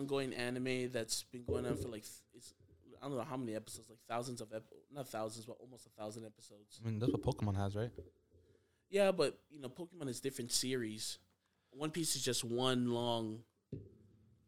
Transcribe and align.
ongoing 0.00 0.32
anime 0.34 0.90
that's 0.92 1.24
been 1.24 1.44
going 1.44 1.66
on 1.66 1.76
for 1.76 1.88
like 1.88 2.04
it's 2.34 2.54
I 3.00 3.06
don't 3.06 3.16
know 3.16 3.24
how 3.28 3.36
many 3.36 3.54
episodes, 3.54 3.88
like 3.88 3.98
thousands 4.08 4.40
of 4.40 4.48
ep- 4.52 4.64
not 4.92 5.06
thousands, 5.08 5.46
but 5.46 5.56
almost 5.60 5.86
a 5.86 5.90
thousand 6.00 6.24
episodes. 6.26 6.80
I 6.82 6.88
mean, 6.88 6.98
that's 6.98 7.12
what 7.12 7.22
Pokemon 7.22 7.56
has, 7.56 7.76
right? 7.76 7.90
Yeah, 8.90 9.12
but 9.12 9.38
you 9.50 9.60
know, 9.60 9.68
Pokemon 9.68 10.08
is 10.08 10.20
different 10.20 10.50
series. 10.50 11.18
One 11.70 11.90
Piece 11.90 12.16
is 12.16 12.24
just 12.24 12.42
one 12.44 12.90
long, 12.92 13.40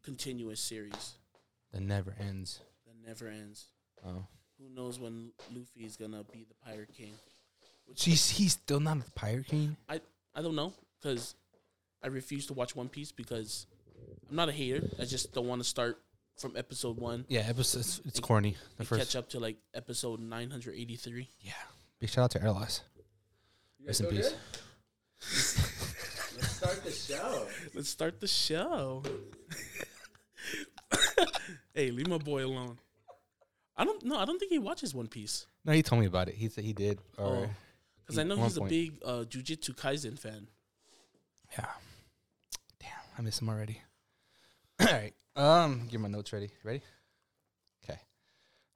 continuous 0.03 0.59
series 0.59 1.13
That 1.71 1.81
never 1.81 2.13
ends. 2.19 2.59
that 2.85 2.95
never 3.07 3.27
ends. 3.27 3.67
Oh, 4.05 4.25
Who 4.59 4.69
knows 4.73 4.99
when 4.99 5.31
Luffy 5.53 5.85
is 5.85 5.95
gonna 5.95 6.23
be 6.33 6.43
the 6.47 6.55
Pirate 6.65 6.93
King? 6.93 7.13
Which 7.85 8.03
he's 8.03 8.29
he's 8.29 8.53
still 8.53 8.79
not 8.79 9.03
the 9.03 9.11
pirate 9.11 9.47
king. 9.47 9.75
I 9.87 10.01
I 10.35 10.41
don't 10.41 10.55
know 10.55 10.73
because 11.01 11.35
I 12.03 12.07
refuse 12.07 12.47
to 12.47 12.53
watch 12.53 12.75
One 12.75 12.89
Piece 12.89 13.11
because 13.11 13.65
I'm 14.29 14.35
not 14.35 14.49
a 14.49 14.51
hater. 14.51 14.87
I 14.99 15.05
just 15.05 15.33
don't 15.33 15.47
want 15.47 15.61
to 15.61 15.67
start 15.67 16.01
from 16.37 16.55
episode 16.55 16.97
one 16.97 17.25
Yeah, 17.27 17.41
episode 17.41 17.79
it's, 17.79 18.01
it's 18.05 18.15
And- 18.15 18.23
corny. 18.23 18.51
The 18.51 18.57
and 18.79 18.87
first, 18.87 19.01
catch 19.01 19.15
up 19.15 19.29
to 19.29 19.39
like 19.39 19.57
episode 19.73 20.19
983. 20.19 21.29
yeah. 21.41 21.51
Big 21.99 22.09
shout 22.09 22.23
out 22.25 22.31
to 22.31 22.41
Airloss. 22.41 22.81
Rest 23.85 24.01
in 24.01 24.07
peace. 24.07 24.33
Let's 25.21 26.51
start 26.55 26.83
the 26.83 26.91
show. 26.91 27.47
Let's 27.75 27.89
start 27.89 28.19
the 28.19 28.27
show. 28.27 29.03
hey, 31.73 31.91
leave 31.91 32.07
my 32.07 32.17
boy 32.17 32.45
alone. 32.45 32.77
I 33.77 33.83
don't 33.85 34.03
know. 34.03 34.17
I 34.17 34.25
don't 34.25 34.39
think 34.39 34.51
he 34.51 34.59
watches 34.59 34.93
One 34.93 35.07
Piece 35.07 35.45
No, 35.65 35.73
he 35.73 35.81
told 35.83 36.01
me 36.01 36.07
about 36.07 36.27
it. 36.27 36.35
He 36.35 36.49
said 36.49 36.63
he 36.63 36.73
did. 36.73 36.99
Or 37.17 37.25
Oh. 37.25 37.49
because 38.03 38.17
I 38.19 38.23
know 38.23 38.35
One 38.35 38.45
he's 38.45 38.57
a 38.57 38.61
big 38.61 38.93
uh, 39.05 39.23
Jujutsu 39.27 39.75
Kaisen 39.75 40.17
fan. 40.19 40.47
yeah. 41.57 41.65
Damn, 42.79 42.89
I 43.17 43.21
miss 43.21 43.39
him 43.41 43.49
already. 43.49 43.81
All 44.81 44.87
right. 44.87 45.13
Um, 45.35 45.87
get 45.91 45.99
my 45.99 46.07
notes 46.07 46.33
ready. 46.33 46.49
Ready? 46.63 46.81
Okay. 47.83 47.99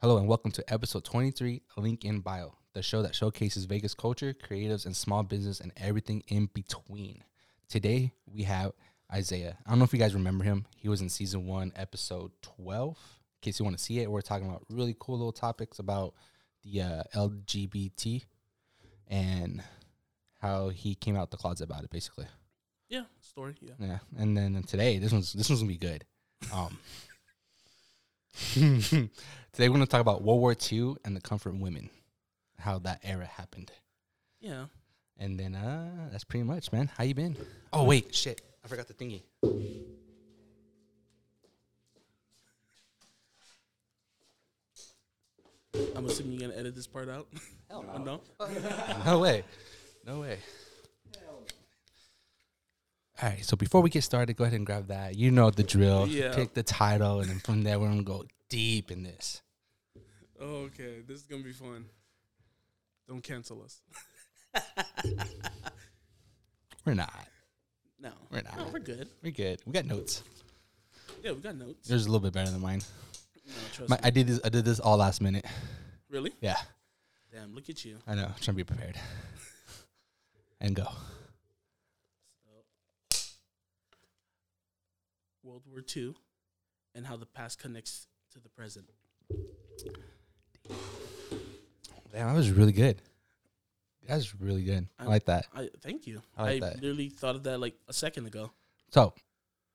Hello 0.01 0.17
and 0.17 0.27
welcome 0.27 0.51
to 0.51 0.63
episode 0.71 1.03
23, 1.03 1.63
Link 1.77 2.05
in 2.05 2.19
Bio, 2.19 2.53
the 2.73 2.83
show 2.83 3.01
that 3.01 3.15
showcases 3.15 3.65
Vegas 3.65 3.95
culture, 3.95 4.31
creatives, 4.31 4.85
and 4.85 4.95
small 4.95 5.23
business 5.23 5.59
and 5.59 5.71
everything 5.77 6.21
in 6.27 6.47
between. 6.53 7.23
Today 7.69 8.11
we 8.27 8.43
have 8.43 8.73
Isaiah. 9.11 9.57
I 9.65 9.71
don't 9.71 9.79
know 9.79 9.85
if 9.85 9.93
you 9.93 9.99
guys 9.99 10.13
remember 10.13 10.43
him. 10.43 10.67
He 10.77 10.89
was 10.89 11.01
in 11.01 11.09
season 11.09 11.47
one, 11.47 11.73
episode 11.75 12.31
12. 12.43 12.89
In 12.89 12.95
case 13.41 13.57
you 13.57 13.65
want 13.65 13.75
to 13.75 13.83
see 13.83 13.99
it, 13.99 14.11
we're 14.11 14.21
talking 14.21 14.47
about 14.47 14.61
really 14.69 14.95
cool 14.99 15.17
little 15.17 15.31
topics 15.31 15.79
about 15.79 16.13
the 16.63 16.81
uh, 16.81 17.03
LGBT 17.15 18.23
and 19.07 19.63
how 20.39 20.69
he 20.69 20.93
came 20.93 21.15
out 21.15 21.31
the 21.31 21.37
closet 21.37 21.63
about 21.63 21.83
it, 21.83 21.89
basically. 21.89 22.27
Yeah, 22.89 23.03
story. 23.21 23.55
Yeah. 23.61 23.73
Yeah, 23.79 23.97
and 24.17 24.37
then 24.37 24.61
today 24.63 24.97
this 24.99 25.11
one's 25.11 25.33
this 25.33 25.49
one's 25.49 25.61
gonna 25.61 25.71
be 25.71 25.77
good. 25.77 26.05
Um, 26.53 26.77
today 28.53 29.09
we're 29.69 29.69
gonna 29.69 29.85
talk 29.87 30.01
about 30.01 30.21
World 30.21 30.39
War 30.41 30.55
II 30.71 30.95
and 31.03 31.15
the 31.15 31.21
comfort 31.21 31.55
women, 31.55 31.89
how 32.59 32.79
that 32.79 32.99
era 33.03 33.25
happened, 33.25 33.71
Yeah. 34.39 34.65
and 35.17 35.39
then 35.39 35.55
uh, 35.55 36.09
that's 36.11 36.23
pretty 36.25 36.43
much, 36.43 36.71
man. 36.71 36.91
How 36.95 37.03
you 37.03 37.15
been? 37.15 37.35
Oh 37.73 37.83
wait, 37.85 38.13
shit, 38.13 38.41
I 38.63 38.67
forgot 38.67 38.87
the 38.87 38.93
thingy. 38.93 39.23
I'm 45.95 46.05
assuming 46.05 46.33
you're 46.39 46.49
gonna 46.49 46.59
edit 46.59 46.75
this 46.75 46.87
part 46.87 47.09
out. 47.09 47.27
Hell 47.69 47.85
Oh, 47.93 47.97
no. 47.97 48.21
no 49.05 49.19
way, 49.19 49.43
no 50.05 50.19
way. 50.21 50.37
All 53.21 53.29
right, 53.29 53.45
so 53.45 53.55
before 53.55 53.81
we 53.81 53.89
get 53.89 54.03
started, 54.03 54.35
go 54.35 54.43
ahead 54.43 54.55
and 54.55 54.65
grab 54.65 54.87
that. 54.87 55.15
You 55.15 55.31
know 55.31 55.49
the 55.49 55.63
drill. 55.63 56.07
Yeah. 56.07 56.35
Pick 56.35 56.53
the 56.53 56.63
title, 56.63 57.21
and 57.21 57.29
then 57.29 57.39
from 57.39 57.63
there 57.63 57.79
we're 57.79 57.87
gonna 57.87 58.03
go 58.03 58.25
deep 58.49 58.91
in 58.91 59.03
this. 59.03 59.41
Oh, 60.39 60.67
okay. 60.67 61.01
This 61.07 61.21
is 61.21 61.25
gonna 61.25 61.43
be 61.43 61.53
fun. 61.53 61.85
Don't 63.07 63.23
cancel 63.23 63.63
us. 63.63 63.81
We're 66.85 66.93
not. 66.93 67.27
No. 67.99 68.11
We're 68.31 68.41
not. 68.41 68.57
No, 68.57 68.67
we're 68.71 68.79
good. 68.79 69.09
We're 69.23 69.31
good. 69.31 69.59
We 69.65 69.71
got 69.71 69.85
notes. 69.85 70.23
Yeah, 71.23 71.31
we 71.31 71.39
got 71.39 71.55
notes. 71.55 71.89
Yours 71.89 72.01
is 72.01 72.07
a 72.07 72.09
little 72.11 72.19
bit 72.19 72.33
better 72.33 72.51
than 72.51 72.61
mine. 72.61 72.81
No, 73.47 73.53
trust 73.73 73.89
My, 73.89 73.95
me. 73.95 74.01
I 74.03 74.09
did 74.11 74.27
this. 74.27 74.39
I 74.43 74.49
did 74.49 74.65
this 74.65 74.79
all 74.79 74.97
last 74.97 75.21
minute. 75.21 75.45
really? 76.09 76.31
Yeah, 76.41 76.57
Damn, 77.33 77.53
look 77.55 77.69
at 77.69 77.83
you. 77.83 77.97
I 78.07 78.15
know. 78.15 78.25
I'm 78.25 78.33
trying 78.39 78.53
to 78.57 78.63
be 78.63 78.63
prepared. 78.63 78.97
and 80.61 80.75
go. 80.75 80.87
World 85.45 85.63
War 85.69 85.81
II 85.95 86.15
and 86.95 87.05
how 87.05 87.15
the 87.15 87.25
past 87.25 87.59
connects 87.59 88.07
to 88.33 88.39
the 88.39 88.49
present. 88.49 88.89
Damn, 92.11 92.27
that 92.27 92.35
was 92.35 92.51
really 92.51 92.71
good. 92.71 93.01
That 94.07 94.15
was 94.15 94.35
really 94.39 94.63
good. 94.63 94.87
I 94.99 95.03
I- 95.03 95.07
like 95.07 95.25
that. 95.25 95.45
I 95.53 95.69
thank 95.81 96.07
you. 96.07 96.21
I 96.37 96.41
I, 96.41 96.45
like 96.53 96.61
that. 96.61 96.75
literally 96.81 97.09
thought 97.09 97.35
of 97.35 97.43
that 97.43 97.59
like 97.59 97.75
a 97.87 97.93
second 97.93 98.25
ago. 98.27 98.51
So 98.91 99.13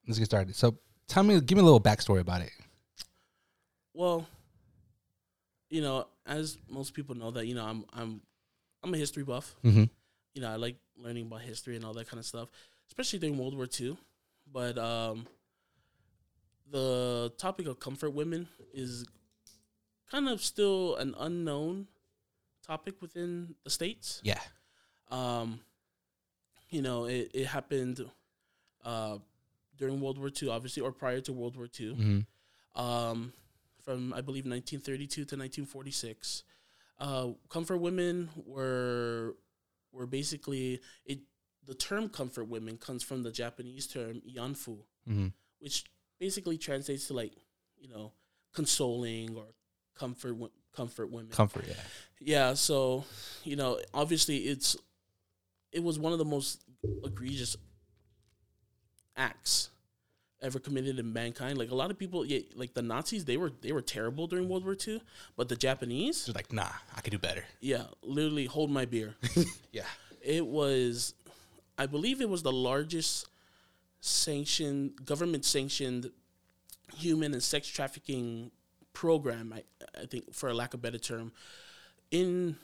let's 0.06 0.18
get 0.18 0.24
started. 0.26 0.54
So 0.56 0.78
tell 1.08 1.22
me, 1.22 1.40
give 1.40 1.56
me 1.56 1.62
a 1.62 1.64
little 1.64 1.80
backstory 1.80 2.20
about 2.20 2.40
it. 2.42 2.50
Well, 3.92 4.26
you 5.68 5.82
know, 5.82 6.06
as 6.26 6.58
most 6.68 6.94
people 6.94 7.14
know 7.14 7.30
that, 7.32 7.46
you 7.46 7.54
know, 7.54 7.64
I'm 7.66 7.84
I'm 7.92 8.20
I'm 8.82 8.94
a 8.94 8.96
history 8.96 9.24
buff. 9.24 9.54
Mm-hmm. 9.64 9.84
You 10.34 10.42
know, 10.42 10.48
I 10.50 10.56
like 10.56 10.76
learning 10.96 11.26
about 11.26 11.42
history 11.42 11.76
and 11.76 11.84
all 11.84 11.92
that 11.94 12.08
kind 12.08 12.18
of 12.18 12.24
stuff, 12.26 12.48
especially 12.88 13.18
during 13.18 13.36
World 13.36 13.54
War 13.56 13.68
II. 13.78 13.96
But 14.52 14.78
um 14.78 15.26
the 16.70 17.32
topic 17.38 17.66
of 17.66 17.80
comfort 17.80 18.10
women 18.10 18.48
is 18.72 19.04
kind 20.10 20.28
of 20.28 20.42
still 20.42 20.96
an 20.96 21.14
unknown 21.18 21.86
topic 22.66 23.00
within 23.00 23.54
the 23.64 23.70
states. 23.70 24.20
Yeah. 24.24 24.40
Um, 25.10 25.60
you 26.68 26.82
know, 26.82 27.04
it, 27.06 27.30
it 27.34 27.46
happened 27.46 28.04
uh, 28.84 29.18
during 29.76 30.00
World 30.00 30.18
War 30.18 30.30
II, 30.30 30.50
obviously, 30.50 30.82
or 30.82 30.92
prior 30.92 31.20
to 31.22 31.32
World 31.32 31.56
War 31.56 31.68
II. 31.78 31.94
Mm-hmm. 31.94 32.80
Um, 32.80 33.32
from 33.82 34.12
I 34.12 34.20
believe 34.20 34.44
1932 34.44 35.24
to 35.24 35.36
1946, 35.36 36.44
uh, 37.00 37.28
comfort 37.48 37.78
women 37.78 38.28
were 38.46 39.34
were 39.92 40.06
basically 40.06 40.80
it. 41.04 41.20
The 41.66 41.74
term 41.74 42.08
comfort 42.08 42.48
women 42.48 42.78
comes 42.78 43.02
from 43.02 43.22
the 43.22 43.30
Japanese 43.30 43.86
term 43.86 44.22
ianfu, 44.28 44.78
Mm-hmm. 45.08 45.28
which 45.60 45.84
basically 46.20 46.56
translates 46.58 47.06
to 47.08 47.14
like 47.14 47.32
you 47.78 47.88
know 47.88 48.12
consoling 48.54 49.34
or 49.36 49.44
comfort 49.98 50.36
comfort 50.76 51.10
women. 51.10 51.30
Comfort. 51.30 51.64
Yeah. 51.66 51.74
Yeah, 52.22 52.54
so 52.54 53.04
you 53.44 53.56
know, 53.56 53.80
obviously 53.94 54.36
it's 54.38 54.76
it 55.72 55.82
was 55.82 55.98
one 55.98 56.12
of 56.12 56.18
the 56.18 56.24
most 56.24 56.62
egregious 57.04 57.56
acts 59.16 59.70
ever 60.42 60.58
committed 60.58 60.98
in 60.98 61.12
mankind. 61.12 61.58
Like 61.58 61.70
a 61.70 61.74
lot 61.74 61.90
of 61.90 61.98
people, 61.98 62.24
yeah, 62.24 62.40
like 62.54 62.74
the 62.74 62.82
Nazis, 62.82 63.24
they 63.24 63.36
were 63.36 63.52
they 63.62 63.72
were 63.72 63.82
terrible 63.82 64.26
during 64.26 64.48
World 64.48 64.64
War 64.64 64.76
II, 64.86 65.02
but 65.36 65.48
the 65.48 65.56
Japanese, 65.56 66.24
Just 66.26 66.36
like, 66.36 66.52
nah, 66.52 66.68
I 66.96 67.00
could 67.00 67.10
do 67.12 67.18
better. 67.18 67.44
yeah, 67.60 67.84
literally 68.02 68.46
hold 68.46 68.70
my 68.70 68.84
beer. 68.84 69.14
Yeah. 69.72 69.84
it 70.20 70.44
was, 70.46 71.14
I 71.78 71.86
believe, 71.86 72.20
it 72.20 72.28
was 72.28 72.42
the 72.42 72.52
largest 72.52 73.26
sanctioned 74.00 75.04
government 75.04 75.44
sanctioned 75.44 76.10
human 76.96 77.32
and 77.32 77.42
sex 77.42 77.68
trafficking 77.68 78.50
program. 78.92 79.52
I 79.52 79.62
I 80.00 80.06
think, 80.06 80.34
for 80.34 80.48
a 80.48 80.54
lack 80.54 80.74
of 80.74 80.82
better 80.82 80.98
term, 80.98 81.32
in 82.10 82.56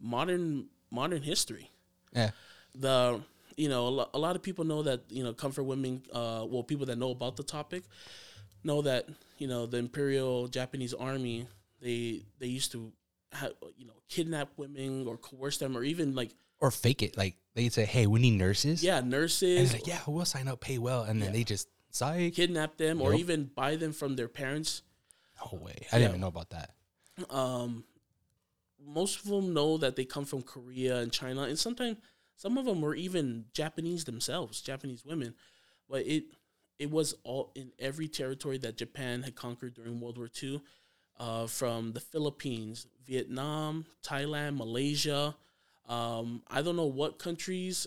modern 0.00 0.66
modern 0.90 1.22
history. 1.22 1.70
Yeah. 2.12 2.30
The 2.74 3.20
you 3.56 3.68
know 3.68 3.88
a, 3.88 3.90
lo- 3.90 4.10
a 4.14 4.18
lot 4.18 4.36
of 4.36 4.42
people 4.42 4.64
know 4.64 4.82
that 4.82 5.02
you 5.08 5.24
know 5.24 5.32
comfort 5.32 5.64
women. 5.64 6.02
Uh, 6.12 6.44
well, 6.48 6.62
people 6.62 6.86
that 6.86 6.98
know 6.98 7.10
about 7.10 7.36
the 7.36 7.42
topic 7.42 7.84
know 8.64 8.82
that 8.82 9.08
you 9.38 9.46
know 9.46 9.66
the 9.66 9.78
Imperial 9.78 10.48
Japanese 10.48 10.94
Army 10.94 11.46
they 11.80 12.22
they 12.38 12.46
used 12.46 12.72
to 12.72 12.92
have, 13.32 13.52
you 13.76 13.86
know 13.86 13.94
kidnap 14.08 14.48
women 14.56 15.06
or 15.06 15.16
coerce 15.16 15.58
them 15.58 15.76
or 15.76 15.84
even 15.84 16.14
like 16.14 16.34
Or 16.60 16.70
fake 16.70 17.02
it. 17.02 17.16
Like 17.16 17.36
they'd 17.54 17.72
say, 17.72 17.84
hey, 17.84 18.06
we 18.06 18.20
need 18.20 18.32
nurses. 18.38 18.82
yeah 18.82 19.00
nurses 19.00 19.60
it's 19.60 19.72
like, 19.72 19.86
yeah, 19.86 20.00
we'll 20.06 20.24
sign 20.24 20.48
up, 20.48 20.60
pay 20.60 20.78
well, 20.78 21.02
and 21.04 21.20
then 21.22 21.28
Yeah. 21.28 21.32
they 21.38 21.44
just 21.44 21.68
psych. 21.90 22.34
kidnap 22.34 22.76
them 22.76 23.00
or 23.00 23.14
even 23.14 23.44
buy 23.44 23.76
them 23.76 23.92
from 23.92 24.16
their 24.16 24.28
parents. 24.28 24.82
No 25.52 25.58
way. 25.58 25.74
I 25.92 25.96
Yeah. 25.96 25.98
didn't 25.98 26.08
even 26.10 26.20
know 26.20 26.28
about 26.28 26.50
that. 26.50 26.74
Um, 27.30 27.84
most 28.80 29.20
of 29.20 29.26
them 29.26 29.52
know 29.54 29.76
that 29.78 29.96
they 29.96 30.04
come 30.04 30.24
from 30.24 30.42
Korea 30.42 30.98
and 30.98 31.12
China, 31.12 31.42
and 31.42 31.58
sometimes 31.58 31.98
some 32.36 32.56
of 32.58 32.64
them 32.64 32.80
were 32.80 32.94
even 32.94 33.46
Japanese 33.52 34.04
themselves, 34.04 34.60
Japanese 34.60 35.04
women. 35.04 35.34
But 35.88 36.06
it 36.06 36.24
it 36.78 36.90
was 36.92 37.14
all 37.24 37.50
in 37.56 37.72
every 37.80 38.06
territory 38.06 38.56
that 38.58 38.76
Japan 38.76 39.24
had 39.24 39.34
conquered 39.34 39.74
during 39.74 39.98
World 40.00 40.16
War 40.16 40.30
II, 40.40 40.60
uh, 41.18 41.48
from 41.48 41.92
the 41.92 41.98
Philippines, 42.00 42.86
Vietnam, 43.04 43.84
Thailand, 44.04 44.56
Malaysia. 44.56 45.36
Um, 45.88 46.42
I 46.48 46.62
don't 46.62 46.76
know 46.76 46.86
what 46.86 47.18
countries 47.18 47.86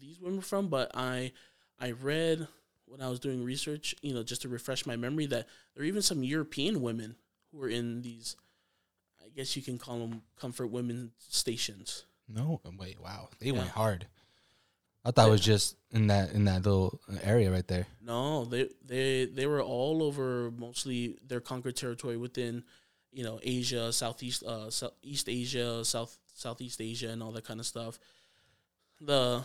these 0.00 0.20
women 0.20 0.36
were 0.36 0.42
from, 0.42 0.68
but 0.68 0.90
I 0.94 1.32
I 1.78 1.92
read 1.92 2.48
when 2.86 3.00
I 3.00 3.08
was 3.08 3.20
doing 3.20 3.44
research, 3.44 3.94
you 4.02 4.12
know, 4.14 4.22
just 4.22 4.42
to 4.42 4.48
refresh 4.48 4.86
my 4.86 4.96
memory, 4.96 5.26
that 5.26 5.46
there 5.74 5.82
are 5.82 5.86
even 5.86 6.02
some 6.02 6.22
European 6.22 6.80
women 6.82 7.16
who 7.50 7.58
were 7.58 7.68
in 7.68 8.02
these, 8.02 8.36
I 9.24 9.28
guess 9.34 9.56
you 9.56 9.62
can 9.62 9.78
call 9.78 9.98
them 9.98 10.22
comfort 10.38 10.66
women 10.68 11.12
stations. 11.18 12.04
No, 12.28 12.60
wait, 12.78 13.00
wow, 13.00 13.28
they 13.38 13.46
Yeah. 13.46 13.52
went 13.58 13.70
hard. 13.70 14.06
I 15.04 15.10
thought 15.10 15.28
it 15.28 15.32
was 15.32 15.40
just 15.40 15.76
in 15.90 16.06
that 16.06 16.30
in 16.32 16.44
that 16.44 16.64
little 16.64 17.00
area 17.22 17.50
right 17.50 17.66
there. 17.66 17.86
No, 18.00 18.44
they 18.44 18.68
they 18.84 19.24
they 19.24 19.46
were 19.46 19.60
all 19.62 20.02
over. 20.02 20.50
Mostly, 20.52 21.18
their 21.26 21.40
conquered 21.40 21.74
territory 21.76 22.16
within, 22.16 22.62
you 23.10 23.24
know, 23.24 23.40
Asia, 23.42 23.92
Southeast, 23.92 24.44
uh, 24.46 24.70
East 25.02 25.28
Asia, 25.28 25.84
South 25.84 26.18
Southeast 26.34 26.80
Asia, 26.80 27.08
and 27.08 27.22
all 27.22 27.32
that 27.32 27.44
kind 27.44 27.60
of 27.60 27.66
stuff. 27.66 27.98
The 29.00 29.44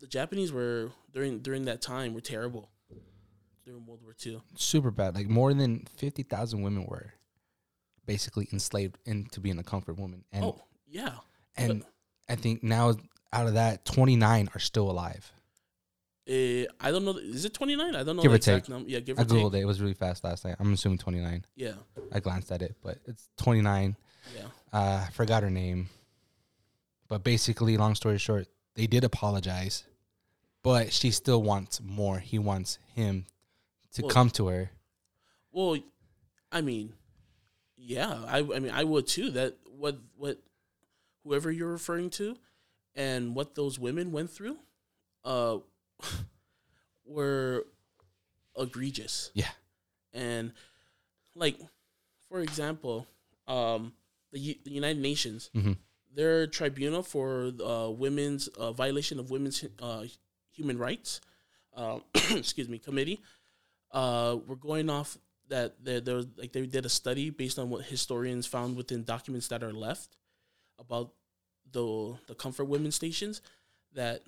the 0.00 0.06
Japanese 0.06 0.52
were 0.52 0.90
during 1.12 1.40
during 1.40 1.64
that 1.64 1.80
time 1.82 2.14
were 2.14 2.20
terrible 2.20 2.70
during 3.64 3.86
World 3.86 4.00
War 4.02 4.14
Two. 4.14 4.42
Super 4.56 4.90
bad. 4.90 5.14
Like 5.14 5.28
more 5.28 5.52
than 5.54 5.86
fifty 5.96 6.22
thousand 6.22 6.62
women 6.62 6.86
were 6.86 7.14
basically 8.06 8.48
enslaved 8.52 8.98
into 9.06 9.40
being 9.40 9.58
a 9.58 9.62
comfort 9.62 9.98
woman, 9.98 10.24
and 10.32 10.44
oh 10.44 10.62
yeah, 10.86 11.14
and 11.56 11.84
I 12.28 12.36
think 12.36 12.62
now 12.62 12.94
out 13.32 13.46
of 13.46 13.54
that, 13.54 13.84
twenty 13.84 14.16
nine 14.16 14.48
are 14.54 14.60
still 14.60 14.90
alive. 14.90 15.32
Eh, 16.26 16.64
I 16.80 16.90
don't 16.90 17.04
know. 17.04 17.18
Is 17.18 17.44
it 17.44 17.52
twenty 17.54 17.76
nine? 17.76 17.94
I 17.94 18.02
don't 18.02 18.16
know. 18.16 18.22
Give 18.22 18.30
the 18.30 18.34
or 18.34 18.36
exact 18.36 18.66
take. 18.66 18.70
number. 18.70 18.88
Yeah, 18.88 19.00
give 19.00 19.18
or 19.18 19.22
I 19.22 19.24
take. 19.24 19.54
it; 19.54 19.54
it 19.54 19.66
was 19.66 19.80
really 19.80 19.94
fast 19.94 20.24
last 20.24 20.44
night. 20.44 20.56
I'm 20.58 20.72
assuming 20.72 20.98
twenty 20.98 21.20
nine. 21.20 21.44
Yeah, 21.54 21.74
I 22.12 22.20
glanced 22.20 22.50
at 22.52 22.62
it, 22.62 22.76
but 22.82 22.98
it's 23.06 23.28
twenty 23.36 23.60
nine. 23.60 23.96
Yeah. 24.34 24.46
Uh, 24.72 25.04
I 25.06 25.10
forgot 25.12 25.42
her 25.42 25.50
name, 25.50 25.88
but 27.08 27.22
basically, 27.24 27.76
long 27.76 27.94
story 27.94 28.18
short, 28.18 28.46
they 28.74 28.86
did 28.86 29.04
apologize, 29.04 29.84
but 30.62 30.92
she 30.92 31.10
still 31.10 31.42
wants 31.42 31.80
more. 31.80 32.18
He 32.18 32.38
wants 32.38 32.78
him 32.94 33.26
to 33.92 34.02
Well- 34.02 34.10
come 34.10 34.30
to 34.30 34.48
her. 34.48 34.70
Well, 35.52 35.78
I 36.50 36.60
mean, 36.60 36.92
yeah, 37.76 38.24
I, 38.26 38.38
I 38.38 38.58
mean, 38.58 38.70
I 38.70 38.82
would 38.84 39.06
too. 39.06 39.30
That 39.30 39.56
what 39.78 39.98
what 40.16 40.38
whoever 41.22 41.50
you're 41.52 41.70
referring 41.70 42.10
to, 42.10 42.36
and 42.96 43.34
what 43.36 43.54
those 43.54 43.78
women 43.78 44.10
went 44.10 44.30
through, 44.30 44.56
uh, 45.24 45.58
were 47.06 47.66
egregious. 48.58 49.30
Yeah. 49.34 49.50
and 50.12 50.52
like, 51.34 51.58
for 52.28 52.40
example, 52.40 53.06
um, 53.48 53.92
the, 54.34 54.40
U- 54.40 54.60
the 54.66 54.70
United 54.82 55.00
Nations, 55.10 55.50
Mhm. 55.54 55.76
their 56.18 56.46
tribunal 56.58 57.02
for 57.02 57.52
uh, 57.64 57.88
women's 58.04 58.48
uh, 58.48 58.72
violation 58.72 59.16
of 59.22 59.30
women's 59.30 59.64
uh, 59.88 60.04
human 60.58 60.76
rights, 60.86 61.20
uh, 61.80 61.98
excuse 62.42 62.68
me, 62.68 62.78
committee 62.78 63.18
uh, 63.92 64.36
we're 64.46 64.56
going 64.70 64.90
off 64.90 65.16
that 65.48 65.68
there, 65.84 66.00
there 66.00 66.16
was 66.16 66.26
like 66.36 66.52
they 66.52 66.66
did 66.66 66.84
a 66.84 66.88
study 66.88 67.30
based 67.30 67.58
on 67.60 67.70
what 67.70 67.84
historians 67.84 68.44
found 68.46 68.76
within 68.76 69.04
documents 69.04 69.46
that 69.48 69.62
are 69.62 69.72
left 69.86 70.16
about 70.84 71.12
the 71.70 72.16
the 72.26 72.34
comfort 72.34 72.64
women 72.74 72.90
stations 72.90 73.40
that 73.92 74.22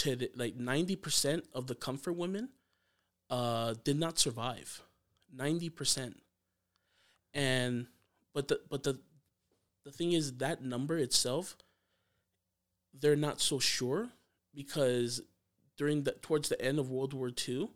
to 0.00 0.16
the- 0.16 0.30
like 0.42 0.56
90% 0.56 1.42
of 1.52 1.66
the 1.66 1.74
comfort 1.74 2.14
women 2.24 2.48
uh 3.28 3.74
did 3.84 3.98
not 3.98 4.18
survive 4.18 4.80
90% 5.36 6.14
and 7.34 7.86
but 8.34 8.48
the 8.48 8.60
but 8.70 8.82
the 8.82 8.98
the 9.84 9.90
thing 9.92 10.12
is 10.12 10.34
that 10.38 10.62
number 10.62 10.98
itself 10.98 11.56
they're 12.98 13.16
not 13.16 13.40
so 13.40 13.58
sure 13.58 14.08
because 14.54 15.20
during 15.76 16.02
the 16.02 16.12
towards 16.12 16.48
the 16.48 16.60
end 16.60 16.78
of 16.78 16.90
World 16.90 17.12
War 17.14 17.30
II 17.48 17.70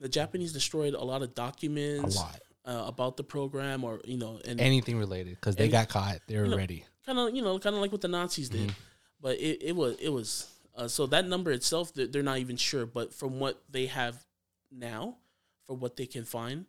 the 0.00 0.08
Japanese 0.08 0.52
destroyed 0.52 0.94
a 0.94 1.02
lot 1.04 1.22
of 1.22 1.30
A 1.30 1.34
documents 1.34 2.16
lot, 2.16 2.40
uh, 2.64 2.84
about 2.86 3.16
the 3.16 3.24
program 3.24 3.84
or 3.84 4.00
you 4.04 4.16
know 4.18 4.40
and 4.44 4.60
anything 4.60 4.98
related, 4.98 5.34
because 5.36 5.56
they 5.56 5.68
got 5.68 5.88
caught. 5.88 6.18
They 6.26 6.36
were 6.36 6.44
you 6.44 6.50
know, 6.50 6.56
ready. 6.56 6.84
kind 7.06 7.18
of 7.18 7.34
you 7.34 7.42
know 7.42 7.58
kind 7.58 7.74
of 7.76 7.80
like 7.82 7.92
what 7.92 8.00
the 8.00 8.08
Nazis 8.08 8.48
did, 8.48 8.68
Mhm. 8.68 8.74
but 9.20 9.38
it, 9.38 9.62
it 9.62 9.76
was 9.76 9.96
it 10.00 10.08
was 10.10 10.48
uh, 10.76 10.88
so 10.88 11.06
that 11.06 11.26
number 11.26 11.52
itself 11.52 11.92
they're, 11.94 12.22
not 12.22 12.38
even 12.38 12.56
sure. 12.56 12.84
But 12.86 13.14
from 13.14 13.38
what 13.38 13.62
they 13.70 13.86
have 13.86 14.26
now, 14.72 15.18
for 15.64 15.74
what 15.76 15.96
they 15.96 16.06
can 16.06 16.24
find, 16.24 16.66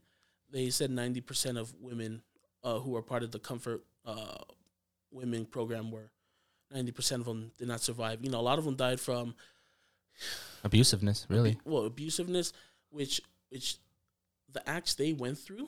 they 0.51 0.69
said 0.69 0.91
ninety 0.91 1.21
percent 1.21 1.57
of 1.57 1.73
women 1.79 2.21
uh, 2.63 2.79
who 2.79 2.95
are 2.95 3.01
part 3.01 3.23
of 3.23 3.31
the 3.31 3.39
Comfort 3.39 3.83
uh, 4.05 4.37
Women 5.11 5.45
program 5.45 5.93
ninety 6.73 6.91
percent 6.91 7.21
of 7.21 7.25
them 7.25 7.51
did 7.57 7.67
not 7.67 7.79
survive. 7.81 8.23
You 8.23 8.29
know, 8.29 8.39
a 8.39 8.47
lot 8.49 8.59
of 8.59 8.65
them 8.65 8.75
died 8.75 8.99
from 8.99 9.33
Abusiveness, 10.63 11.25
really. 11.29 11.57
well 11.65 11.89
abusiveness, 11.89 12.51
which 12.89 13.21
which 13.49 13.77
the 14.51 14.67
acts 14.67 14.95
they 14.95 15.13
went 15.13 15.37
through, 15.37 15.67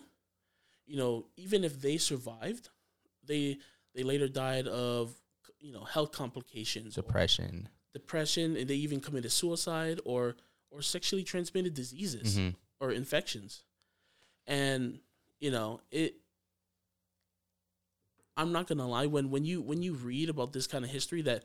you 0.86 0.98
know, 0.98 1.26
even 1.38 1.64
if 1.64 1.80
they 1.82 1.98
survived, 1.98 2.70
they 3.26 3.58
they 3.94 4.04
later 4.04 4.28
died 4.28 4.68
of 4.68 5.14
you 5.60 5.72
know 5.72 5.84
health 5.84 6.12
complications, 6.12 6.96
Depression. 6.96 7.70
depression, 7.94 8.58
and 8.58 8.68
they 8.70 8.76
even 8.76 9.00
committed 9.00 9.32
suicide 9.32 10.00
or 10.06 10.36
or 10.72 10.82
sexually 10.82 11.24
transmitted 11.24 11.74
diseases 11.74 12.38
Mhm. 12.38 12.56
or 12.80 12.92
infections, 12.92 13.64
and 14.46 15.00
you 15.40 15.52
know 15.52 15.80
it. 15.92 16.16
I'm 18.38 18.52
not 18.52 18.68
gonna 18.68 18.88
lie 18.88 19.08
when 19.08 19.30
when 19.32 19.44
you 19.46 19.62
when 19.62 19.82
you 19.82 19.94
read 19.96 20.30
about 20.30 20.54
this 20.54 20.68
kind 20.68 20.86
of 20.86 20.92
history 20.92 21.24
that 21.24 21.44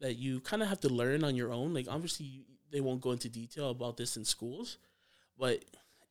that 0.00 0.16
you 0.16 0.40
kind 0.40 0.62
of 0.62 0.68
have 0.68 0.80
to 0.80 0.88
learn 0.88 1.24
on 1.24 1.34
your 1.34 1.52
own. 1.52 1.72
Like 1.74 1.86
obviously 1.88 2.26
you, 2.26 2.42
they 2.70 2.80
won't 2.80 3.00
go 3.00 3.12
into 3.12 3.28
detail 3.28 3.70
about 3.70 3.96
this 3.96 4.16
in 4.16 4.24
schools, 4.24 4.78
but 5.38 5.64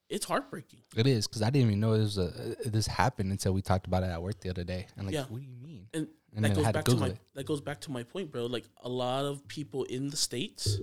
it's 0.09 0.25
heartbreaking. 0.25 0.79
It 0.95 1.07
is 1.07 1.27
because 1.27 1.41
I 1.41 1.49
didn't 1.49 1.67
even 1.67 1.79
know 1.79 1.97
this 1.97 2.15
was 2.15 2.17
a, 2.17 2.51
uh, 2.51 2.55
this 2.65 2.87
happened 2.87 3.31
until 3.31 3.53
we 3.53 3.61
talked 3.61 3.87
about 3.87 4.03
it 4.03 4.07
at 4.07 4.21
work 4.21 4.39
the 4.41 4.49
other 4.49 4.63
day. 4.63 4.87
And 4.97 5.05
like, 5.05 5.13
Yeah. 5.13 5.25
what 5.29 5.39
do 5.39 5.45
you 5.45 5.55
mean? 5.55 5.87
And, 5.93 6.07
And 6.35 6.45
that 6.45 6.55
goes 6.55 6.65
to 6.65 6.73
back 6.73 6.85
to 6.85 6.91
Google 6.91 7.07
my 7.07 7.13
it. 7.13 7.19
that 7.35 7.45
goes 7.45 7.61
back 7.61 7.81
to 7.81 7.91
my 7.91 8.03
point, 8.03 8.31
bro. 8.31 8.45
Like 8.47 8.65
a 8.81 8.89
lot 8.89 9.25
of 9.25 9.47
people 9.47 9.83
in 9.85 10.09
the 10.09 10.17
states 10.17 10.79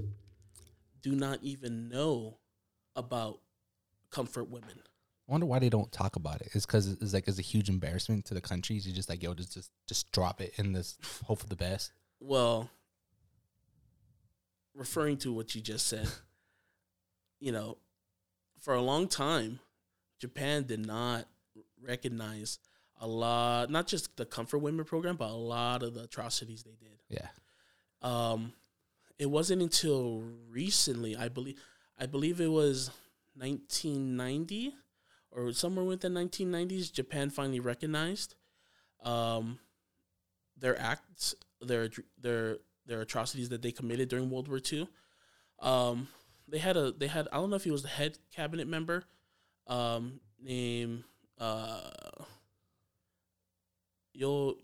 do 1.02 1.14
not 1.14 1.38
even 1.42 1.88
know 1.88 2.38
about 2.96 3.40
comfort 4.10 4.48
women. 4.50 4.80
I 5.30 5.32
wonder 5.32 5.46
why 5.46 5.60
they 5.60 5.68
don't 5.68 5.92
talk 5.92 6.16
about 6.16 6.40
it. 6.40 6.48
It's 6.54 6.66
because 6.66 6.88
it's 6.88 7.14
like 7.14 7.28
it's 7.28 7.38
a 7.38 7.42
huge 7.42 7.68
embarrassment 7.68 8.24
to 8.26 8.34
the 8.34 8.40
countries. 8.40 8.84
You 8.84 8.92
just 8.92 9.08
like 9.08 9.22
yo, 9.22 9.32
just 9.32 9.54
just 9.54 9.70
just 9.86 10.10
drop 10.10 10.40
it 10.40 10.54
in 10.56 10.72
this 10.72 10.98
hope 11.24 11.38
for 11.38 11.46
the 11.46 11.54
best. 11.54 11.92
Well, 12.18 12.68
referring 14.74 15.18
to 15.18 15.32
what 15.32 15.54
you 15.54 15.60
just 15.60 15.86
said, 15.86 16.08
you 17.40 17.52
know, 17.52 17.78
for 18.58 18.74
a 18.74 18.82
long 18.82 19.06
time, 19.06 19.60
Japan 20.18 20.64
did 20.64 20.84
not 20.84 21.26
recognize 21.80 22.58
a 23.00 23.06
lot, 23.06 23.70
not 23.70 23.86
just 23.86 24.16
the 24.16 24.26
Comfort 24.26 24.58
Women 24.58 24.84
program, 24.84 25.14
but 25.14 25.30
a 25.30 25.32
lot 25.32 25.84
of 25.84 25.94
the 25.94 26.02
atrocities 26.02 26.64
they 26.64 26.74
did. 26.80 26.98
Yeah, 27.08 27.28
Um, 28.02 28.52
it 29.16 29.30
wasn't 29.30 29.62
until 29.62 30.24
recently, 30.50 31.16
I 31.16 31.28
believe, 31.28 31.62
I 31.96 32.06
believe 32.06 32.40
it 32.40 32.50
was 32.50 32.90
1990 33.36 34.74
or 35.32 35.52
somewhere 35.52 35.84
within 35.84 36.14
the 36.14 36.20
1990s, 36.20 36.92
Japan 36.92 37.30
finally 37.30 37.60
recognized 37.60 38.34
um, 39.02 39.58
their 40.56 40.78
acts, 40.78 41.34
their 41.60 41.88
their 42.20 42.58
their 42.86 43.00
atrocities 43.02 43.48
that 43.50 43.62
they 43.62 43.72
committed 43.72 44.08
during 44.08 44.30
World 44.30 44.48
War 44.48 44.60
II. 44.72 44.88
Um, 45.60 46.08
they 46.48 46.58
had 46.58 46.76
a 46.76 46.92
they 46.92 47.06
had 47.06 47.28
I 47.32 47.36
don't 47.36 47.50
know 47.50 47.56
if 47.56 47.64
he 47.64 47.70
was 47.70 47.82
the 47.82 47.88
head 47.88 48.18
cabinet 48.34 48.66
member, 48.66 49.04
um, 49.66 50.20
named 50.42 51.04
uh, 51.38 51.90
Yo 54.12 54.56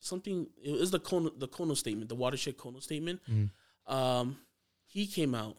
something. 0.00 0.48
It 0.62 0.72
was 0.72 0.90
the 0.90 1.00
Kono, 1.00 1.38
the 1.38 1.48
Kono 1.48 1.76
statement, 1.76 2.08
the 2.08 2.14
watershed 2.14 2.56
Kono 2.56 2.82
statement. 2.82 3.20
Mhm. 3.30 3.50
Um, 3.86 4.38
he 4.86 5.06
came 5.06 5.34
out 5.34 5.56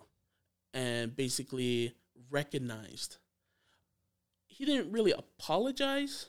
and 0.74 1.16
basically 1.16 1.96
recognized. 2.30 3.18
He 4.60 4.66
didn't 4.66 4.92
really 4.92 5.14
apologize. 5.14 6.28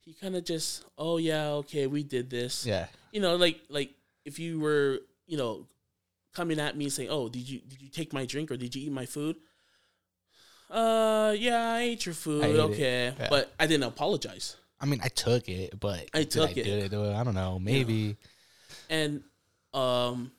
He 0.00 0.14
kind 0.14 0.34
of 0.34 0.44
just, 0.44 0.84
oh 0.96 1.18
yeah, 1.18 1.48
okay, 1.60 1.86
we 1.86 2.02
did 2.02 2.30
this 2.30 2.66
yeah. 2.66 2.86
you 3.12 3.20
know, 3.20 3.36
like 3.36 3.60
like 3.68 3.90
if 4.24 4.38
you 4.38 4.58
were, 4.58 5.00
you 5.26 5.36
know, 5.36 5.66
coming 6.34 6.58
at 6.58 6.76
me 6.76 6.88
saying, 6.88 7.10
"Oh, 7.10 7.28
did 7.28 7.48
you 7.48 7.60
did 7.60 7.80
you 7.82 7.90
take 7.90 8.12
my 8.12 8.24
drink 8.24 8.50
or 8.50 8.56
did 8.56 8.74
you 8.74 8.86
eat 8.86 8.92
my 8.92 9.04
food?" 9.04 9.36
Uh, 10.70 11.34
yeah, 11.38 11.72
I 11.74 11.80
ate 11.80 12.06
your 12.06 12.14
food. 12.14 12.42
ate 12.42 12.56
okay, 12.56 13.12
Yeah. 13.18 13.26
but 13.28 13.52
I 13.60 13.66
didn't 13.66 13.84
apologize. 13.84 14.56
I 14.80 14.86
mean, 14.86 15.00
I 15.04 15.08
took 15.08 15.48
it, 15.48 15.78
but 15.78 16.08
I 16.14 16.20
did 16.20 16.30
took 16.30 16.48
I 16.48 16.52
it. 16.52 16.64
Did 16.64 16.84
I 16.84 16.88
do 16.88 17.04
it? 17.04 17.14
I 17.14 17.22
don't 17.22 17.34
know. 17.34 17.58
Maybe. 17.58 18.16
And 18.88 19.22
um, 19.74 20.32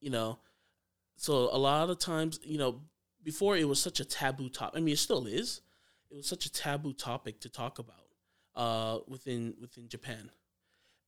you 0.00 0.10
know, 0.10 0.38
so 1.16 1.48
a 1.52 1.58
lot 1.58 1.88
of 1.90 1.98
times, 2.00 2.40
you 2.42 2.58
know, 2.58 2.80
before 3.22 3.56
it 3.56 3.68
was 3.68 3.80
such 3.80 4.00
a 4.00 4.04
taboo 4.04 4.48
topic. 4.48 4.76
I 4.76 4.80
mean, 4.80 4.94
it 4.94 4.98
still 4.98 5.26
is. 5.26 5.60
It 6.14 6.18
was 6.18 6.28
such 6.28 6.46
a 6.46 6.52
taboo 6.52 6.92
topic 6.92 7.40
to 7.40 7.48
talk 7.48 7.80
about 7.80 7.96
uh 8.54 9.00
within 9.08 9.54
within 9.60 9.88
Japan. 9.88 10.30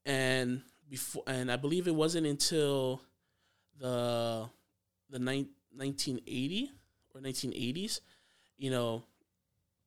And 0.04 0.62
before 0.90 1.22
and 1.28 1.50
I 1.50 1.54
believe 1.54 1.86
it 1.86 1.94
wasn't 1.94 2.26
until 2.26 3.00
the 3.78 4.48
the 5.08 5.20
nine, 5.20 5.46
1980 5.76 6.72
or 7.14 7.20
1980s, 7.20 8.00
you 8.58 8.70
know, 8.70 9.04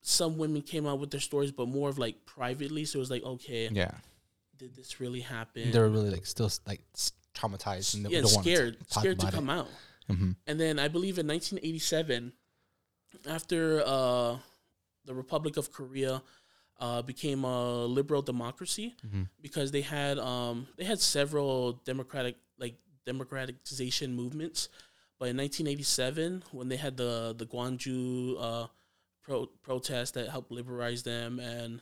some 0.01 0.37
women 0.37 0.61
came 0.61 0.87
out 0.87 0.99
with 0.99 1.11
their 1.11 1.19
stories, 1.19 1.51
but 1.51 1.67
more 1.67 1.89
of 1.89 1.99
like 1.99 2.25
privately. 2.25 2.85
So 2.85 2.99
it 2.99 3.01
was 3.01 3.11
like, 3.11 3.23
okay, 3.23 3.67
Yeah, 3.69 3.91
did 4.57 4.73
this 4.73 5.01
really 5.01 5.19
happen? 5.19 5.71
they 5.71 5.79
were 5.79 5.89
really 5.89 6.11
like 6.11 6.25
still 6.25 6.49
like 6.65 6.79
traumatized 7.35 7.95
and 7.95 8.05
they 8.05 8.09
yeah, 8.11 8.23
scared, 8.23 8.77
talk 8.89 9.01
scared 9.01 9.19
to 9.19 9.25
about 9.25 9.33
it. 9.33 9.35
come 9.35 9.49
out. 9.49 9.67
Mm-hmm. 10.09 10.31
And 10.47 10.59
then 10.59 10.79
I 10.79 10.87
believe 10.87 11.19
in 11.19 11.27
1987, 11.27 12.31
after 13.27 13.83
uh, 13.85 14.37
the 15.09 15.15
Republic 15.15 15.57
of 15.57 15.71
Korea 15.71 16.21
uh, 16.79 17.01
became 17.01 17.43
a 17.43 17.85
liberal 17.97 18.21
democracy, 18.21 18.95
Mhm. 19.05 19.27
because 19.41 19.71
they 19.71 19.81
had 19.81 20.15
um, 20.19 20.67
they 20.77 20.85
had 20.85 20.99
several 21.01 21.73
democratic 21.91 22.35
like 22.63 22.75
democratization 23.05 24.15
movements. 24.15 24.69
But 25.19 25.27
in 25.31 25.35
1987, 25.37 26.43
when 26.57 26.69
they 26.69 26.77
had 26.77 26.95
the 26.95 27.33
the 27.37 27.45
Gwangju 27.53 28.35
uh, 28.39 28.67
pro- 29.25 29.49
protest 29.67 30.13
that 30.13 30.29
helped 30.29 30.51
liberalize 30.51 31.01
them 31.03 31.39
and 31.39 31.81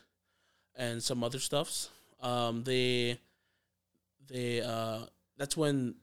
and 0.76 1.04
some 1.04 1.20
other 1.28 1.40
stuffs, 1.40 1.90
um, 2.22 2.64
they 2.64 3.20
they 4.32 4.62
uh, 4.62 5.06
that's 5.38 5.56
when 5.58 5.96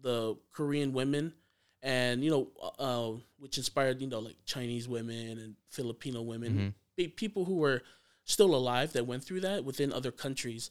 the 0.00 0.36
Korean 0.52 0.92
women 0.92 1.34
and 1.82 2.22
you 2.24 2.30
know 2.30 2.48
uh, 2.78 3.10
which 3.38 3.56
inspired 3.58 4.00
you 4.00 4.06
know 4.06 4.18
like 4.18 4.36
Chinese 4.44 4.86
women 4.88 5.38
and 5.38 5.54
Filipino 5.68 6.22
women 6.22 6.74
Mhm. 6.98 7.16
people 7.16 7.44
who 7.46 7.56
were 7.56 7.82
still 8.24 8.54
alive 8.54 8.92
that 8.92 9.06
went 9.06 9.24
through 9.24 9.40
that 9.40 9.64
within 9.64 9.92
other 9.92 10.10
countries 10.12 10.70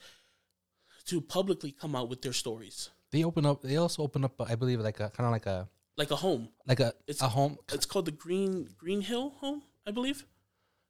to 1.06 1.20
publicly 1.22 1.72
come 1.72 1.96
out 1.96 2.10
with 2.10 2.22
their 2.22 2.34
stories 2.34 2.89
They 3.12 3.24
open 3.24 3.44
up. 3.46 3.62
They 3.63 3.78
also 3.78 4.04
open 4.04 4.24
up. 4.24 4.39
I 4.39 4.54
believe 4.56 4.80
like 4.82 5.00
a 5.00 5.10
kind 5.10 5.25
of 5.25 5.32
like 5.32 5.48
a 5.48 5.68
like 5.98 6.12
a 6.12 6.16
home 6.16 6.50
like 6.68 6.80
a 6.80 6.94
It's- 7.08 7.22
a 7.22 7.30
home 7.30 7.58
it's 7.74 7.86
called 7.88 8.06
the 8.06 8.12
Green 8.12 8.70
Green 8.78 9.01
Hill 9.01 9.32
home 9.42 9.63
I 9.88 9.92
believe 9.92 10.25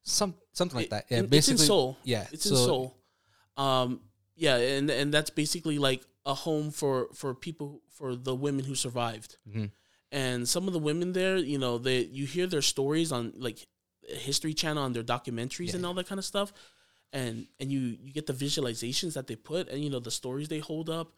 some 0.02 0.34
something 0.52 0.76
like 0.76 0.86
It- 0.86 0.90
that. 0.90 1.06
Yeah, 1.10 1.18
in- 1.18 1.24
it's 1.24 1.48
in 1.48 1.54
basically. 1.56 1.66
Seoul 1.66 1.96
Yeah, 2.04 2.26
it's 2.32 2.46
in 2.46 2.56
Seoul 2.56 2.94
um 3.56 4.00
yeah 4.36 4.56
and 4.56 4.90
and 4.90 5.12
that's 5.14 5.30
basically 5.30 5.78
like 5.78 6.02
a 6.26 6.34
home 6.34 6.70
for 6.70 7.08
for 7.14 7.34
people 7.34 7.80
for 7.88 8.14
the 8.14 8.34
women 8.34 8.64
who 8.66 8.74
survived 8.74 9.38
Mhm. 9.48 9.70
And 10.12 10.48
some 10.48 10.66
of 10.66 10.72
the 10.72 10.78
women 10.78 11.12
there 11.12 11.36
you 11.36 11.58
know 11.58 11.78
they 11.78 12.00
you 12.04 12.26
hear 12.26 12.46
their 12.46 12.62
stories 12.62 13.12
on 13.12 13.32
like 13.36 13.66
history 14.02 14.54
channel 14.54 14.82
on 14.82 14.92
their 14.92 15.02
documentaries 15.04 15.72
and 15.74 15.82
Yeah. 15.82 15.86
all 15.88 15.94
that 15.94 16.08
kind 16.08 16.18
of 16.18 16.24
stuff. 16.24 16.52
And 17.12 17.46
and 17.58 17.70
you 17.72 17.80
you 18.00 18.12
get 18.12 18.26
the 18.26 18.32
visualizations 18.32 19.14
that 19.14 19.26
they 19.26 19.36
put 19.36 19.68
and 19.68 19.82
you 19.82 19.90
know 19.90 20.00
the 20.00 20.10
stories 20.10 20.48
they 20.48 20.60
hold 20.60 20.88
up. 20.90 21.12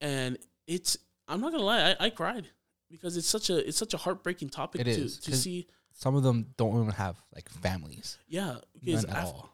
And 0.00 0.38
it's 0.66 0.96
i'm 1.28 1.40
not 1.40 1.52
gonna 1.52 1.64
lie 1.64 1.90
i, 1.98 2.06
I 2.06 2.10
cried 2.10 2.48
because 2.90 3.16
it's 3.16 3.26
such 3.28 3.48
a 3.50 3.66
it's 3.66 3.78
such 3.78 3.94
a 3.94 3.96
heartbreaking 3.96 4.50
topic 4.50 4.80
It 4.82 4.84
to 4.84 4.90
is, 4.90 5.18
to 5.20 5.34
see. 5.36 5.66
Some 5.94 6.14
of 6.16 6.22
them 6.22 6.46
don't 6.56 6.74
even 6.80 6.90
have 6.92 7.16
like 7.34 7.48
families. 7.50 8.18
yeah 8.28 8.56
because 8.74 9.06
None 9.06 9.16
at 9.16 9.24
all. 9.24 9.50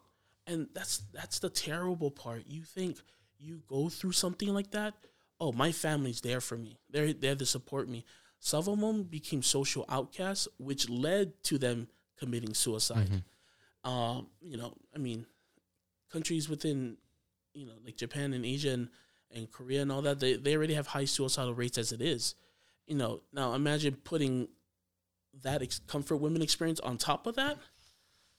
and 0.47 0.69
that's 0.75 1.03
that's 1.13 1.39
the 1.41 1.51
terrible 1.51 2.11
part. 2.11 2.45
You 2.47 2.63
think 2.63 2.97
you 3.39 3.63
go 3.69 3.89
through 3.89 4.13
something 4.13 4.49
like 4.49 4.71
that? 4.73 4.95
Oh 5.41 5.53
my 5.53 5.71
family's 5.73 6.21
there 6.21 6.41
for 6.41 6.57
me. 6.57 6.79
They're 6.91 7.13
there 7.13 7.37
to 7.37 7.47
support 7.47 7.89
me 7.89 8.05
some 8.41 8.61
of 8.69 8.79
them 8.81 9.03
became 9.05 9.43
social 9.43 9.85
outcasts 9.89 10.47
which 10.59 10.89
led 10.89 11.33
to 11.43 11.59
them 11.59 11.89
committing 12.19 12.55
suicide 12.55 13.09
Mhm. 13.09 13.89
um 13.91 14.27
you 14.41 14.57
know 14.57 14.75
i 14.95 14.99
mean 14.99 15.27
countries 16.11 16.49
within 16.49 16.97
you 17.55 17.67
know 17.67 17.75
like 17.85 17.97
japan 17.97 18.33
and 18.33 18.45
asia 18.45 18.71
and, 18.71 18.89
and 19.31 19.51
korea 19.51 19.83
and 19.83 19.91
all 19.93 20.03
that 20.03 20.21
they, 20.21 20.35
they 20.37 20.55
already 20.57 20.75
have 20.75 20.87
high 20.87 21.05
suicidal 21.05 21.55
rates 21.55 21.79
as 21.79 21.93
it 21.93 22.01
is 22.01 22.35
you 22.87 22.95
know 22.97 23.21
now 23.33 23.55
imagine 23.55 23.95
putting 24.05 24.49
that 25.43 25.63
ex- 25.63 25.81
comfort 25.87 26.17
women 26.17 26.43
experience 26.43 26.81
on 26.81 26.97
top 26.97 27.27
of 27.27 27.37
that 27.37 27.59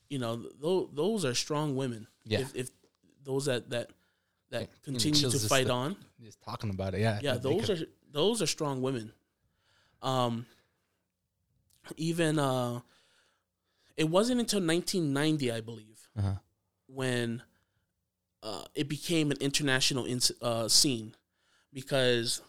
you 0.09 0.19
know 0.19 0.43
th- 0.61 0.89
those 0.93 1.23
are 1.25 1.33
strong 1.33 1.75
women 1.75 2.07
Yeah. 2.25 2.39
if, 2.41 2.55
if 2.55 2.69
those 3.23 3.45
that 3.45 3.69
that 3.69 3.91
that 4.49 4.67
continue 4.83 5.29
to 5.29 5.39
fight 5.39 5.67
to- 5.67 5.73
on 5.73 5.95
Just 6.23 6.41
talking 6.41 6.71
about 6.71 6.95
it. 6.95 7.01
Yeah. 7.01 7.19
yeah 7.21 7.35
those 7.37 7.69
are 7.69 7.77
those 8.11 8.41
are 8.41 8.47
strong 8.47 8.81
women 8.81 9.13
um 10.01 10.45
even 11.97 12.37
uh 12.39 12.79
it 13.97 14.09
wasn't 14.09 14.39
until 14.39 14.59
1990 14.61 15.51
i 15.51 15.61
believe 15.61 16.07
Uh-huh. 16.17 16.35
when 16.87 17.41
uh 18.43 18.63
it 18.75 18.87
became 18.87 19.31
an 19.31 19.37
international 19.41 20.05
ins 20.05 20.31
uh 20.41 20.67
scene 20.67 21.15
because 21.73 22.41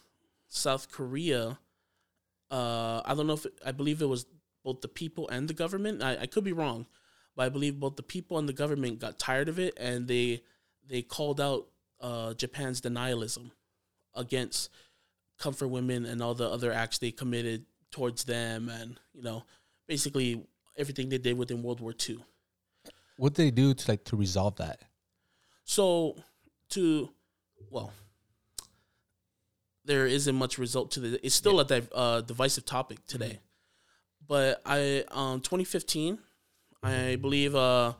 south 0.48 0.90
korea 0.90 1.58
uh 2.50 3.00
i 3.04 3.14
don't 3.14 3.26
know 3.26 3.34
if 3.34 3.46
i 3.64 3.72
believe 3.72 4.02
it 4.02 4.06
was 4.08 4.26
both 4.62 4.80
the 4.82 4.88
people 4.88 5.28
and 5.28 5.48
the 5.48 5.54
government 5.54 6.02
I, 6.02 6.18
I 6.22 6.26
could 6.26 6.44
be 6.44 6.52
wrong 6.52 6.86
but 7.36 7.46
i 7.46 7.48
believe 7.48 7.80
both 7.80 7.96
the 7.96 8.02
people 8.02 8.38
and 8.38 8.48
the 8.48 8.52
government 8.52 8.98
got 8.98 9.18
tired 9.18 9.48
of 9.48 9.58
it 9.58 9.74
and 9.78 10.06
they 10.08 10.42
they 10.86 11.02
called 11.02 11.40
out 11.40 11.68
uh 12.00 12.34
japan's 12.34 12.80
denialism 12.80 13.50
against 14.14 14.70
comfort 15.40 15.68
women 15.68 16.04
and 16.06 16.22
all 16.22 16.34
the 16.34 16.48
other 16.56 16.70
acts 16.82 16.98
they 16.98 17.10
committed 17.10 17.64
towards 17.90 18.24
them 18.24 18.68
and 18.68 18.88
you 19.14 19.22
know 19.22 19.42
basically 19.88 20.28
everything 20.76 21.08
they 21.08 21.18
did 21.18 21.36
within 21.36 21.62
world 21.64 21.80
war 21.80 21.94
ii 22.08 22.18
What 23.16 23.34
did 23.34 23.42
they 23.46 23.50
do 23.62 23.74
to 23.74 23.90
like 23.90 24.04
to 24.10 24.16
resolve 24.16 24.54
that? 24.56 24.78
so 25.64 26.16
to 26.74 27.08
well 27.70 27.90
there 29.84 30.06
isn't 30.06 30.36
much 30.36 30.58
result 30.58 30.90
to 30.92 31.00
the 31.00 31.26
it's 31.26 31.34
still 31.34 31.58
a 31.60 31.64
div, 31.64 31.88
uh, 31.94 32.20
divisive 32.20 32.64
topic 32.64 32.98
today. 33.06 33.40
But 34.28 34.60
i 34.64 35.04
um 35.10 35.40
2015 35.40 36.18
i 36.82 37.16
believe 37.16 37.54
uh 37.56 37.92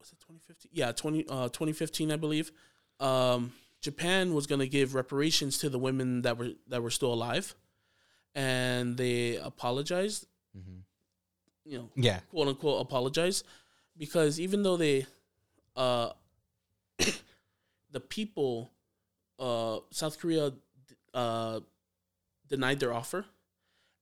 was 0.00 0.08
it 0.12 0.18
2015 0.20 0.70
yeah 0.72 0.90
20 0.92 1.26
uh 1.28 1.48
2015 1.48 2.10
i 2.12 2.16
believe 2.16 2.50
um 3.00 3.52
japan 3.88 4.34
was 4.38 4.46
going 4.50 4.62
to 4.66 4.70
give 4.78 4.88
reparations 5.02 5.58
to 5.62 5.66
the 5.74 5.78
women 5.78 6.22
that 6.22 6.34
were 6.38 6.52
that 6.70 6.80
were 6.84 6.90
still 6.98 7.12
alive 7.18 7.46
and 8.34 8.96
they 8.96 9.36
apologized 9.36 10.26
Mm-hmm. 10.56 10.78
you 11.70 11.76
know 11.78 11.88
Yeah. 12.08 12.20
quote 12.30 12.48
unquote 12.48 12.80
apologize 12.88 13.38
because 14.04 14.38
even 14.46 14.62
though 14.64 14.76
they 14.84 14.96
uh 15.84 16.10
the 17.90 18.00
people 18.00 18.70
uh 19.38 19.78
South 19.90 20.18
Korea 20.20 20.52
uh 21.12 21.60
denied 22.48 22.78
their 22.80 22.92
offer 22.92 23.24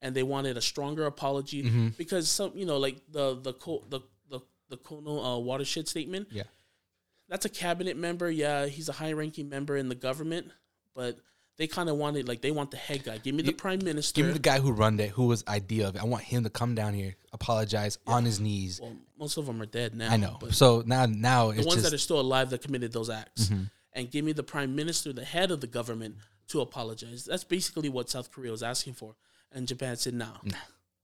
and 0.03 0.15
they 0.15 0.23
wanted 0.23 0.57
a 0.57 0.61
stronger 0.61 1.05
apology 1.07 1.63
Mm-hmm. 1.63 1.89
because 1.97 2.31
some 2.31 2.53
you 2.55 2.67
know 2.67 2.79
like 2.87 2.97
the 3.11 3.27
the 3.47 3.53
the 3.89 4.01
the, 4.33 4.41
the 4.71 4.77
Kono 4.77 5.15
uh, 5.37 5.39
watershed 5.39 5.89
statement 5.89 6.29
Yeah. 6.31 6.45
That's 7.33 7.47
a 7.47 7.49
cabinet 7.49 7.97
member 7.97 8.31
yeah 8.31 8.67
he's 8.67 8.89
a 8.91 8.93
high 8.93 9.13
ranking 9.13 9.49
member 9.49 9.77
in 9.77 9.89
the 9.89 9.95
government 9.95 10.51
but 10.95 11.17
they 11.57 11.67
kind 11.67 11.89
of 11.89 11.97
wanted 11.97 12.29
like 12.29 12.41
they 12.43 12.51
want 12.51 12.71
the 12.71 12.77
head 12.77 13.03
guy 13.05 13.17
give 13.19 13.35
me 13.35 13.43
the 13.43 13.51
You- 13.53 13.57
prime 13.57 13.83
minister 13.83 14.17
Give 14.19 14.27
me 14.27 14.33
the 14.35 14.39
guy 14.51 14.59
who 14.61 14.71
run 14.73 14.99
it, 15.01 15.11
who 15.11 15.27
was 15.27 15.45
idea 15.47 15.89
of 15.89 15.97
it. 15.97 16.03
I 16.03 16.05
want 16.07 16.25
him 16.25 16.45
to 16.45 16.51
come 16.51 16.75
down 16.75 16.93
here, 16.95 17.15
apologize 17.33 17.99
on 18.07 18.25
his 18.25 18.39
knees. 18.41 18.81
well 18.83 18.97
most 19.19 19.37
of 19.39 19.47
them 19.47 19.61
are 19.63 19.67
dead 19.67 19.95
now 19.95 20.11
I 20.13 20.17
know. 20.19 20.39
So 20.51 20.83
now, 20.87 21.07
now 21.07 21.51
the 21.53 21.63
ones 21.63 21.75
just 21.75 21.85
that 21.85 21.95
are 21.95 21.99
still 21.99 22.21
alive 22.21 22.51
that 22.51 22.61
committed 22.63 22.93
those 22.93 23.09
acts 23.11 23.49
Mhm. 23.49 23.71
and 23.95 24.11
give 24.11 24.25
me 24.25 24.33
the 24.33 24.43
prime 24.43 24.75
minister 24.77 25.13
the 25.13 25.25
head 25.25 25.51
of 25.51 25.61
the 25.63 25.67
government 25.67 26.17
to 26.49 26.61
apologize 26.61 27.25
that's 27.25 27.45
basically 27.45 27.89
what 27.89 28.11
south 28.11 28.31
korea 28.31 28.51
was 28.51 28.63
asking 28.63 28.93
for 28.95 29.15
and 29.53 29.67
japan 29.69 29.97
said 29.97 30.13
no, 30.15 30.33
Nah. 30.43 30.57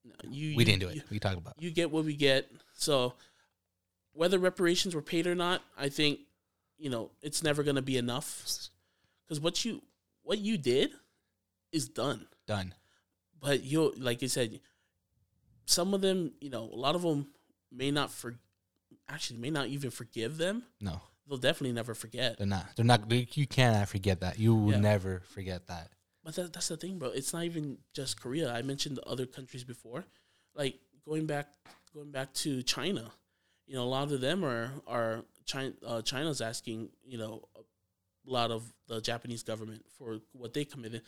no 0.05 0.13
you, 0.31 0.57
we 0.57 0.63
you- 0.63 0.65
didn't 0.65 0.81
do 0.81 0.87
you, 0.89 1.01
it. 1.01 1.11
We 1.11 1.19
talked 1.19 1.39
about. 1.39 1.55
you 1.59 1.71
get 1.71 1.91
what 1.91 2.05
we 2.05 2.15
get 2.17 2.51
so 2.75 3.15
whether 4.19 4.39
reparations 4.39 4.95
were 4.95 5.03
paid 5.13 5.27
or 5.27 5.35
not 5.35 5.63
i 5.77 5.89
think 5.89 6.19
you 6.85 6.91
know 6.91 7.11
it's 7.23 7.43
never 7.43 7.63
going 7.63 7.77
to 7.77 7.83
be 7.93 7.97
enough 7.97 8.29
because 9.25 9.41
what 9.41 9.65
you 9.65 9.81
what 10.23 10.39
you 10.39 10.59
did 10.59 10.91
is 11.73 11.89
done 11.89 12.27
Done. 12.47 12.75
but 13.41 13.63
you 13.63 13.93
like 13.99 14.21
you 14.23 14.29
said 14.29 14.61
some 15.67 15.95
of 15.95 16.01
them 16.01 16.33
you 16.41 16.51
know 16.51 16.65
a 16.65 16.79
lot 16.87 16.95
of 16.95 17.03
them 17.03 17.29
may 17.71 17.91
not 17.91 18.11
for 18.11 18.35
actually 19.09 19.39
may 19.39 19.51
not 19.51 19.67
even 19.69 19.91
forgive 19.91 20.37
them 20.39 20.63
No, 20.81 21.01
they'll 21.27 21.39
definitely 21.39 21.73
never 21.75 21.95
forget 21.95 22.39
they're 22.39 22.47
not. 22.47 22.67
They're 22.77 22.85
not. 22.93 23.09
They, 23.09 23.29
you 23.35 23.47
cannot 23.47 23.89
forget 23.89 24.21
that. 24.21 24.39
You 24.39 24.55
will 24.55 24.73
Yeah. 24.73 24.81
never 24.81 25.23
forget 25.29 25.67
that. 25.69 25.91
But 26.25 26.35
that, 26.37 26.53
that's 26.53 26.69
the 26.69 26.77
thing, 26.77 26.99
bro. 26.99 27.09
It's 27.11 27.33
not 27.33 27.45
even 27.45 27.79
just 27.95 28.21
Korea. 28.21 28.53
I 28.53 28.63
mentioned 28.63 28.97
the 28.97 29.05
other 29.05 29.27
countries 29.27 29.65
before, 29.65 30.05
like 30.55 30.75
going 31.05 31.27
back, 31.27 31.47
going 31.95 32.11
back 32.11 32.33
to 32.45 32.63
China. 32.63 33.11
You 33.69 33.75
know, 33.77 33.85
a 33.85 33.93
lot 33.99 34.11
of 34.11 34.21
them 34.21 34.45
are 34.45 34.71
are 34.87 35.25
China. 35.45 35.73
Uh, 35.87 36.03
China's 36.03 36.41
asking, 36.41 36.89
you 37.07 37.19
know, 37.19 37.47
a 37.57 38.31
lot 38.31 38.51
of 38.51 38.63
the 38.89 39.01
Japanese 39.01 39.43
government 39.43 39.85
for 39.99 40.19
what 40.33 40.53
they 40.55 40.65
committed, 40.65 41.03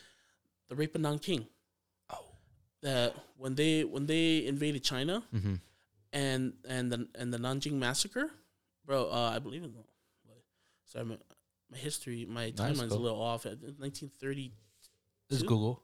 the 0.69 0.75
rape 0.75 0.95
of 0.95 1.01
Nanking. 1.01 1.47
Oh. 2.09 2.23
That 2.83 3.15
when 3.37 3.55
they 3.55 3.83
when 3.83 4.05
they 4.05 4.45
invaded 4.45 4.83
China 4.83 5.23
Mm-hmm. 5.33 5.55
and 6.13 6.53
and 6.67 6.91
the 6.91 7.07
and 7.15 7.33
the 7.33 7.37
Nanjing 7.39 7.73
massacre, 7.73 8.29
bro. 8.85 9.09
Uh, 9.11 9.31
I 9.35 9.39
believe 9.39 9.63
in. 9.63 9.73
Sorry, 10.85 11.05
my, 11.05 11.17
my 11.71 11.77
history, 11.77 12.25
my 12.29 12.51
timeline's 12.51 12.89
cool. 12.89 12.97
a 12.97 13.05
little 13.07 13.21
off. 13.21 13.45
At 13.45 13.61
1930, 13.61 14.51
This 15.29 15.37
is 15.39 15.43
Google. 15.43 15.81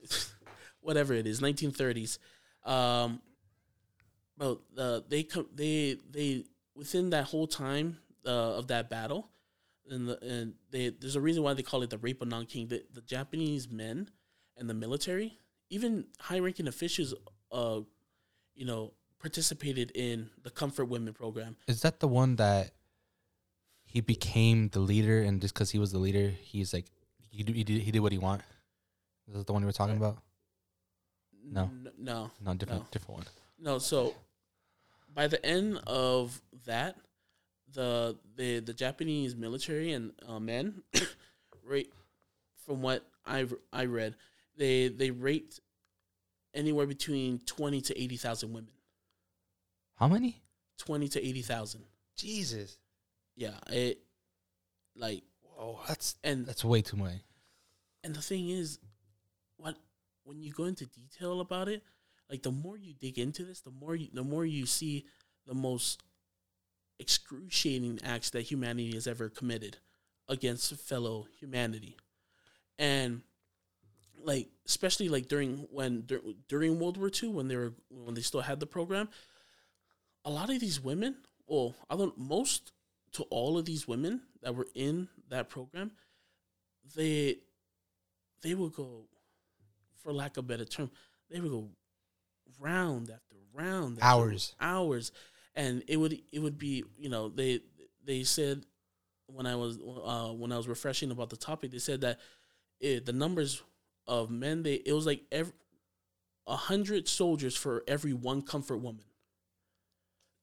whatever 0.80 1.12
it 1.14 1.26
is, 1.26 1.40
1930s. 1.40 2.18
Um, 2.64 3.20
but 4.36 4.58
uh, 4.76 5.00
they 5.08 5.22
come 5.22 5.46
they 5.54 5.96
they 6.10 6.44
within 6.74 7.10
that 7.10 7.24
whole 7.24 7.46
time 7.46 7.98
uh, 8.26 8.58
of 8.58 8.66
that 8.68 8.90
battle, 8.90 9.28
and 9.90 10.08
the, 10.08 10.18
and 10.24 10.54
they 10.70 10.90
there's 10.90 11.16
a 11.16 11.20
reason 11.20 11.42
why 11.42 11.54
they 11.54 11.62
call 11.62 11.82
it 11.82 11.90
the 11.90 11.98
rape 11.98 12.20
of 12.22 12.28
Nanking. 12.28 12.68
The, 12.68 12.84
the 12.92 13.00
Japanese 13.02 13.70
men 13.70 14.10
and 14.56 14.68
the 14.68 14.74
military, 14.74 15.38
even 15.70 16.06
high 16.20 16.38
ranking 16.38 16.68
officials, 16.68 17.14
uh, 17.52 17.80
you 18.54 18.64
know, 18.64 18.92
participated 19.20 19.92
in 19.94 20.30
the 20.42 20.50
Comfort 20.50 20.86
Women 20.86 21.14
program. 21.14 21.56
Is 21.66 21.82
that 21.82 22.00
the 22.00 22.08
one 22.08 22.36
that 22.36 22.72
he 23.84 24.00
became 24.00 24.68
the 24.70 24.80
leader, 24.80 25.22
and 25.22 25.40
just 25.40 25.54
because 25.54 25.70
he 25.70 25.78
was 25.78 25.92
the 25.92 25.98
leader, 25.98 26.28
he's 26.40 26.72
like 26.72 26.86
he 27.30 27.42
did, 27.42 27.54
he 27.54 27.64
did 27.64 27.82
he 27.82 27.90
did 27.92 28.00
what 28.00 28.12
he 28.12 28.18
want? 28.18 28.42
Is 29.28 29.34
that 29.34 29.46
the 29.46 29.52
one 29.52 29.62
you 29.62 29.66
were 29.66 29.72
talking 29.72 29.96
about? 29.96 30.18
No. 31.46 31.70
No, 31.98 32.30
No, 32.42 32.54
different 32.54 32.82
No. 32.82 32.88
different 32.90 33.18
one. 33.18 33.26
No. 33.64 33.78
So 33.78 34.14
by 35.12 35.26
the 35.26 35.44
end 35.44 35.80
of 35.86 36.40
that, 36.66 36.96
the 37.72 38.16
the 38.36 38.60
the 38.60 38.74
Japanese 38.74 39.34
military 39.34 39.92
and 39.92 40.12
uh, 40.28 40.38
men, 40.38 40.82
right, 41.66 41.88
from 42.66 42.82
what 42.82 43.04
I 43.26 43.46
I 43.72 43.86
read, 43.86 44.14
they 44.56 44.88
they 44.88 45.10
raped 45.10 45.60
anywhere 46.52 46.86
between 46.86 47.38
twenty 47.40 47.80
to 47.80 48.00
eighty 48.00 48.16
thousand 48.16 48.52
women. 48.52 48.70
How 49.96 50.08
many? 50.08 50.42
Twenty 50.78 51.08
to 51.08 51.26
eighty 51.26 51.42
thousand. 51.42 51.84
Jesus. 52.16 52.78
Yeah, 53.36 53.54
it 53.70 53.98
like 54.94 55.22
Whoa, 55.42 55.80
that's 55.88 56.16
and 56.22 56.46
that's 56.46 56.64
way 56.64 56.82
too 56.82 56.96
much. 56.96 57.18
and 58.04 58.14
the 58.14 58.20
thing 58.22 58.50
is, 58.50 58.78
what 59.56 59.76
when 60.24 60.42
you 60.42 60.52
go 60.52 60.64
into 60.64 60.86
detail 60.86 61.40
about 61.40 61.68
it, 61.68 61.82
like 62.30 62.42
the 62.42 62.50
more 62.50 62.76
you 62.76 62.94
dig 62.94 63.18
into 63.18 63.44
this, 63.44 63.60
the 63.60 63.70
more 63.70 63.94
you, 63.94 64.08
the 64.12 64.22
more 64.22 64.44
you 64.44 64.66
see 64.66 65.06
the 65.46 65.54
most 65.54 66.02
excruciating 66.98 68.00
acts 68.04 68.30
that 68.30 68.42
humanity 68.42 68.92
has 68.94 69.06
ever 69.06 69.28
committed 69.28 69.78
against 70.28 70.74
fellow 70.76 71.26
humanity, 71.38 71.96
and 72.78 73.22
like 74.22 74.48
especially 74.66 75.08
like 75.08 75.28
during 75.28 75.66
when 75.70 76.04
dur- 76.06 76.22
during 76.48 76.78
World 76.78 76.96
War 76.96 77.10
II 77.22 77.30
when 77.30 77.48
they 77.48 77.56
were 77.56 77.74
when 77.90 78.14
they 78.14 78.22
still 78.22 78.40
had 78.40 78.60
the 78.60 78.66
program, 78.66 79.08
a 80.24 80.30
lot 80.30 80.50
of 80.50 80.60
these 80.60 80.80
women, 80.80 81.16
well, 81.46 81.74
I 81.90 81.96
don't 81.96 82.16
most 82.18 82.72
to 83.12 83.22
all 83.24 83.58
of 83.58 83.64
these 83.64 83.86
women 83.86 84.22
that 84.42 84.54
were 84.54 84.66
in 84.74 85.08
that 85.28 85.48
program, 85.48 85.92
they 86.96 87.38
they 88.42 88.54
would 88.54 88.74
go, 88.74 89.04
for 90.02 90.12
lack 90.12 90.36
of 90.36 90.44
a 90.44 90.48
better 90.48 90.64
term, 90.64 90.90
they 91.30 91.40
would 91.40 91.50
go 91.50 91.68
round 92.58 93.10
after 93.10 93.36
round, 93.52 93.98
after 93.98 94.06
Hours. 94.06 94.54
hours, 94.60 95.12
and 95.54 95.82
it 95.88 95.96
would 95.96 96.18
it 96.32 96.40
would 96.40 96.58
be 96.58 96.84
you 96.98 97.08
know 97.08 97.28
they 97.28 97.60
they 98.04 98.22
said 98.24 98.64
when 99.26 99.46
I 99.46 99.56
was 99.56 99.78
uh, 99.78 100.32
when 100.32 100.52
I 100.52 100.56
was 100.56 100.68
refreshing 100.68 101.10
about 101.10 101.30
the 101.30 101.36
topic, 101.36 101.70
they 101.70 101.78
said 101.78 102.00
that 102.02 102.18
it, 102.80 103.06
the 103.06 103.12
numbers 103.12 103.62
of 104.06 104.30
men 104.30 104.62
they 104.62 104.74
it 104.74 104.92
was 104.92 105.06
like 105.06 105.22
every 105.32 105.52
a 106.46 106.56
hundred 106.56 107.08
soldiers 107.08 107.56
for 107.56 107.82
every 107.88 108.12
one 108.12 108.42
comfort 108.42 108.78
woman. 108.78 109.04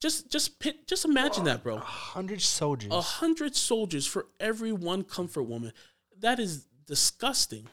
Just 0.01 0.31
just 0.31 0.59
pit, 0.59 0.87
just 0.87 1.05
imagine 1.05 1.43
that, 1.43 1.61
bro. 1.61 1.75
A 1.75 1.79
hundred 1.79 2.41
soldiers. 2.41 2.91
A 2.91 3.01
hundred 3.01 3.55
soldiers 3.55 4.07
for 4.07 4.25
every 4.39 4.71
one 4.71 5.03
comfort 5.03 5.43
woman. 5.43 5.73
That 6.19 6.39
is 6.39 6.65
disgusting. 6.87 7.67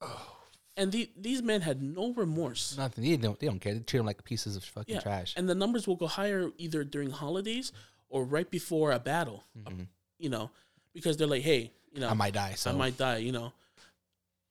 Oh. 0.00 0.33
And 0.76 0.90
the, 0.90 1.08
these 1.16 1.40
men 1.40 1.60
had 1.60 1.80
no 1.82 2.12
remorse. 2.14 2.76
Nothing. 2.76 3.04
They 3.04 3.16
don't. 3.16 3.38
They 3.38 3.46
don't 3.46 3.60
care. 3.60 3.74
They 3.74 3.80
treat 3.80 3.98
them 3.98 4.06
like 4.06 4.24
pieces 4.24 4.56
of 4.56 4.64
fucking 4.64 4.96
Yeah, 4.96 5.00
trash. 5.00 5.34
And 5.36 5.48
the 5.48 5.54
numbers 5.54 5.86
will 5.86 5.94
go 5.96 6.08
higher 6.08 6.50
either 6.58 6.82
during 6.82 7.10
holidays 7.10 7.70
or 8.08 8.24
right 8.24 8.50
before 8.50 8.90
a 8.92 8.98
battle. 8.98 9.44
Mhm. 9.56 9.86
You 10.18 10.30
know, 10.30 10.50
because 10.92 11.16
they're 11.16 11.28
like, 11.28 11.42
hey, 11.42 11.70
you 11.92 12.00
know, 12.00 12.08
I 12.08 12.14
might 12.14 12.34
die. 12.34 12.54
So 12.54 12.70
I 12.70 12.74
might 12.74 12.96
die. 12.98 13.18
You 13.18 13.30
know, 13.32 13.52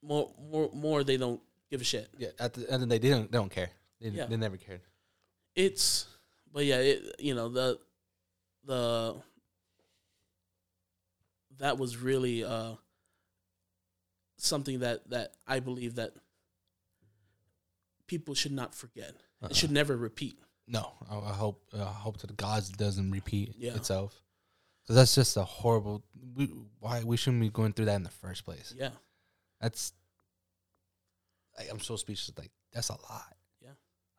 more 0.01 0.31
more 0.49 0.69
more. 0.73 1.03
They 1.03 1.17
don't 1.17 1.41
give 1.69 1.81
a 1.81 1.83
shit. 1.83 2.07
Yeah. 2.17 2.29
At 2.39 2.53
the 2.53 2.71
end 2.71 2.83
of 2.83 2.89
the 2.89 2.99
day, 2.99 3.07
they 3.09 3.13
don't. 3.13 3.29
They 3.31 3.37
don't 3.37 3.51
care. 3.51 3.69
They, 3.99 4.09
Yeah. 4.09 4.25
they 4.27 4.37
never 4.37 4.55
cared. 4.57 4.81
It's, 5.55 6.07
but 6.53 6.65
yeah, 6.65 6.77
it, 6.79 7.15
you 7.19 7.35
know 7.35 7.49
the 7.49 7.79
the 8.65 9.15
that 11.59 11.77
was 11.77 11.97
really 11.97 12.43
uh 12.43 12.73
something 14.43 14.79
that 14.79 15.09
that 15.09 15.33
I 15.47 15.59
believe 15.59 15.95
that 15.95 16.13
people 18.07 18.35
should 18.35 18.51
not 18.51 18.75
forget. 18.75 19.09
Uh-uh. 19.09 19.13
It 19.13 19.45
uh-huh. 19.45 19.53
should 19.53 19.71
never 19.71 19.95
repeat. 19.95 20.37
No. 20.67 20.91
I, 21.09 21.17
I 21.17 21.33
hope. 21.33 21.63
I 21.73 21.83
hope 21.83 22.17
gods 22.37 22.69
it 22.69 22.77
doesn't 22.77 23.11
repeat 23.11 23.55
Yeah. 23.57 23.75
itself. 23.75 24.19
Because 24.83 24.95
that's 24.97 25.15
just 25.15 25.37
a 25.37 25.43
horrible. 25.43 26.03
We, 26.35 26.51
why 26.79 27.03
we 27.03 27.15
shouldn't 27.15 27.41
be 27.41 27.49
going 27.49 27.73
through 27.73 27.85
that 27.85 27.95
in 27.95 28.03
the 28.03 28.09
first 28.09 28.43
place. 28.43 28.73
Yeah, 28.77 28.89
That's. 29.61 29.93
I, 31.57 31.63
I'm 31.71 31.79
so 31.79 31.95
speechless. 31.95 32.31
Like 32.37 32.51
that's 32.73 32.89
a 32.89 32.93
lot. 32.93 33.33
Yeah. 33.61 33.69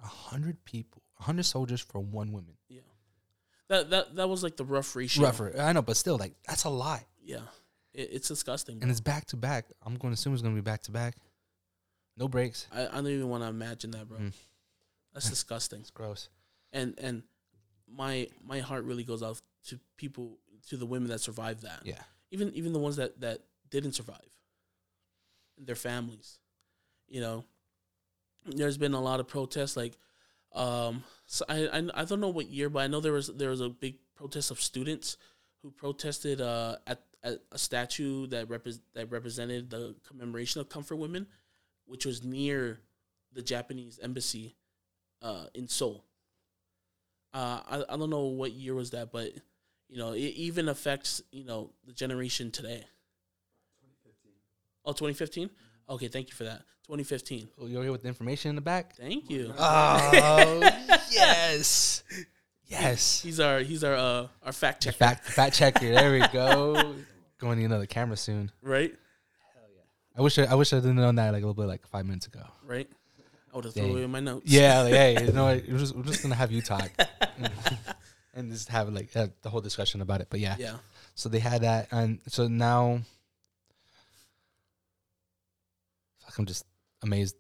A 0.03 0.07
hundred 0.07 0.65
people, 0.65 1.03
a 1.21 1.25
hundred 1.25 1.43
soldiers 1.43 1.81
for 1.83 2.01
one 2.01 2.33
woman. 2.33 2.55
yeah. 2.69 2.81
That 3.69 3.91
that 3.91 4.15
that 4.17 4.29
was 4.29 4.43
like 4.43 4.57
the 4.57 4.65
rough 4.65 4.97
ratio. 4.97 5.25
Rougher. 5.25 5.55
I 5.59 5.73
know, 5.75 5.83
but 5.83 5.99
still, 5.99 6.17
like 6.17 6.35
that's 6.47 6.65
a 6.65 6.71
lot. 6.71 7.03
Yeah, 7.23 7.41
it, 7.95 8.11
it's 8.13 8.29
disgusting. 8.29 8.79
And 8.83 8.91
it's 8.91 9.01
back 9.01 9.27
to 9.27 9.37
back. 9.37 9.67
I'm 9.85 9.95
going 9.95 10.13
to 10.13 10.19
assume 10.19 10.35
it's 10.35 10.43
going 10.43 10.55
to 10.55 10.61
be 10.61 10.65
back 10.65 10.83
to 10.83 10.91
back. 10.91 11.15
No 12.17 12.29
breaks. 12.29 12.67
I, 12.73 12.87
I 12.87 12.91
don't 12.91 13.09
even 13.09 13.29
want 13.29 13.43
to 13.43 13.49
imagine 13.49 13.91
that, 13.93 14.09
bro. 14.09 14.19
Mm. 14.19 14.33
That's 15.13 15.31
disgusting. 15.31 15.81
It's 15.81 15.91
gross. 15.91 16.29
And 16.73 16.95
and 16.99 17.23
my 17.89 18.29
my 18.45 18.61
heart 18.61 18.85
really 18.85 19.05
goes 19.05 19.23
out 19.23 19.41
to 19.69 19.79
people 19.97 20.39
to 20.69 20.77
the 20.77 20.87
women 20.87 21.09
that 21.11 21.21
survived 21.21 21.63
that. 21.63 21.81
Yeah. 21.85 22.03
even 22.31 22.53
even 22.55 22.73
the 22.73 22.79
ones 22.79 22.97
that 22.97 23.21
that 23.21 23.41
didn't 23.71 23.93
survive 23.93 24.29
their 25.59 25.77
families 25.77 26.39
you 27.09 27.21
know 27.21 27.45
there's 28.47 28.77
been 28.77 28.95
a 28.95 29.01
lot 29.01 29.21
of 29.21 29.29
protests 29.29 29.77
like 29.77 29.97
um 30.53 31.03
so 31.27 31.45
I, 31.49 31.69
I 31.69 31.89
i 31.95 32.05
don't 32.05 32.21
know 32.21 32.29
what 32.29 32.49
year 32.49 32.69
but 32.69 32.81
i 32.81 32.87
know 32.87 33.01
there 33.01 33.13
was 33.13 33.29
there 33.29 33.51
was 33.51 33.61
a 33.61 33.69
big 33.69 33.97
protest 34.15 34.51
of 34.51 34.61
students 34.61 35.17
who 35.65 35.71
protested 35.73 36.41
uh 36.41 36.77
at, 36.87 37.01
at 37.25 37.41
a 37.51 37.59
statue 37.59 38.29
that 38.29 38.49
repres 38.49 38.79
that 38.95 39.11
represented 39.11 39.71
the 39.71 39.97
commemoration 40.07 40.61
of 40.61 40.69
comfort 40.69 40.97
women 40.97 41.27
which 41.87 42.07
was 42.07 42.23
near 42.23 42.79
the 43.33 43.43
japanese 43.43 43.99
embassy 44.01 44.55
uh 45.23 45.47
in 45.55 45.67
seoul 45.67 46.05
uh 47.33 47.61
i, 47.67 47.85
I 47.89 47.97
don't 47.97 48.11
know 48.11 48.27
what 48.27 48.53
year 48.53 48.75
was 48.75 48.91
that 48.91 49.11
but 49.11 49.33
you 49.95 49.99
know, 50.01 50.13
it 50.13 50.19
even 50.19 50.69
affects, 50.69 51.23
you 51.31 51.45
know, 51.45 51.71
the 51.87 51.93
generation 51.93 52.51
today. 52.51 52.85
2015. 53.81 54.33
Oh, 54.85 54.93
2015? 54.93 55.51
Okay, 55.89 56.09
thank 56.09 56.29
you 56.29 56.35
for 56.35 56.45
that. 56.45 56.63
2015. 56.87 57.49
Oh, 57.61 57.67
you're 57.67 57.83
here 57.83 57.93
with 57.93 58.03
the 58.03 58.09
information 58.09 58.49
in 58.49 58.57
the 58.57 58.61
back. 58.61 58.97
Thank 58.97 59.31
you. 59.31 59.55
Oh 59.57 60.61
yes, 61.13 62.03
yes. 62.67 63.21
He's 63.23 63.41
our 63.41 63.61
he's 63.61 63.85
our 63.85 63.95
uh 63.95 64.27
our 64.43 64.53
fact 64.53 64.81
The 64.85 64.87
checker, 64.93 64.99
fact 64.99 65.27
fact 65.29 65.57
checker. 65.57 65.93
There 65.93 66.13
we 66.13 66.27
go. 66.33 66.95
Going 67.39 67.57
to 67.57 67.61
need 67.61 67.65
another 67.67 67.87
camera 67.87 68.17
soon. 68.17 68.51
right? 68.63 68.91
Hell 69.55 69.63
yeah. 69.75 69.83
I 70.17 70.23
wish 70.23 70.39
I, 70.39 70.45
I 70.45 70.55
wish 70.55 70.73
I 70.73 70.77
didn't 70.77 70.97
known 70.97 71.17
that 71.17 71.33
like 71.33 71.43
a 71.43 71.47
little 71.47 71.55
bit 71.63 71.69
like 71.69 71.87
five 71.89 72.07
minutes 72.07 72.27
ago. 72.27 72.43
Right? 72.65 72.89
I 73.53 73.57
would 73.57 73.65
have 73.67 73.75
thrown 73.75 73.99
it 73.99 74.03
in 74.03 74.11
my 74.11 74.21
notes. 74.21 74.51
Yeah, 74.51 74.81
like, 74.83 74.93
hey, 74.95 75.25
you 75.27 75.33
know, 75.33 75.45
what? 75.45 75.65
we're 75.69 75.79
just 75.79 75.95
we're 75.95 76.03
just 76.05 76.23
gonna 76.23 76.35
have 76.35 76.51
you 76.51 76.61
talk 76.63 76.91
and 78.35 78.51
just 78.51 78.69
have 78.69 78.89
like 78.89 79.15
uh, 79.17 79.29
the 79.43 79.51
whole 79.51 79.61
discussion 79.61 80.01
about 80.01 80.21
it. 80.21 80.27
But 80.31 80.41
yeah, 80.41 80.57
Yeah. 80.59 80.77
so 81.15 81.29
they 81.29 81.39
had 81.39 81.63
that, 81.63 81.89
and 81.93 82.19
so 82.27 82.49
now, 82.49 83.01
fuck, 86.25 86.39
I'm 86.39 86.47
just 86.47 86.65
amazed. 87.03 87.37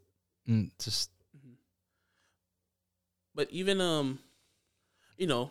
Mm, 0.48 0.70
just 0.82 1.10
But 3.34 3.50
even 3.50 3.80
um, 3.80 4.18
you 5.16 5.26
know, 5.26 5.50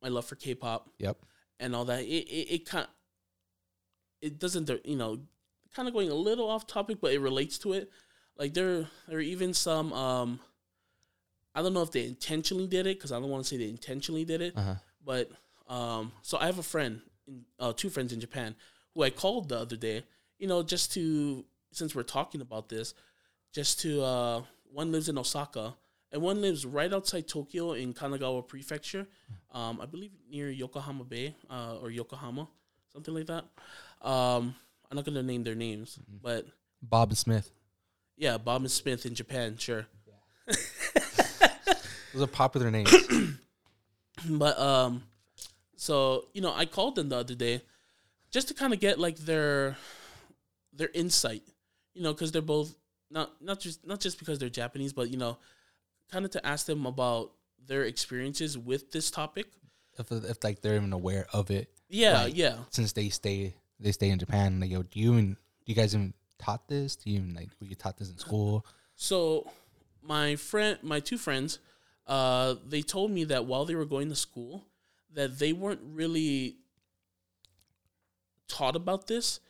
my 0.00 0.08
love 0.08 0.24
for 0.24 0.36
K-pop 0.36 0.88
yep. 0.98 1.16
and 1.60 1.74
all 1.74 1.84
that, 1.86 2.02
it 2.02 2.28
it, 2.28 2.54
it 2.54 2.66
kind 2.66 2.86
it 4.20 4.38
doesn't 4.38 4.70
you 4.84 4.96
know, 4.96 5.18
kind 5.74 5.88
of 5.88 5.94
going 5.94 6.10
a 6.10 6.14
little 6.14 6.48
off 6.48 6.66
topic, 6.66 6.98
but 7.00 7.12
it 7.12 7.18
relates 7.18 7.58
to 7.58 7.72
it. 7.72 7.90
Like 8.38 8.54
there 8.54 8.86
there 9.08 9.18
are 9.18 9.20
even 9.20 9.52
some 9.52 9.92
um, 9.92 10.40
I 11.54 11.62
don't 11.62 11.74
know 11.74 11.82
if 11.82 11.90
they 11.90 12.06
intentionally 12.06 12.66
did 12.66 12.86
it 12.86 12.98
because 12.98 13.12
I 13.12 13.20
don't 13.20 13.28
want 13.28 13.44
to 13.44 13.48
say 13.48 13.58
they 13.58 13.68
intentionally 13.68 14.24
did 14.24 14.40
it. 14.40 14.56
Uh 14.56 14.62
huh. 14.62 14.74
But 15.04 15.30
um, 15.68 16.12
so 16.22 16.38
I 16.38 16.46
have 16.46 16.58
a 16.58 16.62
friend, 16.62 17.00
in, 17.26 17.44
uh, 17.58 17.72
two 17.76 17.90
friends 17.90 18.12
in 18.12 18.20
Japan, 18.20 18.54
who 18.94 19.02
I 19.02 19.10
called 19.10 19.48
the 19.48 19.58
other 19.58 19.76
day. 19.76 20.04
You 20.38 20.46
know, 20.46 20.62
just 20.62 20.92
to 20.94 21.44
since 21.72 21.94
we're 21.94 22.02
talking 22.02 22.40
about 22.40 22.68
this, 22.68 22.94
just 23.52 23.80
to 23.80 24.02
uh, 24.02 24.42
one 24.72 24.92
lives 24.92 25.08
in 25.08 25.18
Osaka 25.18 25.74
and 26.12 26.22
one 26.22 26.42
lives 26.42 26.66
right 26.66 26.92
outside 26.92 27.26
Tokyo 27.26 27.72
in 27.72 27.94
Kanagawa 27.94 28.46
Prefecture. 28.46 29.06
Um, 29.50 29.80
I 29.80 29.86
believe 29.86 30.12
near 30.30 30.50
Yokohama 30.50 31.04
Bay 31.04 31.34
uh, 31.50 31.76
or 31.80 31.90
Yokohama, 31.90 32.46
something 32.92 33.14
like 33.14 33.26
that. 33.26 33.44
Um, 34.06 34.54
I'm 34.90 34.96
not 34.96 35.04
gonna 35.04 35.22
name 35.22 35.42
their 35.42 35.54
names, 35.54 35.98
but 36.22 36.46
Bob 36.82 37.10
and 37.10 37.18
Smith. 37.18 37.50
Yeah, 38.16 38.36
Bob 38.36 38.60
and 38.60 38.70
Smith 38.70 39.06
in 39.06 39.14
Japan, 39.14 39.56
sure. 39.56 39.86
Those 40.46 42.22
are 42.22 42.26
popular 42.26 42.70
names. 42.70 42.92
But 44.28 44.56
um, 44.56 45.02
so 45.74 46.26
you 46.32 46.42
know, 46.42 46.52
I 46.54 46.64
called 46.64 46.94
them 46.94 47.08
the 47.08 47.16
other 47.16 47.34
day 47.34 47.62
just 48.30 48.46
to 48.48 48.54
kind 48.54 48.72
of 48.72 48.78
get 48.78 49.00
like 49.00 49.16
their 49.16 49.76
their 50.72 50.90
insight, 50.94 51.42
you 51.94 52.02
know, 52.02 52.12
because 52.12 52.30
they're 52.30 52.42
both 52.42 52.72
not 53.10 53.42
not 53.42 53.58
just 53.58 53.84
not 53.84 53.98
just 53.98 54.18
because 54.18 54.38
they're 54.38 54.48
Japanese, 54.48 54.92
but 54.92 55.10
you 55.10 55.16
know, 55.16 55.38
kind 56.12 56.24
of 56.24 56.30
to 56.32 56.46
ask 56.46 56.66
them 56.66 56.84
about 56.86 57.32
their 57.66 57.84
experiences 57.84 58.56
with 58.58 58.92
this 58.92 59.10
topic. 59.10 59.46
if, 59.98 60.12
if 60.12 60.44
like 60.44 60.60
they're 60.60 60.76
even 60.76 60.92
aware 60.92 61.26
of 61.32 61.50
it, 61.50 61.68
Yeah, 61.88 62.24
Right. 62.24 62.34
yeah. 62.34 62.58
since 62.70 62.92
they 62.92 63.08
stay 63.08 63.54
they 63.80 63.92
stay 63.92 64.10
in 64.10 64.18
Japan. 64.18 64.60
Like, 64.60 64.70
yo, 64.70 64.82
do 64.82 65.00
you 65.00 65.12
even 65.14 65.32
do 65.34 65.66
you 65.66 65.74
guys 65.74 65.94
even 65.94 66.14
taught 66.38 66.68
this? 66.68 66.94
Do 66.96 67.10
you 67.10 67.16
even 67.16 67.34
like 67.34 67.48
were 67.60 67.66
you 67.66 67.74
taught 67.74 67.96
this 67.98 68.10
in 68.10 68.18
school? 68.18 68.64
So 68.94 69.50
my 70.02 70.36
friend, 70.36 70.78
my 70.82 71.00
two 71.00 71.18
friends, 71.18 71.58
uh, 72.06 72.56
they 72.66 72.82
told 72.82 73.10
me 73.10 73.24
that 73.24 73.46
while 73.46 73.64
they 73.64 73.74
were 73.74 73.84
going 73.86 74.08
to 74.10 74.16
school, 74.16 74.64
that 75.14 75.38
they 75.38 75.52
weren't 75.52 75.80
really 75.84 76.56
taught 78.48 78.76
about 78.76 79.06
this. 79.06 79.40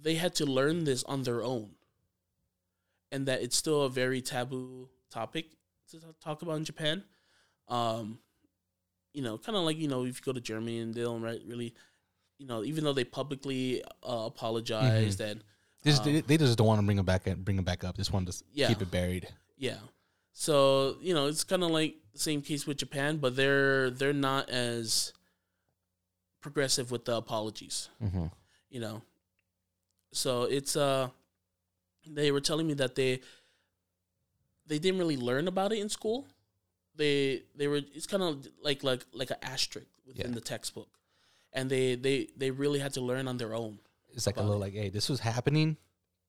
They 0.00 0.14
had 0.16 0.34
to 0.36 0.46
learn 0.46 0.84
this 0.84 1.02
on 1.04 1.22
their 1.22 1.42
own, 1.42 1.70
and 3.10 3.26
that 3.26 3.42
it's 3.42 3.56
still 3.56 3.82
a 3.82 3.88
very 3.88 4.20
taboo 4.20 4.88
topic 5.10 5.46
to 5.90 6.00
talk 6.20 6.42
about 6.42 6.56
in 6.56 6.64
Japan. 6.64 7.02
Um, 7.68 8.18
you 9.12 9.22
know, 9.22 9.38
kind 9.38 9.56
of 9.56 9.64
like 9.64 9.76
you 9.78 9.88
know, 9.88 10.04
if 10.04 10.18
you 10.18 10.22
go 10.24 10.32
to 10.32 10.40
Germany 10.40 10.78
and 10.78 10.94
they 10.94 11.02
don't 11.02 11.22
right, 11.22 11.40
really, 11.46 11.74
you 12.38 12.46
know, 12.46 12.62
even 12.64 12.84
though 12.84 12.92
they 12.92 13.04
publicly 13.04 13.82
uh, 14.02 14.24
apologized 14.26 15.20
and 15.20 15.42
They 15.82 15.90
just, 15.90 16.06
Um, 16.06 16.12
they, 16.12 16.20
they 16.20 16.36
just 16.36 16.58
don't 16.58 16.66
want 16.66 16.80
to 16.80 16.86
bring 16.86 16.98
it 16.98 17.04
back 17.06 17.26
and 17.26 17.44
bring 17.44 17.58
it 17.58 17.64
back 17.64 17.82
up. 17.84 17.96
Just 17.96 18.12
want 18.12 18.30
to 18.30 18.44
Yeah. 18.52 18.68
keep 18.68 18.82
it 18.82 18.90
buried. 18.90 19.28
Yeah. 19.56 19.78
So, 20.32 20.96
you 21.00 21.14
know, 21.14 21.26
it's 21.28 21.44
kind 21.44 21.64
of 21.64 21.70
like 21.70 21.96
the 22.12 22.18
same 22.18 22.42
case 22.42 22.66
with 22.66 22.76
Japan, 22.76 23.16
but 23.16 23.36
they're 23.36 23.90
they're 23.90 24.12
not 24.12 24.50
as 24.50 25.12
progressive 26.40 26.90
with 26.90 27.04
the 27.04 27.16
apologies, 27.16 27.88
Mm-hmm. 28.02 28.26
you 28.70 28.80
know. 28.80 29.02
So, 30.12 30.42
it's 30.44 30.76
uh 30.76 31.08
they 32.08 32.30
were 32.30 32.40
telling 32.40 32.66
me 32.66 32.74
that 32.74 32.94
they 32.94 33.20
they 34.66 34.78
didn't 34.78 34.98
really 34.98 35.16
learn 35.16 35.48
about 35.48 35.72
it 35.72 35.78
in 35.78 35.88
school. 35.88 36.26
They 36.96 37.42
they 37.54 37.68
were 37.68 37.80
it's 37.94 38.06
kind 38.06 38.22
of 38.22 38.46
like 38.62 38.82
like 38.82 39.04
like 39.12 39.30
an 39.30 39.36
asterisk 39.42 39.88
within 40.06 40.28
Yeah. 40.30 40.34
the 40.34 40.40
textbook. 40.40 40.88
And 41.52 41.70
they 41.70 41.94
they 41.94 42.28
they 42.36 42.50
really 42.50 42.78
had 42.78 42.92
to 42.94 43.00
learn 43.00 43.28
on 43.28 43.36
their 43.38 43.54
own. 43.54 43.78
It's 44.14 44.26
like 44.26 44.36
a 44.38 44.42
little 44.42 44.56
it. 44.62 44.66
like, 44.66 44.72
hey, 44.74 44.88
this 44.88 45.08
was 45.08 45.20
happening, 45.20 45.76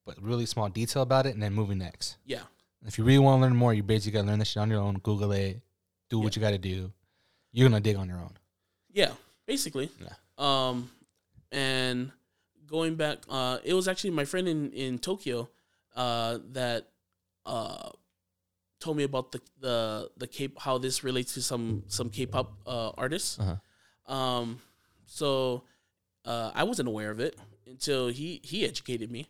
but 0.05 0.21
really 0.21 0.45
small 0.45 0.67
detail 0.69 1.01
about 1.01 1.25
it, 1.25 1.33
and 1.33 1.41
then 1.41 1.53
moving 1.53 1.77
next. 1.77 2.17
Yeah. 2.25 2.43
If 2.85 2.97
you 2.97 3.03
really 3.03 3.19
want 3.19 3.39
to 3.39 3.41
learn 3.47 3.55
more, 3.55 3.73
you 3.73 3.81
basically 3.83 4.11
gotta 4.13 4.27
learn 4.27 4.39
this 4.39 4.49
shit 4.49 4.61
on 4.61 4.69
your 4.69 4.81
own. 4.81 4.95
Google 4.99 5.31
it, 5.31 5.61
do 6.09 6.19
what 6.19 6.35
you 6.35 6.41
gotta 6.41 6.57
do. 6.57 6.91
You're 7.51 7.67
gonna 7.69 7.81
dig 7.81 7.95
on 7.95 8.07
your 8.07 8.19
own. 8.19 8.33
Yeah, 8.93 9.11
basically. 9.45 9.89
Yeah. 10.01 10.13
Um, 10.37 10.89
and 11.51 12.11
going 12.67 12.95
back, 12.95 13.19
uh, 13.29 13.59
it 13.63 13.73
was 13.73 13.87
actually 13.87 14.11
my 14.11 14.25
friend 14.25 14.47
in 14.47 14.71
in 14.73 14.99
Tokyo, 14.99 15.49
uh, 15.95 16.39
that 16.51 16.89
uh 17.45 17.89
told 18.79 18.97
me 18.97 19.03
about 19.03 19.31
the 19.31 19.41
the 19.59 20.09
the 20.17 20.27
K 20.27 20.49
how 20.57 20.77
this 20.77 21.03
relates 21.03 21.33
to 21.33 21.41
some 21.41 21.83
some 21.87 22.09
K-pop 22.09 22.53
uh, 22.65 22.89
artists. 22.97 23.39
Uh-huh. 23.39 24.13
Um, 24.13 24.59
so 25.05 25.63
uh, 26.25 26.51
I 26.53 26.63
wasn't 26.63 26.87
aware 26.87 27.11
of 27.11 27.19
it 27.19 27.37
until 27.65 28.07
he 28.09 28.41
he 28.43 28.65
educated 28.65 29.11
me, 29.11 29.27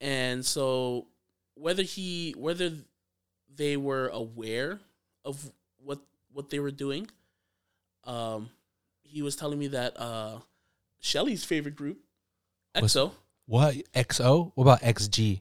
and 0.00 0.44
so 0.44 1.06
whether 1.54 1.82
he 1.82 2.34
whether 2.38 2.72
they 3.54 3.76
were 3.76 4.08
aware 4.08 4.80
of 5.24 5.50
what 5.82 5.98
what 6.32 6.50
they 6.50 6.58
were 6.60 6.70
doing, 6.70 7.10
um, 8.04 8.50
he 9.02 9.22
was 9.22 9.36
telling 9.36 9.58
me 9.58 9.68
that 9.68 9.98
uh, 9.98 10.38
Shelly's 11.00 11.44
favorite 11.44 11.76
group, 11.76 11.98
Was- 12.80 12.94
EXO, 12.94 13.12
What 13.46 13.74
XO? 13.94 14.52
What 14.54 14.62
about 14.62 14.80
XG? 14.82 15.40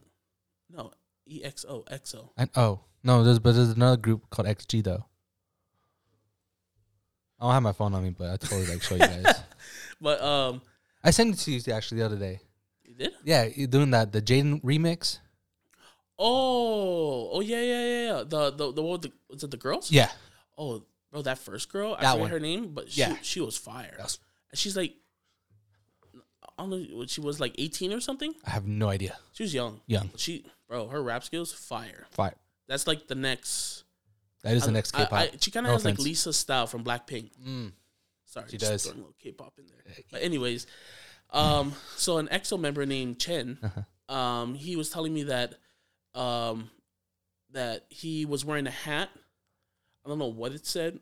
no 0.70 0.92
EXO 1.30 1.86
EXO. 1.88 2.30
And 2.38 2.50
oh 2.56 2.80
no, 3.08 3.24
there's 3.24 3.40
but 3.40 3.56
there's 3.56 3.70
another 3.70 3.98
group 3.98 4.30
called 4.30 4.48
XG 4.48 4.84
though. 4.84 5.06
I 7.40 7.44
don't 7.46 7.54
have 7.54 7.64
my 7.64 7.72
phone 7.74 7.94
on 7.94 8.04
me, 8.04 8.10
but 8.10 8.30
I 8.32 8.38
totally 8.38 8.66
like 8.68 8.82
show 8.84 8.96
you 8.96 9.00
guys. 9.02 9.36
But 10.00 10.22
um, 10.22 10.62
I 11.04 11.10
sent 11.10 11.34
it 11.34 11.40
to 11.40 11.52
you 11.52 11.74
actually 11.74 12.00
the 12.02 12.06
other 12.06 12.18
day. 12.18 12.40
you 12.86 12.94
did. 12.94 13.14
Yeah, 13.24 13.46
you're 13.46 13.68
doing 13.68 13.90
that 13.92 14.12
the 14.12 14.22
Jaden 14.22 14.62
remix. 14.64 15.18
Oh, 16.20 17.30
oh 17.34 17.42
yeah, 17.42 17.62
yeah, 17.62 17.84
yeah, 17.86 18.04
yeah. 18.18 18.24
The 18.28 18.52
the 18.52 18.74
the 18.74 18.82
one 18.84 18.92
with 18.94 19.02
the 19.04 19.12
was 19.30 19.44
it 19.44 19.50
the 19.52 19.58
girls? 19.58 19.92
Yeah, 19.92 20.10
Oh, 20.58 20.84
bro, 21.12 21.22
that 21.24 21.38
first 21.40 21.72
girl, 21.72 21.96
I 21.98 22.02
That 22.02 22.12
forget 22.12 22.22
one. 22.22 22.30
her 22.32 22.40
name, 22.40 22.74
but 22.74 22.92
she, 22.92 23.02
Yeah. 23.02 23.16
she 23.24 23.40
was 23.42 23.58
fire. 23.58 23.96
Was- 24.00 24.20
And 24.52 24.58
she's 24.60 24.76
like, 24.78 24.94
I 26.58 26.64
don't 26.64 26.70
know, 26.70 27.06
she 27.08 27.22
was 27.22 27.40
like 27.40 27.54
eighteen 27.58 27.92
or 27.94 28.00
something. 28.02 28.34
I 28.46 28.52
have 28.52 28.66
no 28.68 28.90
idea. 28.90 29.18
She 29.34 29.44
was 29.44 29.54
young. 29.54 29.82
Young, 29.88 30.10
she, 30.18 30.46
bro, 30.68 30.88
her 30.90 31.02
rap 31.02 31.24
skills 31.24 31.52
fire. 31.54 32.06
fire. 32.12 32.36
That's 32.68 32.88
like 32.88 33.08
the 33.08 33.16
next. 33.16 33.84
That 34.44 34.54
is 34.56 34.66
the 34.66 34.72
next 34.72 34.96
I- 34.96 35.04
K-pop. 35.06 35.14
I- 35.20 35.32
she 35.40 35.52
kind 35.52 35.66
of 35.66 35.70
No 35.72 35.74
has 35.76 35.86
like 35.86 35.94
offense. 35.96 36.06
Lisa 36.06 36.34
style 36.34 36.68
from 36.68 36.84
Blackpink. 36.84 37.32
Mm. 37.44 37.72
Sorry, 38.26 38.46
She 38.50 38.58
just 38.58 38.72
does. 38.72 38.84
throwing 38.84 38.98
a 39.00 39.02
little 39.02 39.16
K-pop 39.20 39.54
in 39.58 39.66
there. 39.68 39.96
But 40.12 40.22
anyways, 40.22 40.68
um, 41.32 41.74
so 41.96 42.18
an 42.18 42.28
EXO 42.28 42.60
member 42.60 42.86
named 42.86 43.20
Chen, 43.20 43.58
Uh-huh. 43.64 44.14
um, 44.16 44.54
he 44.56 44.76
was 44.76 44.90
telling 44.90 45.14
me 45.14 45.24
that, 45.24 45.56
um, 46.14 46.70
that 47.52 47.86
he 47.90 48.26
was 48.26 48.44
wearing 48.46 48.68
a 48.68 48.72
hat. 48.72 49.10
I 50.06 50.10
don't 50.10 50.20
know 50.20 50.28
what 50.28 50.52
it 50.52 50.66
said, 50.66 51.00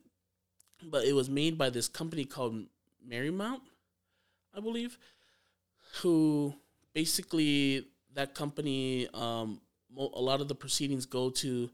but 0.84 1.06
it 1.06 1.14
was 1.14 1.30
made 1.30 1.58
by 1.58 1.70
this 1.70 1.88
company 1.88 2.26
called 2.26 2.66
Marymond, 3.08 3.62
I 4.54 4.60
believe, 4.62 4.98
who 6.02 6.56
basically 6.94 7.88
that 8.14 8.34
company, 8.34 9.08
um, 9.14 9.62
a 9.98 10.22
lot 10.22 10.42
of 10.42 10.48
the 10.48 10.56
proceedings 10.56 11.06
go 11.06 11.30
to, 11.30 11.70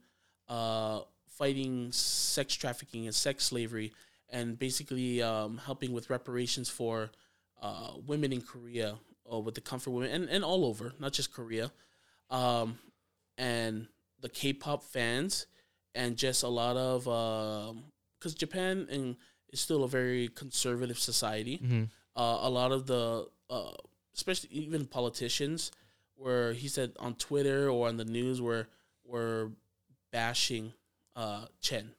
uh, 0.49 1.01
fighting 1.27 1.91
sex 1.91 2.53
trafficking 2.53 3.05
and 3.05 3.15
sex 3.15 3.45
slavery 3.45 3.91
and 4.29 4.59
basically 4.59 5.21
um, 5.21 5.57
helping 5.57 5.91
with 5.91 6.09
reparations 6.09 6.69
for 6.69 7.09
uh, 7.61 7.91
women 8.05 8.31
in 8.31 8.41
Korea 8.41 8.95
or 9.25 9.41
with 9.41 9.55
the 9.55 9.61
comfort 9.61 9.91
women 9.91 10.11
and, 10.11 10.29
and 10.29 10.43
all 10.43 10.65
over, 10.65 10.93
not 10.99 11.13
just 11.13 11.33
Korea. 11.33 11.71
Um, 12.29 12.77
and 13.37 13.87
the 14.21 14.29
K-pop 14.29 14.83
fans 14.83 15.47
and 15.95 16.15
just 16.15 16.43
a 16.43 16.47
lot 16.47 16.77
of 16.77 17.03
because 18.19 18.33
Japan 18.35 18.87
and 18.91 19.15
is 19.51 19.59
still 19.59 19.83
a 19.83 19.87
very 19.87 20.27
conservative 20.29 20.99
society. 20.99 21.57
hmm 21.57 21.83
Uh, 22.13 22.39
a 22.41 22.49
lot 22.49 22.71
of 22.73 22.87
the 22.87 23.25
uh, 23.49 23.71
especially 24.13 24.49
even 24.51 24.85
politicians 24.85 25.71
where 26.21 26.53
he 26.53 26.67
said 26.67 26.91
on 26.99 27.15
Twitter 27.15 27.69
or 27.69 27.87
on 27.87 27.97
the 27.97 28.05
news 28.05 28.41
were 28.41 28.67
were 29.05 29.51
bashing 30.11 30.73
uh, 31.15 31.45
Chen 31.61 31.91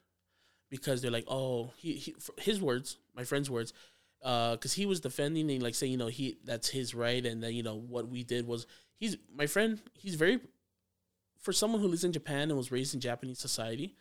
because 0.70 1.02
they're 1.02 1.10
like, 1.10 1.26
oh, 1.28 1.72
he, 1.76 1.94
he 1.94 2.14
his 2.38 2.60
words, 2.60 2.98
my 3.16 3.24
friend's 3.24 3.50
words, 3.50 3.72
because 4.20 4.72
he 4.74 4.86
was 4.86 5.00
defending 5.00 5.50
and 5.50 5.62
like 5.62 5.74
saying, 5.74 5.92
you 5.92 5.98
know, 5.98 6.06
he 6.06 6.38
that's 6.44 6.68
his 6.68 6.94
right, 6.94 7.24
and 7.26 7.42
then 7.42 7.52
you 7.54 7.62
know 7.62 7.76
what 7.76 8.08
we 8.08 8.22
did 8.22 8.46
was 8.46 8.66
he's 8.96 9.16
my 9.34 9.46
friend. 9.46 9.80
He's 9.94 10.14
very 10.14 10.40
for 11.40 11.52
someone 11.52 11.80
who 11.80 11.88
lives 11.88 12.04
in 12.04 12.12
Japan 12.12 12.42
and 12.50 12.56
was 12.56 12.70
raised 12.70 12.94
in 12.94 13.00
Japanese 13.00 13.38
society. 13.40 13.94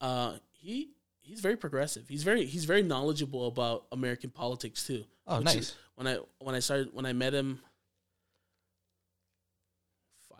Uh, 0.00 0.34
he 0.50 0.90
he's 1.20 1.40
very 1.40 1.56
progressive. 1.56 2.06
He's 2.08 2.22
very 2.22 2.44
he's 2.44 2.66
very 2.66 2.82
knowledgeable 2.82 3.46
about 3.46 3.86
American 3.92 4.30
politics 4.30 4.86
too. 4.86 5.04
Oh, 5.26 5.38
nice. 5.40 5.54
is- 5.56 5.74
when 5.96 6.06
I 6.08 6.18
when 6.40 6.54
I 6.54 6.58
started 6.58 6.88
when 6.92 7.06
I 7.06 7.12
met 7.12 7.32
him 7.32 7.60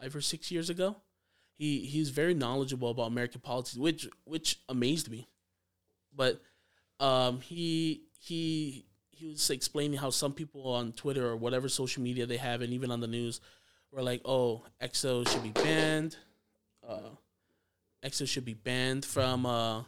five 0.04 0.14
or 0.14 0.20
six 0.20 0.50
years 0.50 0.70
ago, 0.70 0.96
he 1.56 1.80
he's 1.80 2.10
very 2.10 2.34
knowledgeable 2.34 2.90
about 2.90 3.04
American 3.04 3.40
politics, 3.40 3.76
which 3.76 4.08
which 4.24 4.60
amazed 4.68 5.10
me. 5.10 5.28
But 6.14 6.40
um, 7.00 7.40
he 7.40 8.02
he 8.20 8.86
he 9.10 9.28
was 9.28 9.50
explaining 9.50 9.98
how 9.98 10.10
some 10.10 10.32
people 10.32 10.72
on 10.72 10.92
Twitter 10.92 11.26
or 11.26 11.36
whatever 11.36 11.68
social 11.68 12.02
media 12.02 12.26
they 12.26 12.36
have, 12.36 12.60
and 12.60 12.72
even 12.72 12.90
on 12.90 13.00
the 13.00 13.06
news, 13.06 13.40
were 13.90 14.02
like, 14.02 14.20
"Oh, 14.24 14.64
EXO 14.80 15.28
should 15.28 15.42
be 15.42 15.50
banned. 15.50 16.16
Uh, 16.86 17.10
EXO 18.04 18.28
should 18.28 18.44
be 18.44 18.54
banned 18.54 19.04
from 19.04 19.46
uh, 19.46 19.84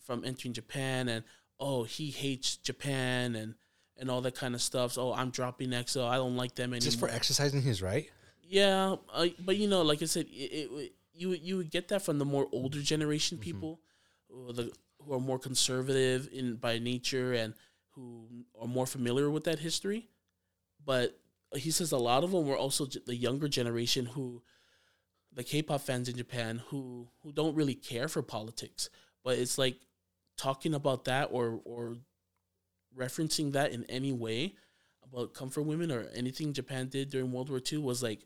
from 0.00 0.24
entering 0.24 0.54
Japan, 0.54 1.08
and 1.08 1.24
oh, 1.58 1.84
he 1.84 2.10
hates 2.10 2.56
Japan, 2.56 3.34
and 3.34 3.54
and 3.98 4.10
all 4.10 4.20
that 4.22 4.34
kind 4.34 4.54
of 4.54 4.62
stuff. 4.62 4.92
So, 4.92 5.08
oh, 5.08 5.12
I'm 5.12 5.30
dropping 5.30 5.70
EXO. 5.70 6.06
I 6.06 6.16
don't 6.16 6.36
like 6.36 6.54
them 6.54 6.72
anymore. 6.72 6.80
Just 6.80 7.00
for 7.00 7.08
exercising 7.08 7.62
his 7.62 7.82
right. 7.82 8.10
Yeah, 8.50 8.96
uh, 9.12 9.28
but 9.38 9.56
you 9.56 9.68
know, 9.68 9.82
like 9.82 10.02
I 10.02 10.06
said, 10.06 10.26
it, 10.30 10.52
it, 10.72 10.92
you 11.14 11.28
would- 11.30 11.42
you 11.42 11.56
would 11.58 11.70
get 11.70 11.88
that 11.88 12.02
from 12.02 12.18
the 12.18 12.24
more 12.24 12.48
older 12.52 12.82
generation 12.82 13.38
Mm-hmm. 13.38 13.42
people, 13.44 13.80
who 14.28 14.48
are, 14.50 14.52
the, 14.52 14.72
who 15.00 15.14
are 15.14 15.20
more 15.20 15.38
conservative 15.38 16.28
in 16.32 16.56
by 16.56 16.78
nature 16.78 17.32
and 17.32 17.54
who 17.94 18.26
are 18.60 18.66
more 18.68 18.86
familiar 18.86 19.30
with 19.30 19.44
that 19.44 19.60
history. 19.60 20.08
But 20.84 21.18
he 21.54 21.70
says 21.70 21.92
a 21.92 21.98
lot 21.98 22.24
of 22.24 22.32
them 22.32 22.46
were 22.46 22.58
also 22.58 22.86
the 22.86 23.16
younger 23.16 23.48
generation 23.48 24.06
who 24.06 24.42
the 25.32 25.44
K-pop 25.44 25.82
fans 25.82 26.08
in 26.08 26.16
Japan 26.16 26.62
who 26.68 27.08
who 27.22 27.32
don't 27.32 27.56
really 27.56 27.74
care 27.76 28.08
for 28.08 28.22
politics, 28.22 28.90
but 29.24 29.38
it's 29.38 29.58
like 29.58 29.78
talking 30.38 30.74
about 30.74 31.06
that 31.06 31.30
or 31.32 31.60
or 31.64 31.96
referencing 32.96 33.52
that 33.52 33.72
in 33.72 33.84
any 33.84 34.12
way 34.12 34.54
about 35.04 35.34
comfort 35.34 35.62
women 35.62 35.90
or 35.90 36.06
anything 36.14 36.52
Japan 36.52 36.88
did 36.88 37.10
during 37.10 37.32
World 37.32 37.50
War 37.50 37.60
II 37.60 37.78
was 37.78 38.02
like 38.02 38.20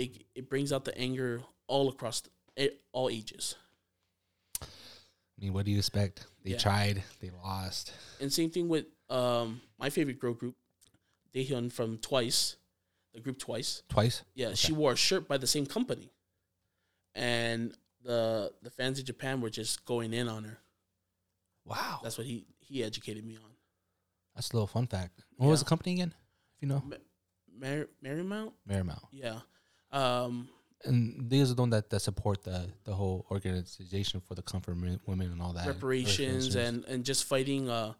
it 0.00 0.24
it 0.34 0.48
brings 0.48 0.72
out 0.72 0.84
the 0.84 0.96
anger 0.98 1.42
all 1.66 1.88
across 1.88 2.22
the, 2.56 2.72
all 2.92 3.08
ages. 3.10 3.54
I 4.62 4.66
mean, 5.44 5.52
what 5.52 5.64
do 5.64 5.70
you 5.70 5.78
expect? 5.78 6.26
They 6.44 6.50
Yeah. 6.52 6.58
tried, 6.58 7.02
they 7.20 7.30
lost. 7.30 7.92
And 8.20 8.32
same 8.32 8.50
thing 8.50 8.68
with 8.68 8.86
um 9.08 9.60
my 9.78 9.90
favorite 9.90 10.18
girl 10.18 10.34
group, 10.34 10.56
Dahyun 11.34 11.70
from 11.72 11.98
Twice, 11.98 12.56
the 13.14 13.20
group 13.20 13.38
Twice. 13.38 13.82
Twice? 13.88 14.22
Yeah, 14.34 14.54
she 14.54 14.72
wore 14.72 14.92
a 14.92 14.96
shirt 14.96 15.28
by 15.28 15.38
the 15.38 15.46
same 15.46 15.66
company, 15.66 16.12
and 17.14 17.74
the 18.02 18.52
the 18.62 18.70
fans 18.70 18.98
in 18.98 19.04
Japan 19.04 19.40
were 19.40 19.50
just 19.50 19.84
going 19.84 20.12
in 20.12 20.28
on 20.28 20.44
her. 20.44 20.58
Wow. 21.64 22.00
That's 22.02 22.16
what 22.18 22.26
he 22.26 22.46
he 22.58 22.82
educated 22.84 23.24
me 23.24 23.36
on. 23.36 23.50
That's 24.34 24.50
a 24.50 24.54
little 24.54 24.66
fun 24.66 24.86
fact. 24.86 25.20
What 25.36 25.48
was 25.48 25.60
the 25.62 25.68
company 25.68 25.92
again? 25.94 26.14
If 26.56 26.62
you 26.62 26.68
know? 26.68 26.82
Mar- 27.52 27.88
Marymond, 28.02 28.52
Marymond. 28.66 29.02
yeah. 29.12 29.40
Um, 29.92 30.48
And 30.84 31.28
these 31.28 31.50
are 31.50 31.54
the 31.54 31.62
ones 31.62 31.72
that, 31.72 31.90
that 31.90 32.00
support 32.00 32.42
the, 32.44 32.68
the 32.84 32.94
whole 32.94 33.26
organization 33.30 34.20
for 34.20 34.34
the 34.34 34.42
comfort 34.42 34.76
women 35.06 35.30
and 35.32 35.42
all 35.42 35.52
that. 35.52 35.66
reparations 35.66 36.54
and 36.54 36.84
and 36.86 37.04
just 37.04 37.24
fighting 37.24 37.68
uh 37.68 37.92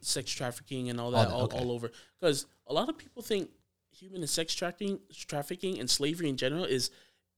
sex 0.00 0.30
trafficking 0.32 0.90
and 0.90 0.98
all 1.00 1.06
All 1.06 1.12
that 1.12 1.28
that, 1.28 1.34
all, 1.34 1.42
okay. 1.44 1.58
all 1.58 1.70
over 1.70 1.92
because 2.18 2.46
a 2.66 2.72
lot 2.72 2.88
of 2.88 2.98
people 2.98 3.22
think 3.22 3.50
human 3.92 4.20
and 4.22 4.28
sex 4.30 4.52
trafficking 4.54 4.98
trafficking 5.32 5.78
and 5.78 5.88
slavery 5.88 6.28
in 6.28 6.36
general 6.36 6.64
is 6.64 6.90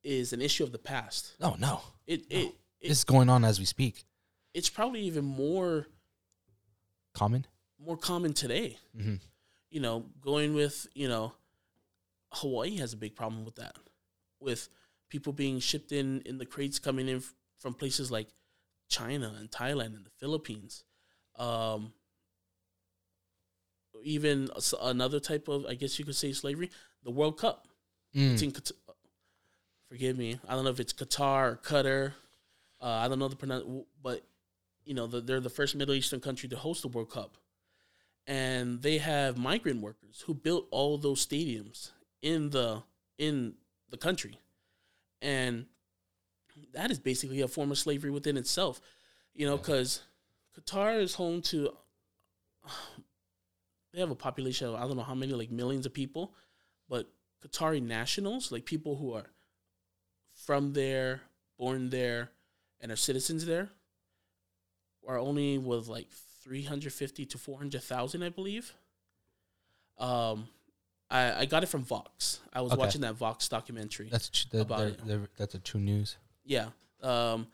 is 0.02 0.32
an 0.32 0.40
issue 0.40 0.64
of 0.64 0.72
the 0.72 0.78
past 0.78 1.34
Oh, 1.42 1.56
no. 1.58 1.82
it 2.06 2.20
it, 2.30 2.46
it 2.80 2.90
It's 2.92 3.04
going 3.04 3.28
on 3.28 3.44
as 3.44 3.58
we 3.58 3.66
speak. 3.66 4.04
it's 4.54 4.70
probably 4.70 5.00
even 5.02 5.24
more 5.26 5.86
Common? 7.14 7.46
more 7.78 7.96
common 7.98 8.32
today 8.32 8.78
Mm-hmm. 8.96 9.16
you 9.70 9.80
know 9.80 10.06
going 10.22 10.54
with 10.54 10.86
you 10.94 11.08
know 11.08 11.32
hawaii 12.32 12.76
has 12.76 12.92
a 12.92 12.96
big 12.96 13.14
problem 13.16 13.44
with 13.44 13.56
that 13.56 13.76
with 14.40 14.68
people 15.08 15.32
being 15.32 15.58
shipped 15.60 15.92
in 15.92 16.20
in 16.22 16.38
the 16.38 16.46
crates 16.46 16.78
coming 16.78 17.08
in 17.08 17.16
f- 17.16 17.34
from 17.58 17.74
places 17.74 18.10
like 18.10 18.28
china 18.88 19.34
and 19.38 19.50
thailand 19.50 19.94
and 19.96 20.04
the 20.04 20.10
philippines. 20.18 20.84
Um 21.36 21.92
even 24.02 24.48
another 24.80 25.20
type 25.20 25.48
of 25.48 25.66
i 25.66 25.74
guess 25.74 25.98
you 25.98 26.04
could 26.04 26.16
say 26.16 26.32
slavery 26.32 26.70
the 27.02 27.10
world 27.10 27.38
cup. 27.38 27.66
It's 28.12 28.42
Mm. 28.42 28.46
in 28.46 28.52
Qat- 28.52 28.72
forgive 29.88 30.16
me 30.18 30.38
i 30.48 30.54
don't 30.54 30.64
know 30.64 30.70
if 30.70 30.80
it's 30.80 30.92
qatar 30.92 31.52
or 31.52 31.56
qatar 31.62 32.12
uh, 32.80 32.86
i 32.86 33.08
don't 33.08 33.18
know 33.18 33.28
the 33.28 33.36
pronoun 33.36 33.84
but 34.02 34.22
you 34.84 34.94
know 34.94 35.06
the, 35.06 35.20
they're 35.20 35.40
the 35.40 35.50
first 35.50 35.74
middle 35.76 35.94
eastern 35.94 36.20
country 36.20 36.48
to 36.48 36.56
host 36.56 36.82
the 36.82 36.88
world 36.88 37.10
cup. 37.10 37.36
And 38.26 38.80
they 38.82 38.98
have 38.98 39.36
migrant 39.36 39.80
workers 39.82 40.22
who 40.26 40.34
built 40.34 40.66
all 40.70 40.96
those 40.98 41.24
stadiums 41.26 41.90
in 42.22 42.50
the 42.50 42.82
in 43.18 43.54
the 43.90 43.96
country 43.96 44.38
and 45.22 45.66
that 46.72 46.90
is 46.90 46.98
basically 46.98 47.40
a 47.40 47.48
form 47.48 47.70
of 47.70 47.78
slavery 47.78 48.10
within 48.10 48.36
itself 48.36 48.80
you 49.34 49.46
know 49.46 49.56
because 49.56 50.02
qatar 50.58 51.00
is 51.00 51.14
home 51.14 51.40
to 51.42 51.70
they 53.92 54.00
have 54.00 54.10
a 54.10 54.14
population 54.14 54.68
of 54.68 54.74
i 54.74 54.80
don't 54.80 54.96
know 54.96 55.02
how 55.02 55.14
many 55.14 55.32
like 55.32 55.50
millions 55.50 55.86
of 55.86 55.92
people 55.92 56.34
but 56.88 57.10
qatari 57.44 57.82
nationals 57.82 58.52
like 58.52 58.64
people 58.64 58.96
who 58.96 59.12
are 59.12 59.26
from 60.34 60.72
there 60.72 61.22
born 61.58 61.90
there 61.90 62.30
and 62.80 62.90
are 62.90 62.96
citizens 62.96 63.44
there 63.46 63.70
are 65.06 65.18
only 65.18 65.58
with 65.58 65.88
like 65.88 66.08
350 66.42 67.26
to 67.26 67.38
400,000 67.38 68.22
I 68.22 68.28
believe. 68.28 68.74
Um 69.98 70.48
I 71.10 71.40
I 71.40 71.44
got 71.46 71.62
it 71.62 71.66
from 71.66 71.82
Vox. 71.84 72.40
I 72.52 72.60
was 72.60 72.72
Okay. 72.72 72.78
watching 72.80 73.00
that 73.02 73.14
Vox 73.14 73.48
documentary. 73.48 74.08
That's 74.10 74.28
tr- 74.28 74.46
the, 74.50 74.60
About 74.60 74.78
the- 74.78 74.86
it. 74.86 75.06
the- 75.06 75.28
that's 75.36 75.54
a 75.54 75.58
true 75.58 75.80
news. 75.80 76.16
yeah. 76.44 76.68
Um 77.02 77.48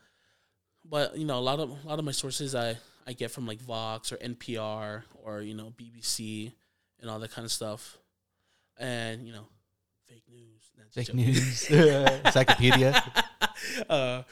but 0.85 1.17
you 1.19 1.25
know 1.25 1.39
a 1.39 1.41
lot 1.41 1.59
of 1.61 1.71
a 1.71 1.89
lot 1.89 1.99
of 1.99 2.05
my 2.05 2.13
sources 2.13 2.55
I 2.55 2.77
I 3.07 3.13
get 3.13 3.31
from 3.31 3.47
like 3.47 3.61
Vox 3.61 4.13
or 4.13 4.17
NPR 4.17 5.05
or 5.25 5.41
you 5.43 5.55
know 5.55 5.73
BBC 5.77 6.53
and 7.01 7.11
all 7.11 7.19
that 7.21 7.31
kind 7.31 7.45
of 7.45 7.53
stuff. 7.53 7.99
And 8.79 9.27
you 9.27 9.33
know 9.33 9.47
fake 10.07 10.25
news. 10.29 10.63
Fake 10.93 11.07
joking. 11.09 11.27
news. 11.27 11.71
Encyclopedia. 12.25 13.03
uh, 13.89 14.23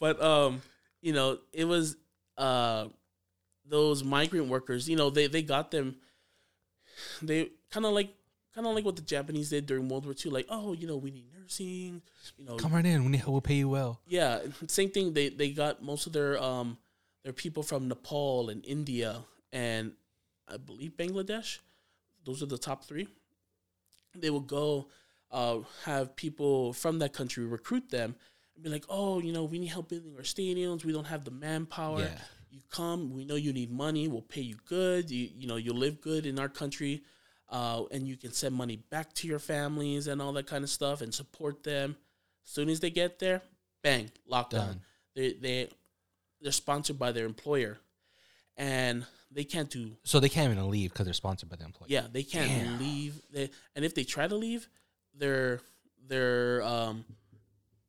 but 0.00 0.20
um, 0.22 0.62
you 1.02 1.12
know, 1.12 1.38
it 1.52 1.64
was 1.64 1.96
uh 2.36 2.88
those 3.66 4.02
migrant 4.04 4.48
workers. 4.48 4.88
You 4.88 4.96
know, 4.96 5.10
they 5.10 5.26
they 5.26 5.42
got 5.42 5.70
them. 5.70 5.96
They 7.22 7.50
kind 7.70 7.84
of 7.86 7.92
like 7.92 8.14
kind 8.54 8.66
of 8.66 8.74
like 8.74 8.84
what 8.84 8.96
the 8.96 9.02
Japanese 9.02 9.50
did 9.50 9.66
during 9.66 9.88
World 9.88 10.04
War 10.04 10.14
II. 10.24 10.30
Like, 10.32 10.46
oh, 10.48 10.72
you 10.72 10.86
know, 10.86 10.96
we 10.96 11.10
need 11.10 11.26
nursing. 11.38 12.02
You 12.38 12.44
know, 12.44 12.56
Come 12.56 12.72
right 12.72 12.84
in. 12.86 13.04
We 13.04 13.10
need, 13.10 13.24
we'll 13.26 13.40
pay 13.40 13.54
you 13.54 13.68
well. 13.68 14.00
yeah, 14.06 14.40
same 14.68 14.90
thing. 14.90 15.12
They 15.14 15.28
they 15.28 15.50
got 15.50 15.82
most 15.82 16.06
of 16.06 16.12
their 16.12 16.40
um 16.42 16.78
their 17.24 17.32
people 17.32 17.62
from 17.62 17.88
Nepal 17.88 18.50
and 18.50 18.64
India 18.66 19.24
and 19.52 19.92
I 20.48 20.56
believe 20.58 20.92
Bangladesh. 20.96 21.58
Those 22.24 22.42
are 22.42 22.46
the 22.46 22.58
top 22.58 22.84
three. 22.84 23.08
They 24.14 24.30
will 24.30 24.40
go 24.40 24.88
uh, 25.30 25.58
have 25.84 26.14
people 26.16 26.72
from 26.72 26.98
that 27.00 27.12
country 27.12 27.44
recruit 27.44 27.90
them 27.90 28.14
and 28.54 28.62
be 28.64 28.70
like, 28.70 28.84
oh, 28.88 29.20
you 29.20 29.32
know, 29.32 29.44
we 29.44 29.58
need 29.58 29.66
help 29.68 29.88
building 29.88 30.14
our 30.16 30.22
stadiums. 30.22 30.84
We 30.84 30.92
don't 30.92 31.06
have 31.06 31.24
the 31.24 31.30
manpower. 31.30 32.00
Yeah. 32.00 32.18
You 32.50 32.60
come. 32.70 33.12
We 33.12 33.24
know 33.24 33.34
you 33.34 33.52
need 33.52 33.72
money. 33.72 34.06
We'll 34.06 34.22
pay 34.22 34.42
you 34.42 34.56
good. 34.68 35.10
You 35.10 35.28
you 35.36 35.46
know 35.48 35.56
you'll 35.56 35.76
live 35.76 36.00
good 36.00 36.24
in 36.24 36.38
our 36.38 36.48
country, 36.48 37.02
uh, 37.48 37.84
and 37.90 38.06
you 38.08 38.16
can 38.16 38.32
send 38.32 38.54
money 38.54 38.76
back 38.90 39.12
to 39.14 39.26
your 39.28 39.38
families 39.38 40.06
and 40.06 40.20
all 40.22 40.32
that 40.32 40.46
kind 40.46 40.64
of 40.64 40.70
stuff 40.70 41.00
and 41.00 41.14
support 41.14 41.62
them. 41.62 41.96
As 42.44 42.50
soon 42.50 42.68
as 42.68 42.80
they 42.80 42.90
get 42.90 43.18
there, 43.18 43.42
bang, 43.82 44.10
lockdown. 44.30 44.50
Done. 44.50 44.80
They 45.14 45.32
they 45.34 45.68
they're 46.40 46.52
sponsored 46.52 46.98
by 46.98 47.12
their 47.12 47.24
employer, 47.26 47.78
and 48.56 49.06
they 49.30 49.44
can't 49.44 49.70
do 49.70 49.96
So 50.04 50.20
they 50.20 50.28
can't 50.28 50.52
even 50.52 50.68
leave 50.70 50.92
because 50.92 51.06
they're 51.06 51.14
sponsored 51.14 51.48
by 51.48 51.56
the 51.56 51.64
employer. 51.64 51.86
yeah 51.88 52.06
they 52.12 52.22
can't 52.22 52.48
Damn. 52.50 52.78
leave. 52.78 53.20
They 53.32 53.50
and 53.74 53.84
if 53.84 53.94
they 53.94 54.04
try 54.04 54.26
to 54.28 54.34
leave, 54.34 54.68
their 55.16 55.60
their 56.06 56.62
um 56.62 57.04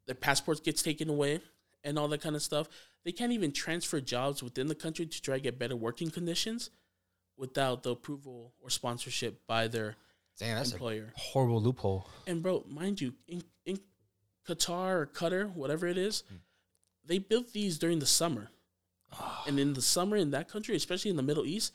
their 0.06 0.16
passports 0.16 0.60
gets 0.60 0.82
taken 0.84 1.10
away 1.10 1.42
and 1.84 1.98
all 1.98 2.08
that 2.10 2.22
kind 2.22 2.36
of 2.36 2.42
stuff. 2.44 2.68
They 3.04 3.12
can't 3.12 3.32
even 3.32 3.52
transfer 3.52 4.00
jobs 4.02 4.42
within 4.42 4.68
the 4.68 4.76
country 4.76 5.06
to 5.06 5.22
try 5.22 5.36
to 5.36 5.42
get 5.42 5.60
better 5.60 5.76
working 5.76 6.10
conditions 6.10 6.70
without 7.38 7.84
the 7.84 7.92
approval 7.92 8.54
or 8.62 8.70
sponsorship 8.70 9.42
by 9.48 9.68
their 9.68 9.96
Damn, 10.40 10.58
that's 10.58 10.72
a 10.72 10.76
employer. 10.76 11.14
horrible 11.16 11.62
loophole. 11.62 12.08
And 12.28 12.42
bro, 12.44 12.64
mind 12.68 13.00
you, 13.02 13.14
in, 13.28 13.44
in 13.66 13.80
Qatar 14.48 14.96
or 15.02 15.06
Qatar, 15.14 15.54
whatever 15.54 15.88
it 15.88 15.98
is, 15.98 16.24
they 17.06 17.18
built 17.20 17.54
these 17.54 17.78
during 17.78 18.00
the 18.00 18.06
summer. 18.06 18.50
And 19.48 19.60
in 19.60 19.74
the 19.74 19.82
summer 19.82 20.18
in 20.18 20.32
that 20.32 20.50
country, 20.50 20.76
especially 20.76 21.10
in 21.12 21.16
the 21.18 21.24
Middle 21.24 21.46
East, 21.46 21.72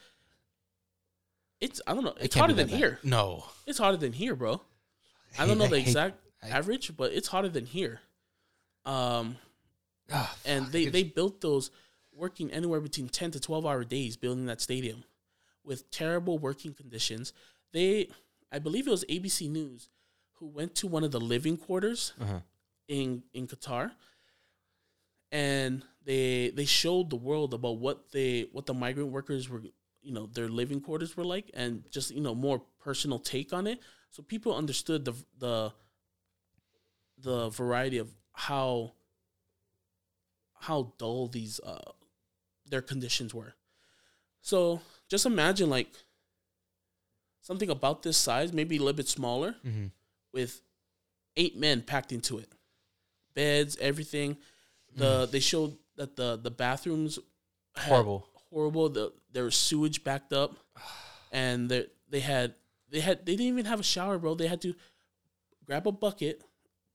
it's 1.61 1.81
I 1.87 1.94
don't 1.94 2.05
know, 2.05 2.14
it's 2.20 2.35
hotter 2.35 2.53
than 2.53 2.68
bad. 2.68 2.77
here. 2.77 2.99
No. 3.03 3.44
It's 3.66 3.79
hotter 3.79 3.96
than 3.96 4.12
here, 4.12 4.35
bro. 4.35 4.61
I 5.38 5.42
hate- 5.42 5.49
don't 5.49 5.59
know 5.59 5.64
I 5.64 5.68
the 5.68 5.79
hate- 5.81 5.87
exact 5.88 6.18
I- 6.42 6.49
average, 6.49 6.96
but 6.96 7.12
it's 7.12 7.29
hotter 7.29 7.49
than 7.49 7.66
here. 7.66 8.01
Um, 8.85 9.37
Ah, 10.12 10.37
and 10.44 10.66
they, 10.73 10.87
they 10.87 11.05
built 11.05 11.40
those 11.40 11.70
working 12.12 12.51
anywhere 12.51 12.81
between 12.81 13.09
10 13.09 13.31
to 13.31 13.38
12 13.40 13.64
hour 13.64 13.85
days 13.85 14.16
building 14.16 14.46
that 14.46 14.61
stadium 14.61 15.05
with 15.64 15.90
terrible 15.90 16.38
working 16.38 16.73
conditions. 16.75 17.33
They, 17.73 18.09
I 18.51 18.59
believe 18.59 18.87
it 18.87 18.90
was 18.90 19.05
ABC 19.05 19.49
News 19.51 19.88
who 20.35 20.46
went 20.49 20.75
to 20.77 20.87
one 20.87 21.05
of 21.05 21.11
the 21.12 21.20
living 21.20 21.57
quarters 21.57 22.12
Uh-huh. 22.20 22.40
in, 22.88 23.23
in 23.35 23.46
Qatar 23.46 23.92
and 25.33 25.83
they 26.05 26.51
they 26.51 26.64
showed 26.64 27.11
the 27.11 27.16
world 27.16 27.55
about 27.55 27.79
what 27.79 28.11
they 28.11 28.46
what 28.53 28.66
the 28.66 28.75
migrant 28.75 29.11
workers 29.12 29.49
were 29.49 29.62
you 30.03 30.12
know 30.12 30.27
their 30.27 30.49
living 30.49 30.81
quarters 30.81 31.16
were 31.16 31.25
like 31.25 31.51
and 31.55 31.85
just 31.90 32.11
you 32.11 32.20
know 32.20 32.35
more 32.35 32.62
personal 32.81 33.18
take 33.18 33.53
on 33.53 33.66
it 33.66 33.79
so 34.11 34.23
people 34.23 34.57
understood 34.57 35.05
the 35.05 35.14
the 35.38 35.73
the 37.18 37.49
variety 37.51 37.99
of 37.99 38.09
how 38.33 38.92
how 40.55 40.92
dull 40.99 41.29
these 41.29 41.61
uh 41.61 41.92
their 42.66 42.83
conditions 42.83 43.33
were 43.35 43.55
so 44.40 44.81
just 45.11 45.27
imagine 45.27 45.68
like 45.68 45.88
something 47.42 47.70
about 47.70 48.03
this 48.03 48.16
size 48.16 48.53
maybe 48.53 48.77
a 48.77 48.79
little 48.79 48.92
bit 48.96 49.09
smaller 49.09 49.55
Mhm. 49.64 49.90
with 50.33 50.62
eight 51.37 51.57
men 51.57 51.83
packed 51.83 52.12
into 52.12 52.38
it 52.38 52.51
beds 53.35 53.77
everything 53.81 54.37
the 54.94 55.27
they 55.31 55.40
showed 55.40 55.77
that 55.96 56.16
the 56.16 56.37
the 56.37 56.51
bathrooms 56.51 57.18
Horrible. 57.77 58.27
horrible 58.51 58.88
the 58.88 59.12
there 59.33 59.44
was 59.44 59.55
sewage 59.57 60.03
backed 60.03 60.33
up 60.33 60.57
and 61.33 61.68
they 61.70 61.87
they 62.09 62.20
had 62.20 62.55
they 62.88 63.01
had 63.01 63.25
they 63.25 63.33
didn't 63.37 63.46
even 63.46 63.64
have 63.66 63.81
a 63.81 63.85
shower 63.85 64.18
bro 64.18 64.35
they 64.35 64.49
had 64.49 64.61
to 64.62 64.75
grab 65.64 65.87
a 65.87 65.92
bucket 65.92 66.42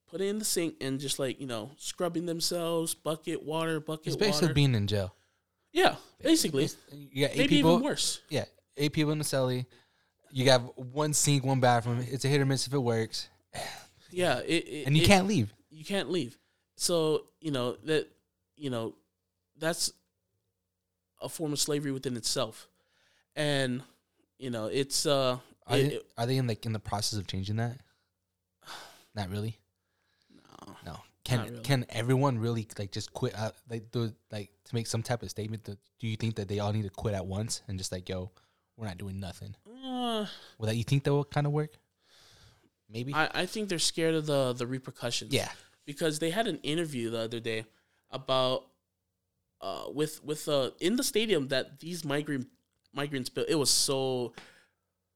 put 0.07 0.19
it 0.21 0.25
in 0.27 0.37
the 0.39 0.45
sink 0.45 0.75
and 0.81 0.99
just 0.99 1.17
like 1.19 1.39
you 1.39 1.47
know 1.47 1.71
scrubbing 1.77 2.25
themselves, 2.25 2.93
bucket 2.93 3.41
water, 3.43 3.79
bucket 3.79 4.07
It's 4.07 4.15
basically 4.15 4.47
water. 4.47 4.53
being 4.53 4.75
in 4.75 4.85
jail. 4.87 5.14
Yeah, 5.75 5.95
basically, 6.23 6.69
You 7.11 7.27
got 7.27 7.31
eight 7.33 7.37
maybe 7.37 7.55
people. 7.57 7.71
even 7.73 7.83
worse. 7.83 8.21
Yeah, 8.29 8.45
eight 8.77 8.93
people 8.93 9.11
in 9.11 9.17
the 9.19 9.25
celly. 9.25 9.65
You 10.31 10.45
got 10.45 10.77
one 10.79 11.13
sink, 11.13 11.43
one 11.45 11.59
bathroom. 11.59 12.03
It's 12.09 12.23
a 12.25 12.27
hit 12.29 12.39
or 12.41 12.45
miss 12.45 12.65
if 12.67 12.73
it 12.73 12.79
works, 12.79 13.27
Yeah, 14.11 14.39
it, 14.39 14.63
it, 14.67 14.87
and 14.87 14.95
you 14.95 15.03
it- 15.03 15.07
can't 15.07 15.27
leave. 15.27 15.53
you 15.69 15.83
can't 15.83 16.09
leave. 16.09 16.37
So 16.77 17.25
you 17.41 17.51
know 17.51 17.75
that 17.85 18.07
you 18.55 18.69
know 18.69 18.95
that's 19.57 19.91
a 21.21 21.27
form 21.29 21.51
of 21.53 21.59
slavery 21.59 21.91
within 21.91 22.15
itself, 22.17 22.67
and 23.35 23.81
you 24.39 24.49
know 24.49 24.65
it's 24.67 25.05
uh 25.05 25.37
Are, 25.67 25.77
they, 25.77 25.99
are 26.17 26.25
they 26.25 26.37
in 26.37 26.47
like 26.47 26.65
in 26.65 26.73
the 26.73 26.79
process 26.79 27.17
of 27.19 27.27
changing 27.27 27.57
that? 27.57 27.77
Not 29.15 29.29
really. 29.29 29.57
Can 31.25 31.41
really. 31.43 31.59
can 31.63 31.85
everyone 31.89 32.37
really 32.37 32.67
like 32.77 32.91
just 32.91 33.11
quit? 33.11 33.37
Uh, 33.37 33.51
like 33.69 33.91
do 33.91 34.13
like 34.31 34.51
to 34.65 34.75
make 34.75 34.87
some 34.87 35.01
type 35.03 35.23
of 35.23 35.29
statement? 35.29 35.63
That, 35.65 35.79
do 35.99 36.07
you 36.07 36.15
think 36.15 36.35
that 36.35 36.47
they 36.47 36.59
all 36.59 36.71
need 36.71 36.83
to 36.83 36.89
quit 36.89 37.15
at 37.15 37.25
once 37.25 37.61
and 37.67 37.77
just 37.77 37.91
like 37.91 38.07
yo, 38.07 38.31
we're 38.77 38.85
not 38.85 38.97
doing 38.99 39.19
nothing? 39.19 39.55
Uh, 39.67 40.27
Will 40.59 40.67
that 40.67 40.75
you 40.75 40.83
think 40.83 41.03
that 41.03 41.11
will 41.11 41.25
kind 41.25 41.47
of 41.47 41.51
work? 41.51 41.71
Maybe. 42.89 43.11
I 43.13 43.29
I 43.33 43.45
think 43.47 43.69
they're 43.69 43.79
scared 43.79 44.13
of 44.15 44.27
the 44.27 44.53
the 44.53 44.67
repercussions. 44.67 45.33
yeah. 45.33 45.49
because 45.85 46.19
they 46.19 46.29
had 46.29 46.47
an 46.47 46.59
interview 46.63 47.09
the 47.09 47.19
other 47.19 47.39
day 47.39 47.65
about 48.11 48.67
uh 49.61 49.85
with 49.93 50.23
with 50.23 50.47
uh 50.47 50.69
in 50.79 50.95
the 50.95 51.03
stadium 51.03 51.47
that 51.47 51.79
these 51.79 52.05
migrant 52.05 52.47
migrants 52.93 53.29
built. 53.29 53.47
It 53.49 53.55
was 53.55 53.71
so 53.71 54.33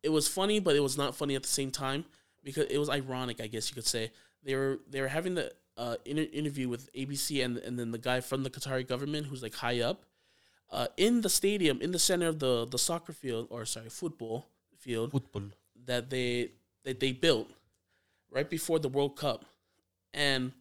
it 0.02 0.10
was 0.10 0.28
funny, 0.28 0.60
but 0.60 0.76
it 0.76 0.82
was 0.82 0.98
not 0.98 1.16
funny 1.16 1.36
at 1.36 1.44
the 1.44 1.50
same 1.50 1.70
time 1.70 2.06
because 2.44 2.66
it 2.70 2.80
was 2.80 2.90
ironic, 2.90 3.40
I 3.42 3.48
guess 3.48 3.70
you 3.70 3.76
could 3.76 3.86
say. 3.86 4.12
They 4.44 4.56
were 4.56 4.80
they 4.90 5.02
were 5.02 5.08
having 5.10 5.36
the 5.36 5.52
uh 5.84 5.96
inter- 6.06 6.32
interview 6.42 6.68
with 6.74 6.84
ABC 6.94 7.44
and 7.46 7.58
and 7.66 7.74
then 7.80 7.90
the 7.92 7.98
guy 8.10 8.20
from 8.30 8.44
the 8.44 8.50
Qatari 8.56 8.86
government 8.94 9.28
who's 9.28 9.44
like 9.48 9.56
high 9.66 9.80
up 9.90 10.00
uh 10.72 10.88
in 10.98 11.22
the 11.22 11.30
stadium 11.30 11.82
in 11.82 11.92
the 11.92 12.00
center 12.10 12.28
of 12.34 12.38
the 12.40 12.54
the 12.74 12.78
soccer 12.90 13.14
field 13.14 13.48
or 13.50 13.66
sorry 13.66 13.90
football 13.90 14.38
field 14.78 15.12
Football. 15.12 15.48
that 15.86 16.10
they 16.10 16.52
that 16.86 17.00
they 17.00 17.12
built 17.12 17.48
right 18.38 18.50
before 18.50 18.80
the 18.80 18.90
World 18.90 19.16
Cup, 19.18 19.46
and 20.14 20.52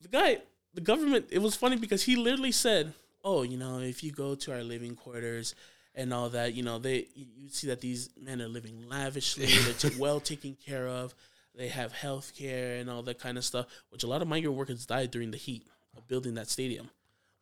the 0.00 0.08
guy, 0.08 0.38
the 0.74 0.80
government, 0.80 1.26
it 1.30 1.40
was 1.40 1.54
funny 1.56 1.76
because 1.76 2.02
he 2.04 2.16
literally 2.16 2.52
said, 2.52 2.92
"Oh, 3.24 3.42
you 3.42 3.56
know, 3.56 3.78
if 3.80 4.02
you 4.04 4.12
go 4.12 4.34
to 4.34 4.52
our 4.52 4.62
living 4.62 4.94
quarters 4.94 5.54
and 5.94 6.12
all 6.12 6.28
that, 6.30 6.54
you 6.54 6.62
know, 6.62 6.78
they 6.78 7.06
you 7.14 7.48
see 7.50 7.66
that 7.68 7.80
these 7.80 8.10
men 8.20 8.40
are 8.40 8.48
living 8.48 8.88
lavishly, 8.88 9.46
they're 9.46 9.90
well 9.98 10.20
taken 10.20 10.56
care 10.64 10.86
of, 10.86 11.14
they 11.58 11.68
have 11.68 11.92
health 11.92 12.32
care 12.34 12.76
and 12.78 12.88
all 12.88 13.02
that 13.02 13.18
kind 13.18 13.36
of 13.36 13.44
stuff." 13.44 13.66
Which 13.90 14.02
a 14.02 14.06
lot 14.06 14.22
of 14.22 14.28
migrant 14.28 14.56
workers 14.56 14.86
died 14.86 15.10
during 15.10 15.30
the 15.32 15.36
heat 15.36 15.66
of 15.96 16.08
building 16.08 16.34
that 16.34 16.48
stadium. 16.48 16.88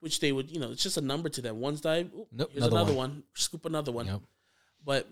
Which 0.01 0.21
they 0.21 0.33
would, 0.33 0.51
you 0.51 0.59
know, 0.61 0.71
it's 0.73 0.83
just 0.83 0.97
a 0.97 1.01
number 1.13 1.29
to 1.29 1.41
them. 1.41 1.61
One's 1.61 1.81
died. 1.81 2.11
oop, 2.15 2.29
Nope, 2.33 2.51
here's 2.53 2.65
another 2.65 2.77
another 2.77 2.95
one. 2.95 3.11
one. 3.11 3.23
Scoop 3.35 3.65
another 3.65 3.93
one 3.93 4.07
Yep. 4.07 4.21
but 4.85 5.09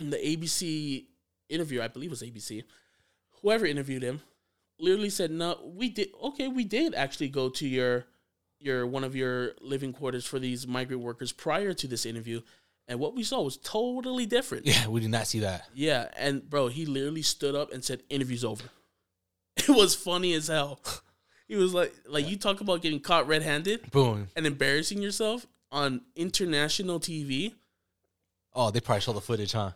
the 0.00 0.16
ABC 0.16 1.06
interviewer, 1.48 1.82
I 1.82 1.88
believe 1.88 2.10
it 2.10 2.18
was 2.18 2.22
ABC, 2.22 2.64
whoever 3.42 3.64
interviewed 3.66 4.02
him, 4.02 4.22
literally 4.78 5.10
said, 5.10 5.30
"No, 5.30 5.60
we 5.64 5.88
did. 5.88 6.08
Okay, 6.22 6.48
we 6.48 6.64
did 6.64 6.94
actually 6.94 7.28
go 7.28 7.48
to 7.50 7.66
your 7.68 8.06
your 8.58 8.86
one 8.86 9.04
of 9.04 9.14
your 9.14 9.54
living 9.60 9.92
quarters 9.92 10.24
for 10.24 10.38
these 10.38 10.66
migrant 10.66 11.02
workers 11.02 11.32
prior 11.32 11.74
to 11.74 11.86
this 11.86 12.06
interview, 12.06 12.40
and 12.88 12.98
what 12.98 13.14
we 13.14 13.22
saw 13.22 13.42
was 13.42 13.56
totally 13.56 14.26
different." 14.26 14.66
Yeah, 14.66 14.88
we 14.88 15.00
did 15.00 15.10
not 15.10 15.26
see 15.26 15.40
that. 15.40 15.68
Yeah, 15.74 16.08
and 16.16 16.48
bro, 16.48 16.68
he 16.68 16.86
literally 16.86 17.22
stood 17.22 17.54
up 17.54 17.72
and 17.72 17.84
said, 17.84 18.02
"Interview's 18.08 18.44
over." 18.44 18.64
It 19.56 19.68
was 19.68 19.94
funny 19.94 20.34
as 20.34 20.48
hell. 20.48 20.80
He 21.46 21.56
was 21.56 21.74
like, 21.74 21.94
like 22.08 22.26
you 22.26 22.36
talk 22.38 22.62
about 22.62 22.80
getting 22.80 23.00
caught 23.00 23.28
red-handed 23.28 23.90
Boom. 23.90 24.28
and 24.34 24.46
embarrassing 24.46 25.02
yourself 25.02 25.46
on 25.70 26.00
international 26.16 26.98
TV. 26.98 27.52
Oh, 28.54 28.70
they 28.70 28.80
probably 28.80 29.02
saw 29.02 29.12
the 29.12 29.20
footage, 29.20 29.52
huh? 29.52 29.72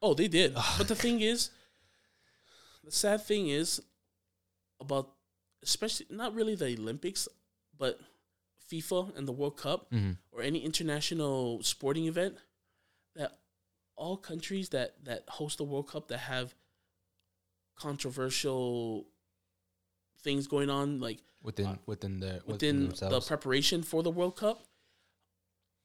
Oh, 0.00 0.14
they 0.14 0.26
did. 0.26 0.54
but 0.78 0.88
the 0.88 0.94
thing 0.94 1.20
is, 1.20 1.50
the 2.82 2.90
sad 2.90 3.22
thing 3.24 3.48
is 3.48 3.82
about, 4.80 5.10
especially 5.62 6.06
not 6.08 6.34
really 6.34 6.54
the 6.54 6.74
Olympics, 6.78 7.28
but 7.78 8.00
FIFA 8.72 9.16
and 9.16 9.28
the 9.28 9.32
World 9.32 9.56
Cup 9.56 9.90
Mhm. 9.90 10.16
or 10.32 10.42
any 10.42 10.64
international 10.64 11.62
sporting 11.62 12.06
event, 12.06 12.38
that 13.14 13.38
all 13.96 14.16
countries 14.16 14.70
that 14.70 15.04
that 15.04 15.28
host 15.28 15.58
the 15.58 15.64
World 15.64 15.88
Cup 15.88 16.08
that 16.08 16.18
have 16.18 16.54
controversial 17.76 19.06
things 20.20 20.46
going 20.46 20.70
on, 20.70 21.00
like 21.00 21.20
Within 21.42 21.78
within 21.86 22.20
the 22.20 22.40
within 22.46 22.88
the 22.90 23.20
preparation 23.26 23.82
for 23.82 24.02
the 24.04 24.10
World 24.10 24.36
Cup, 24.36 24.62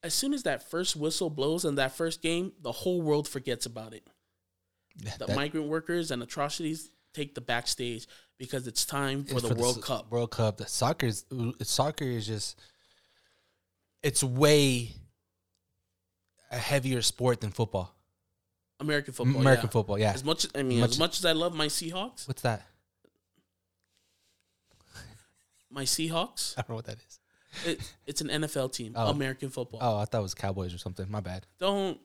as 0.04 0.13
soon 0.13 0.34
as 0.34 0.43
that 0.43 0.62
first 0.69 0.95
whistle 0.95 1.32
blows 1.32 1.65
in 1.65 1.76
that 1.76 1.91
first 1.95 2.21
game, 2.21 2.54
the 2.62 2.71
whole 2.71 3.02
world 3.02 3.28
forgets 3.28 3.65
about 3.65 3.93
it. 3.93 4.08
The 4.97 5.26
that- 5.26 5.36
migrant 5.36 5.67
workers 5.67 6.12
and 6.12 6.21
atrocities 6.21 6.91
take 7.13 7.34
the 7.34 7.41
backstage 7.41 8.08
because 8.38 8.67
it's 8.67 8.86
time 8.86 9.26
for 9.26 9.38
it's 9.39 9.47
the 9.50 9.56
World 9.56 9.78
s- 9.80 9.84
Cup. 9.84 10.12
World 10.12 10.30
Cup. 10.30 10.58
The 10.58 10.67
soccer 10.67 11.08
is 11.08 11.26
soccer 11.63 12.06
is 12.06 12.28
just 12.28 12.60
it's 14.03 14.23
way 14.23 14.91
a 16.51 16.57
heavier 16.57 17.01
sport 17.01 17.41
than 17.41 17.51
football. 17.51 17.93
American 18.79 19.13
football. 19.13 19.41
American 19.41 19.65
yeah. 19.65 19.71
football, 19.71 19.99
yeah. 19.99 20.12
As 20.13 20.23
much 20.23 20.45
I 20.55 20.63
mean, 20.63 20.79
Much- 20.81 20.91
as 20.91 20.99
much 20.99 21.17
as 21.19 21.25
I 21.25 21.31
love 21.31 21.53
my 21.55 21.67
Seahawks, 21.67 22.27
What's 22.27 22.43
that? 22.43 22.65
my 25.71 25.83
Seahawks, 25.83 26.53
I 26.57 26.62
don't 26.62 26.69
know 26.69 26.75
what 26.75 26.86
that 26.86 26.97
is. 27.07 27.19
it, 27.65 27.93
it's 28.05 28.21
an 28.21 28.27
NFL 28.27 28.71
team, 28.73 28.93
Oh. 28.95 29.07
American 29.07 29.49
football. 29.49 29.79
Oh, 29.81 29.97
I 29.97 30.05
thought 30.05 30.19
it 30.19 30.21
was 30.21 30.36
Cowboys 30.36 30.73
or 30.73 30.77
something. 30.77 31.10
My 31.10 31.21
bad. 31.21 31.47
Don't 31.60 31.99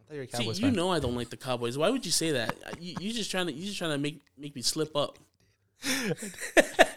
I 0.00 0.04
thought 0.08 0.14
you 0.14 0.16
were 0.18 0.22
a 0.24 0.26
see. 0.28 0.36
Cowboys 0.38 0.60
You 0.60 0.70
know 0.70 0.90
I 0.90 0.98
don't 0.98 1.14
like 1.14 1.30
the 1.30 1.36
Cowboys. 1.36 1.76
Why 1.76 1.90
would 1.90 2.06
you 2.06 2.12
say 2.12 2.32
that? 2.32 2.54
You, 2.80 2.96
you 3.00 3.12
just 3.12 3.30
trying 3.30 3.46
to 3.46 3.52
you 3.52 3.66
just 3.66 3.78
trying 3.78 3.92
to 3.92 3.98
make 3.98 4.22
make 4.38 4.56
me 4.56 4.62
slip 4.62 4.96
up. 4.96 5.18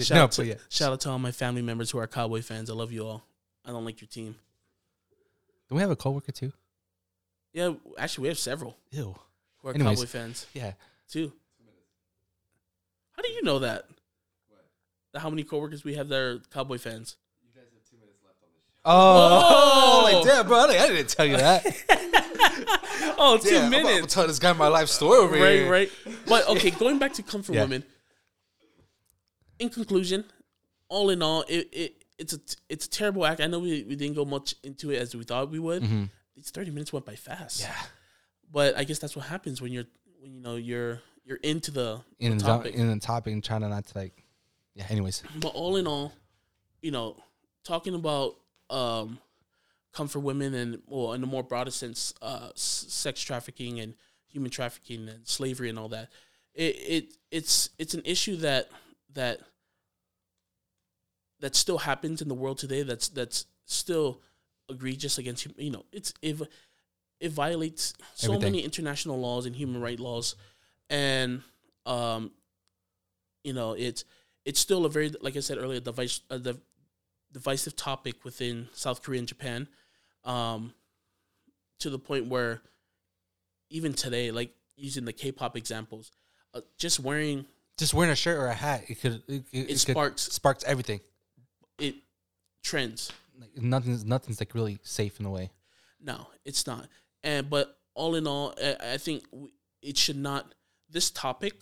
Shout, 0.00 0.10
no, 0.10 0.22
out 0.24 0.32
to, 0.32 0.46
yeah. 0.46 0.54
shout 0.68 0.92
out 0.92 1.00
to 1.02 1.10
all 1.10 1.18
my 1.18 1.32
family 1.32 1.62
members 1.62 1.90
who 1.90 1.98
are 1.98 2.06
Cowboy 2.06 2.42
fans. 2.42 2.70
I 2.70 2.74
love 2.74 2.92
you 2.92 3.06
all. 3.06 3.22
I 3.64 3.70
don't 3.70 3.84
like 3.84 4.00
your 4.00 4.08
team. 4.08 4.34
Do 5.68 5.74
we 5.74 5.80
have 5.82 5.90
a 5.90 5.96
coworker 5.96 6.32
too? 6.32 6.52
Yeah, 7.52 7.72
actually, 7.98 8.22
we 8.22 8.28
have 8.28 8.38
several 8.38 8.76
Ew. 8.90 9.14
who 9.58 9.68
are 9.68 9.74
Anyways. 9.74 9.98
Cowboy 9.98 10.06
fans 10.06 10.46
Yeah. 10.54 10.72
too. 11.08 11.32
How 13.12 13.22
do 13.22 13.30
you 13.32 13.42
know 13.42 13.58
that? 13.60 13.84
That 15.12 15.20
How 15.20 15.30
many 15.30 15.42
coworkers 15.42 15.84
we 15.84 15.94
have 15.94 16.08
that 16.08 16.18
are 16.18 16.38
Cowboy 16.52 16.78
fans? 16.78 17.16
Oh, 18.82 20.02
Oh! 20.04 20.10
like 20.10 20.24
damn, 20.24 20.46
bro! 20.46 20.56
I 20.60 20.88
didn't 20.88 21.08
tell 21.10 21.26
you 21.26 21.36
that. 21.36 21.66
Oh, 23.22 23.36
two 23.36 23.50
Damn, 23.50 23.64
I'm 23.66 23.72
about 23.74 23.82
minutes. 23.84 24.06
to 24.06 24.14
tell 24.14 24.26
this 24.26 24.38
guy 24.38 24.52
my 24.54 24.68
life 24.68 24.88
story 24.88 25.18
over 25.18 25.34
right, 25.34 25.52
here. 25.52 25.70
right. 25.70 25.90
But 26.26 26.48
okay, 26.48 26.70
going 26.70 26.98
back 26.98 27.12
to 27.14 27.22
comfort 27.22 27.54
Yeah. 27.54 27.62
women. 27.62 27.84
In 29.60 29.68
conclusion, 29.68 30.24
all 30.88 31.10
in 31.10 31.22
all, 31.22 31.42
it, 31.48 31.68
it 31.72 32.04
it's 32.18 32.32
a 32.32 32.40
it's 32.68 32.86
a 32.86 32.90
terrible 32.90 33.24
act. 33.24 33.40
I 33.40 33.46
know 33.46 33.60
we, 33.60 33.84
we 33.84 33.94
didn't 33.94 34.16
go 34.16 34.24
much 34.24 34.54
into 34.64 34.90
it 34.90 34.96
as 35.00 35.14
we 35.14 35.22
thought 35.22 35.50
we 35.50 35.58
would. 35.60 35.82
Mhm. 35.82 36.10
These 36.34 36.50
thirty 36.50 36.70
minutes 36.70 36.92
went 36.92 37.06
by 37.06 37.14
fast. 37.14 37.60
Yeah. 37.60 37.74
But 38.50 38.76
I 38.76 38.84
guess 38.84 38.98
that's 38.98 39.14
what 39.14 39.26
happens 39.26 39.60
when 39.62 39.70
you're 39.72 39.84
when 40.20 40.34
you 40.34 40.40
know 40.40 40.56
you're 40.56 41.00
you're 41.24 41.38
into 41.44 41.70
the, 41.70 42.00
the 42.18 42.26
In 42.26 42.38
the 42.38 42.44
topic. 42.44 42.74
in 42.74 42.88
the 42.90 42.98
topic 42.98 43.32
and 43.32 43.44
trying 43.44 43.60
to 43.60 43.68
not 43.68 43.86
to 43.86 43.98
like. 43.98 44.24
Yeah. 44.74 44.86
Anyways. 44.88 45.22
But 45.38 45.48
all 45.54 45.76
in 45.76 45.86
all, 45.86 46.12
you 46.82 46.90
know, 46.90 47.16
talking 47.64 47.94
about 47.94 48.36
um, 48.70 49.18
comfort 49.92 50.20
women 50.20 50.54
and 50.54 50.82
well, 50.86 51.12
in 51.12 51.22
a 51.22 51.26
more 51.26 51.42
broader 51.42 51.70
sense, 51.70 52.14
uh, 52.22 52.48
s- 52.54 52.86
sex 52.88 53.20
trafficking 53.20 53.78
and 53.80 53.94
human 54.26 54.50
trafficking 54.50 55.08
and 55.08 55.26
slavery 55.28 55.68
and 55.68 55.78
all 55.78 55.88
that. 55.90 56.08
It, 56.54 56.76
it 56.76 57.14
it's 57.30 57.70
it's 57.78 57.94
an 57.94 58.02
issue 58.04 58.36
that 58.36 58.68
that 59.14 59.40
that 61.40 61.54
still 61.56 61.78
happens 61.78 62.22
in 62.22 62.28
the 62.28 62.34
world 62.34 62.58
today. 62.58 62.82
That's 62.82 63.08
that's 63.08 63.46
still 63.64 64.20
egregious 64.68 65.18
against 65.18 65.46
you 65.58 65.70
know 65.70 65.84
it's 65.92 66.14
it 66.22 66.40
it 67.18 67.32
violates 67.32 67.92
so 68.14 68.28
Everything. 68.32 68.52
many 68.52 68.64
international 68.64 69.18
laws 69.20 69.44
and 69.46 69.54
human 69.54 69.80
right 69.80 69.98
laws, 70.00 70.36
and 70.88 71.42
um, 71.86 72.30
you 73.44 73.52
know 73.52 73.72
it's 73.72 74.04
it's 74.44 74.60
still 74.60 74.84
a 74.86 74.88
very 74.88 75.12
like 75.20 75.36
I 75.36 75.40
said 75.40 75.58
earlier, 75.58 75.80
device 75.80 76.20
uh, 76.30 76.38
the 76.38 76.58
divisive 77.32 77.76
topic 77.76 78.24
within 78.24 78.68
South 78.72 79.02
Korea 79.02 79.18
and 79.20 79.28
Japan, 79.28 79.68
um, 80.24 80.72
to 81.78 81.90
the 81.90 81.98
point 81.98 82.26
where 82.26 82.60
even 83.70 83.92
today, 83.92 84.30
like 84.30 84.52
using 84.76 85.04
the 85.04 85.12
K-pop 85.12 85.56
examples, 85.56 86.10
uh, 86.54 86.60
just 86.76 86.98
wearing 87.00 87.44
Just 87.78 87.94
wearing 87.94 88.10
a 88.10 88.16
shirt 88.16 88.38
or 88.38 88.46
a 88.46 88.54
hat, 88.54 88.84
it 88.88 89.00
could 89.00 89.22
it, 89.28 89.44
it, 89.52 89.58
it 89.58 89.66
could- 89.68 89.78
sparks 89.78 90.22
sparks 90.22 90.64
everything. 90.64 91.00
It 91.80 91.96
trends. 92.62 93.10
Like, 93.38 93.56
nothing's 93.56 94.04
nothing's 94.04 94.40
like 94.40 94.54
really 94.54 94.78
safe 94.82 95.18
in 95.20 95.26
a 95.26 95.30
way. 95.30 95.50
No, 96.00 96.28
it's 96.44 96.66
not. 96.66 96.86
And 97.22 97.48
but 97.50 97.78
all 97.94 98.14
in 98.14 98.26
all, 98.26 98.54
I, 98.62 98.76
I 98.94 98.96
think 98.98 99.24
it 99.82 99.96
should 99.96 100.16
not. 100.16 100.54
this 100.90 101.10
topic 101.10 101.54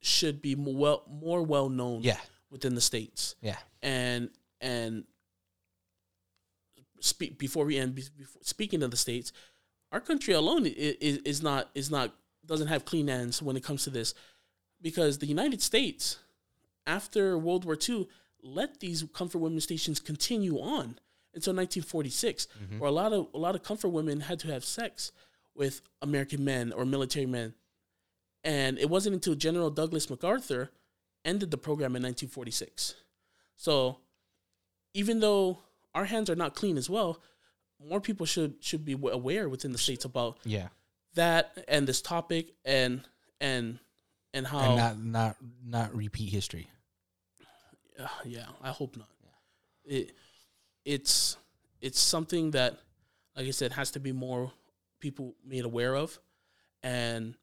should 0.00 0.42
be 0.42 0.54
more 0.54 0.74
well, 0.74 1.02
more 1.08 1.42
well 1.42 1.68
known 1.68 2.02
Yeah. 2.02 2.18
within 2.50 2.74
the 2.74 2.80
states. 2.80 3.34
Yeah. 3.40 3.56
And 3.82 4.30
and 4.60 5.04
speak 7.00 7.38
before 7.38 7.64
we 7.64 7.78
end. 7.78 7.94
Before, 7.94 8.42
speaking 8.42 8.82
of 8.82 8.90
the 8.90 8.96
states, 8.96 9.32
our 9.90 10.00
country 10.00 10.34
alone 10.34 10.66
is, 10.66 11.18
is 11.18 11.42
not 11.42 11.70
is 11.74 11.90
not 11.90 12.14
doesn't 12.46 12.68
have 12.68 12.84
clean 12.84 13.08
hands 13.08 13.40
when 13.42 13.56
it 13.56 13.62
comes 13.64 13.84
to 13.84 13.90
this, 13.90 14.14
because 14.80 15.18
the 15.18 15.26
United 15.26 15.62
States, 15.62 16.18
after 16.86 17.38
World 17.38 17.64
War 17.64 17.76
II, 17.88 18.08
let 18.42 18.80
these 18.80 19.04
comfort 19.14 19.38
women 19.38 19.60
stations 19.60 20.00
continue 20.00 20.58
on 20.58 20.98
until 21.34 21.54
1946, 21.54 22.46
mm-hmm. 22.62 22.78
where 22.78 22.88
a 22.88 22.92
lot 22.92 23.12
of 23.12 23.28
a 23.34 23.38
lot 23.38 23.54
of 23.54 23.62
comfort 23.62 23.88
women 23.88 24.20
had 24.20 24.38
to 24.40 24.48
have 24.48 24.64
sex 24.64 25.12
with 25.54 25.80
American 26.00 26.44
men 26.44 26.72
or 26.72 26.84
military 26.84 27.26
men, 27.26 27.54
and 28.44 28.78
it 28.78 28.90
wasn't 28.90 29.14
until 29.14 29.34
General 29.34 29.70
Douglas 29.70 30.10
MacArthur 30.10 30.70
ended 31.24 31.50
the 31.50 31.58
program 31.58 31.94
in 31.96 32.02
1946. 32.02 32.94
So, 33.56 33.98
even 34.94 35.20
though 35.20 35.58
our 35.94 36.06
hands 36.06 36.28
are 36.28 36.36
not 36.36 36.54
clean 36.54 36.76
as 36.76 36.90
well, 36.90 37.20
more 37.88 38.00
people 38.00 38.26
should 38.26 38.54
should 38.60 38.84
be 38.84 38.92
aware 38.92 39.48
within 39.48 39.72
the 39.72 39.78
states 39.78 40.04
about 40.04 40.38
Yeah. 40.44 40.68
that 41.14 41.64
and 41.68 41.86
this 41.86 42.02
topic 42.02 42.54
and 42.64 43.02
and 43.40 43.78
and 44.34 44.46
how 44.46 44.60
And 44.60 44.76
not 44.76 44.98
not 44.98 45.36
not 45.64 45.94
repeat 45.94 46.30
history. 46.30 46.68
Uh, 48.02 48.08
yeah, 48.24 48.46
I 48.62 48.70
hope 48.70 48.96
not. 48.96 49.08
It 49.84 50.12
it's 50.84 51.36
it's 51.80 52.00
something 52.00 52.52
that, 52.52 52.78
like 53.36 53.46
I 53.46 53.50
said, 53.50 53.72
has 53.72 53.90
to 53.92 54.00
be 54.00 54.12
more 54.12 54.52
people 55.00 55.34
made 55.44 55.64
aware 55.64 55.96
of, 55.96 56.18
and 56.82 57.34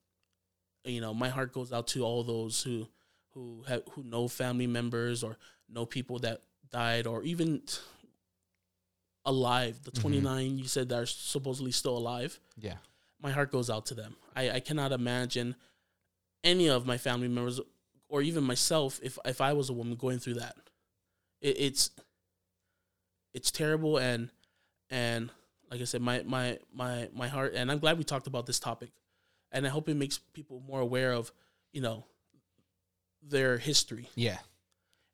you 0.86 1.02
know, 1.02 1.14
my 1.14 1.30
heart 1.30 1.54
goes 1.54 1.74
out 1.74 1.88
to 1.88 2.04
all 2.04 2.24
those 2.24 2.64
who 2.64 2.88
who 3.34 3.64
have 3.68 3.84
who 3.92 4.04
know 4.04 4.28
family 4.28 4.68
members 4.68 5.24
or 5.24 5.38
know 5.68 5.86
people 5.86 6.20
that 6.20 6.42
died 6.72 7.06
or 7.08 7.24
even 7.24 7.62
t- 7.66 7.78
alive. 9.26 9.84
The 9.84 9.92
twenty 9.92 10.20
you 10.20 10.66
said 10.68 10.90
that 10.90 10.96
are 11.02 11.06
supposedly 11.06 11.72
still 11.72 11.98
alive 11.98 12.40
Yeah. 12.58 12.78
my 13.22 13.32
heart 13.32 13.52
goes 13.52 13.70
out 13.70 13.86
to 13.88 13.94
them. 13.94 14.16
I, 14.36 14.52
I 14.52 14.60
cannot 14.60 14.92
imagine 14.92 15.56
any 16.44 16.70
of 16.70 16.86
my 16.86 16.98
family 16.98 17.28
members 17.28 17.60
or 18.10 18.22
even 18.22 18.44
myself 18.44 19.00
if 19.02 19.18
if 19.26 19.40
I 19.40 19.54
was 19.54 19.70
a 19.70 19.74
woman 19.74 19.96
going 19.96 20.20
through 20.20 20.36
that. 20.36 20.56
It, 21.42 21.56
it's 21.60 21.92
it's 23.34 23.52
terrible 23.52 23.98
and 23.98 24.30
and 24.90 25.30
like 25.72 25.82
I 25.82 25.84
said, 25.86 26.02
my 26.02 26.24
my 26.24 26.58
my 26.74 27.10
my 27.14 27.28
heart 27.28 27.54
and 27.56 27.72
I'm 27.72 27.80
glad 27.80 27.98
we 27.98 28.04
talked 28.04 28.28
about 28.28 28.46
this 28.48 28.60
topic, 28.60 28.90
and 29.52 29.66
I 29.66 29.70
hope 29.70 29.88
it 29.88 29.96
makes 29.96 30.18
people 30.34 30.62
more 30.68 30.80
aware 30.82 31.14
of 31.14 31.32
you 31.72 31.82
know 31.82 32.06
their 33.22 33.58
history 33.58 34.10
Yeah. 34.16 34.38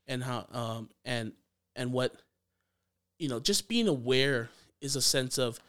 and 0.08 0.24
how 0.24 0.46
um 0.52 0.90
and 1.04 1.34
and 1.76 1.92
what 1.92 2.14
you 3.20 3.28
know 3.28 3.40
just 3.40 3.68
being 3.68 3.88
aware 3.88 4.50
is 4.80 4.96
a 4.96 5.02
sense 5.02 5.38
of 5.38 5.60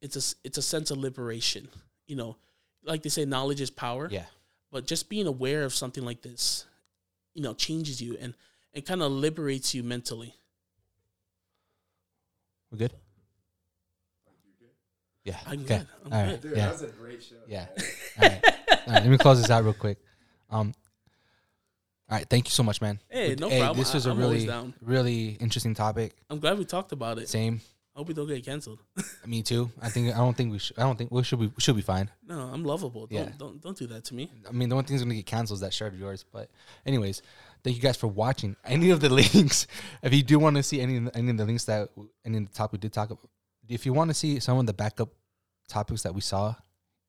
it's 0.00 0.16
a 0.16 0.36
it's 0.42 0.58
a 0.58 0.62
sense 0.62 0.90
of 0.90 0.98
liberation 0.98 1.68
you 2.06 2.16
know 2.16 2.36
like 2.82 3.02
they 3.02 3.10
say 3.10 3.24
knowledge 3.26 3.60
is 3.60 3.70
power 3.70 4.08
Yeah. 4.10 4.24
but 4.70 4.86
just 4.86 5.08
being 5.10 5.26
aware 5.26 5.62
of 5.64 5.74
something 5.74 6.02
like 6.04 6.22
this 6.22 6.64
you 7.34 7.42
know 7.42 7.54
changes 7.54 8.00
you 8.00 8.16
and 8.20 8.34
and 8.74 8.84
kind 8.84 9.02
of 9.02 9.10
liberates 9.12 9.74
you 9.74 9.82
mentally 9.82 10.34
We're 12.70 12.78
good. 12.78 12.92
Yeah. 15.24 15.36
i'm 15.46 15.60
okay. 15.60 15.78
good 15.78 15.86
i'm 16.06 16.12
All 16.12 16.26
good. 16.26 16.40
Dude, 16.40 16.56
Yeah. 16.56 16.64
that 16.66 16.72
was 16.72 16.82
a 16.82 16.86
great 16.88 17.22
show. 17.22 17.36
Yeah. 17.46 17.66
All 18.20 18.28
right. 18.28 18.40
All 18.44 18.92
right. 18.94 19.02
Let 19.02 19.06
me 19.06 19.18
close 19.18 19.40
this 19.40 19.50
out 19.50 19.62
real 19.64 19.72
quick. 19.72 19.98
Um. 20.50 20.74
All 22.10 22.18
right. 22.18 22.28
Thank 22.28 22.46
you 22.48 22.50
so 22.50 22.62
much, 22.64 22.80
man. 22.80 22.98
Hey, 23.08 23.36
no 23.38 23.48
hey, 23.48 23.60
problem. 23.60 23.78
This 23.78 23.92
I- 23.92 23.94
was 23.94 24.06
a 24.06 24.10
I'm 24.10 24.20
always 24.22 24.34
really, 24.42 24.46
down. 24.46 24.74
really 24.82 25.28
interesting 25.40 25.74
topic. 25.74 26.12
i'm 26.28 26.40
glad 26.40 26.58
we 26.58 26.64
talked 26.64 26.92
about 26.92 27.18
it 27.18 27.28
Same. 27.28 27.60
I 27.94 27.98
hope 27.98 28.08
we 28.08 28.14
don't 28.14 28.26
get 28.28 28.44
canceled 28.44 28.80
Me 29.26 29.40
too. 29.42 29.70
I 29.80 29.88
think. 29.88 30.12
I 30.12 30.18
don't 30.18 30.36
think 30.36 30.50
we 30.50 30.58
should. 30.58 30.76
I 30.78 30.82
don't 30.82 30.96
think 30.98 31.10
we 31.12 31.22
should 31.22 31.38
be. 31.38 31.46
We 31.46 31.60
should 31.60 31.76
be 31.76 31.82
fine. 31.82 32.10
no 32.26 32.40
i'm 32.52 32.64
lovable 32.64 33.06
don't 33.06 33.18
Yeah. 33.18 33.32
don't 33.38 33.60
don't 33.62 33.78
do 33.78 33.86
that 33.88 34.04
to 34.06 34.14
me 34.14 34.30
I 34.48 34.52
mean, 34.52 34.68
the 34.68 34.74
one 34.74 34.84
thing's 34.84 35.02
gonna 35.02 35.14
get 35.14 35.26
canceled 35.26 35.58
is 35.58 35.60
that 35.60 35.72
shirt 35.72 35.92
of 35.94 36.00
yours. 36.00 36.24
But, 36.32 36.50
anyways, 36.84 37.22
thank 37.62 37.76
you 37.76 37.82
guys 37.82 37.96
for 37.96 38.08
watching. 38.08 38.56
Any 38.64 38.90
of 38.90 39.00
the 39.00 39.08
links, 39.20 39.66
if 40.02 40.12
you 40.12 40.22
do 40.24 40.38
want 40.40 40.56
to 40.56 40.62
see 40.62 40.80
any 40.80 41.08
any 41.14 41.30
of 41.30 41.36
the 41.36 41.44
links 41.44 41.64
that 41.66 41.90
any 42.24 42.38
of 42.38 42.48
the 42.48 42.52
topic 42.54 42.72
we 42.72 42.78
did 42.78 42.92
talk 42.92 43.10
about, 43.10 43.28
if 43.68 43.86
you 43.86 43.92
want 43.92 44.10
to 44.10 44.14
see 44.14 44.40
some 44.40 44.58
of 44.58 44.66
the 44.66 44.72
backup 44.74 45.10
topics 45.68 46.02
that 46.02 46.14
we 46.14 46.20
saw, 46.20 46.54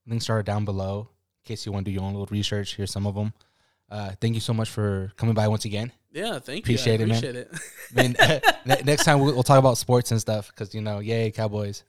links 0.06 0.30
are 0.30 0.44
down 0.44 0.66
below. 0.66 1.10
In 1.44 1.48
case 1.50 1.66
you 1.66 1.72
want 1.74 1.86
to 1.86 1.92
do 1.92 1.96
your 1.96 2.04
own 2.04 2.14
little 2.14 2.28
research, 2.32 2.76
here's 2.76 2.92
some 2.92 3.08
of 3.08 3.16
them. 3.16 3.34
Uh, 3.90 4.12
thank 4.22 4.34
you 4.36 4.42
so 4.42 4.54
much 4.54 4.70
for 4.70 5.12
coming 5.18 5.36
by 5.36 5.48
once 5.48 5.66
again. 5.66 5.92
yeah 6.12 6.40
thank 6.40 6.64
Appreciate 6.66 7.00
you 7.00 7.06
it, 7.08 7.10
I 7.10 7.14
man. 7.14 7.18
appreciate 7.18 7.36
it 7.36 7.52
I 7.96 8.02
mean, 8.02 8.16
ne- 8.78 8.84
next 8.86 9.04
time 9.04 9.20
we'll, 9.20 9.34
we'll 9.34 9.44
talk 9.44 9.60
about 9.60 9.78
sports 9.78 10.12
and 10.12 10.20
stuff 10.20 10.48
because 10.48 10.74
you 10.74 10.82
know, 10.82 11.00
yay 11.00 11.30
Cowboys. 11.32 11.84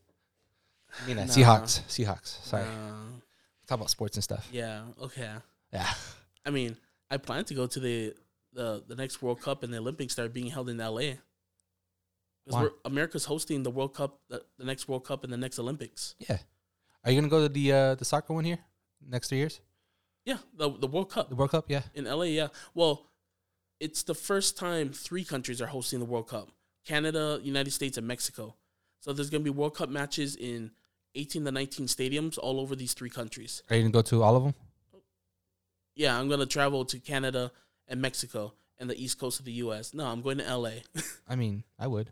I 1.02 1.06
mean, 1.08 1.18
uh, 1.18 1.24
Nah. 1.24 1.32
Seahawks. 1.32 1.80
Seahawks. 1.88 2.44
Sorry, 2.44 2.62
Uh, 2.64 3.20
talk 3.66 3.76
about 3.78 3.90
sports 3.90 4.16
and 4.16 4.24
stuff. 4.24 4.48
yeah 4.52 4.82
okay 5.02 5.30
Yeah. 5.72 5.88
I 6.46 6.50
mean, 6.50 6.76
I 7.10 7.16
plan 7.16 7.44
to 7.46 7.54
go 7.54 7.66
to 7.66 7.80
the 7.80 8.14
the, 8.52 8.84
the 8.86 8.94
next 8.94 9.20
World 9.22 9.40
Cup 9.40 9.62
and 9.64 9.72
the 9.72 9.78
Olympics 9.78 10.14
that 10.14 10.22
are 10.24 10.28
being 10.28 10.46
held 10.50 10.68
in 10.68 10.76
LA. 10.78 11.14
Because 12.46 12.70
America's 12.84 13.24
hosting 13.24 13.62
the 13.62 13.70
World 13.70 13.94
Cup, 13.94 14.20
the, 14.28 14.44
the 14.58 14.64
next 14.64 14.86
World 14.86 15.04
Cup 15.04 15.24
and 15.24 15.32
the 15.32 15.36
next 15.38 15.58
Olympics. 15.58 16.14
Yeah. 16.18 16.38
Are 17.02 17.10
you 17.10 17.18
gonna 17.20 17.30
go 17.30 17.40
to 17.42 17.48
the 17.52 17.72
uh, 17.72 17.94
the 17.96 18.04
soccer 18.04 18.32
one 18.34 18.44
here 18.44 18.58
next 19.08 19.28
three 19.28 19.38
years? 19.38 19.60
Yeah, 20.24 20.38
the 20.56 20.70
the 20.70 20.86
World 20.86 21.10
Cup 21.10 21.28
The 21.28 21.34
World 21.34 21.50
Cup, 21.50 21.66
yeah. 21.68 21.82
in 21.94 22.04
LA. 22.04 22.24
Yeah, 22.24 22.48
well, 22.74 23.06
it's 23.80 24.02
the 24.02 24.14
first 24.14 24.56
time 24.56 24.90
three 24.90 25.24
countries 25.24 25.60
are 25.60 25.66
hosting 25.66 25.98
the 25.98 26.06
World 26.06 26.28
Cup: 26.28 26.48
Canada, 26.84 27.40
United 27.42 27.72
States, 27.72 27.98
and 27.98 28.06
Mexico. 28.06 28.54
So 29.00 29.12
there's 29.12 29.30
gonna 29.30 29.44
be 29.44 29.50
World 29.50 29.76
Cup 29.76 29.90
matches 29.90 30.34
in 30.36 30.70
18 31.14 31.44
to 31.44 31.52
19 31.52 31.86
stadiums 31.86 32.38
all 32.38 32.58
over 32.58 32.74
these 32.74 32.94
three 32.94 33.10
countries. 33.10 33.62
Are 33.70 33.76
you 33.76 33.82
gonna 33.82 33.92
go 33.92 34.02
to 34.02 34.22
all 34.22 34.36
of 34.36 34.44
them? 34.44 34.54
Yeah, 35.94 36.18
I'm 36.18 36.28
gonna 36.28 36.46
travel 36.46 36.84
to 36.86 36.98
Canada 36.98 37.52
and 37.86 38.00
Mexico 38.00 38.54
and 38.78 38.88
the 38.88 39.02
East 39.02 39.18
Coast 39.18 39.38
of 39.38 39.44
the 39.44 39.52
U.S. 39.52 39.94
No, 39.94 40.06
I'm 40.06 40.22
going 40.22 40.38
to 40.38 40.56
LA. 40.56 40.70
I 41.28 41.36
mean, 41.36 41.64
I 41.78 41.86
would. 41.86 42.10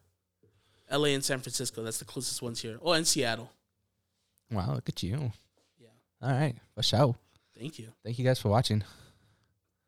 LA 0.91 1.09
and 1.09 1.25
San 1.25 1.41
Francisco. 1.41 1.83
That's 1.83 1.99
the 1.99 2.05
closest 2.05 2.43
ones 2.43 2.61
here. 2.61 2.79
Oh, 2.83 2.93
and 2.93 3.07
Seattle. 3.07 3.51
Wow, 4.51 4.75
look 4.75 4.89
at 4.89 5.03
you. 5.03 5.33
Yeah. 5.79 5.89
All 6.21 6.31
right, 6.31 6.55
for 6.75 6.83
sure. 6.83 7.17
Thank 7.59 7.79
you. 7.79 7.93
Thank 8.05 8.19
you 8.19 8.25
guys 8.25 8.39
for 8.41 8.49
watching. 8.49 8.83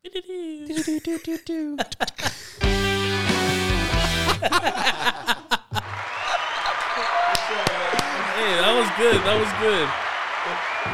Hey, 0.03 0.11
that 8.61 8.73
was 8.75 8.89
good. 8.97 9.21
That 9.23 9.37
was 9.39 9.51
good. 9.59 9.89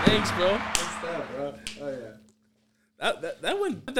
Thanks, 0.05 0.31
bro. 0.31 0.57
What's 0.57 0.95
that, 1.01 1.35
bro? 1.35 1.53
Oh, 1.81 1.89
yeah. 1.89 2.17
That 2.99 3.21
that, 3.21 3.41
that 3.41 3.59
went. 3.59 3.93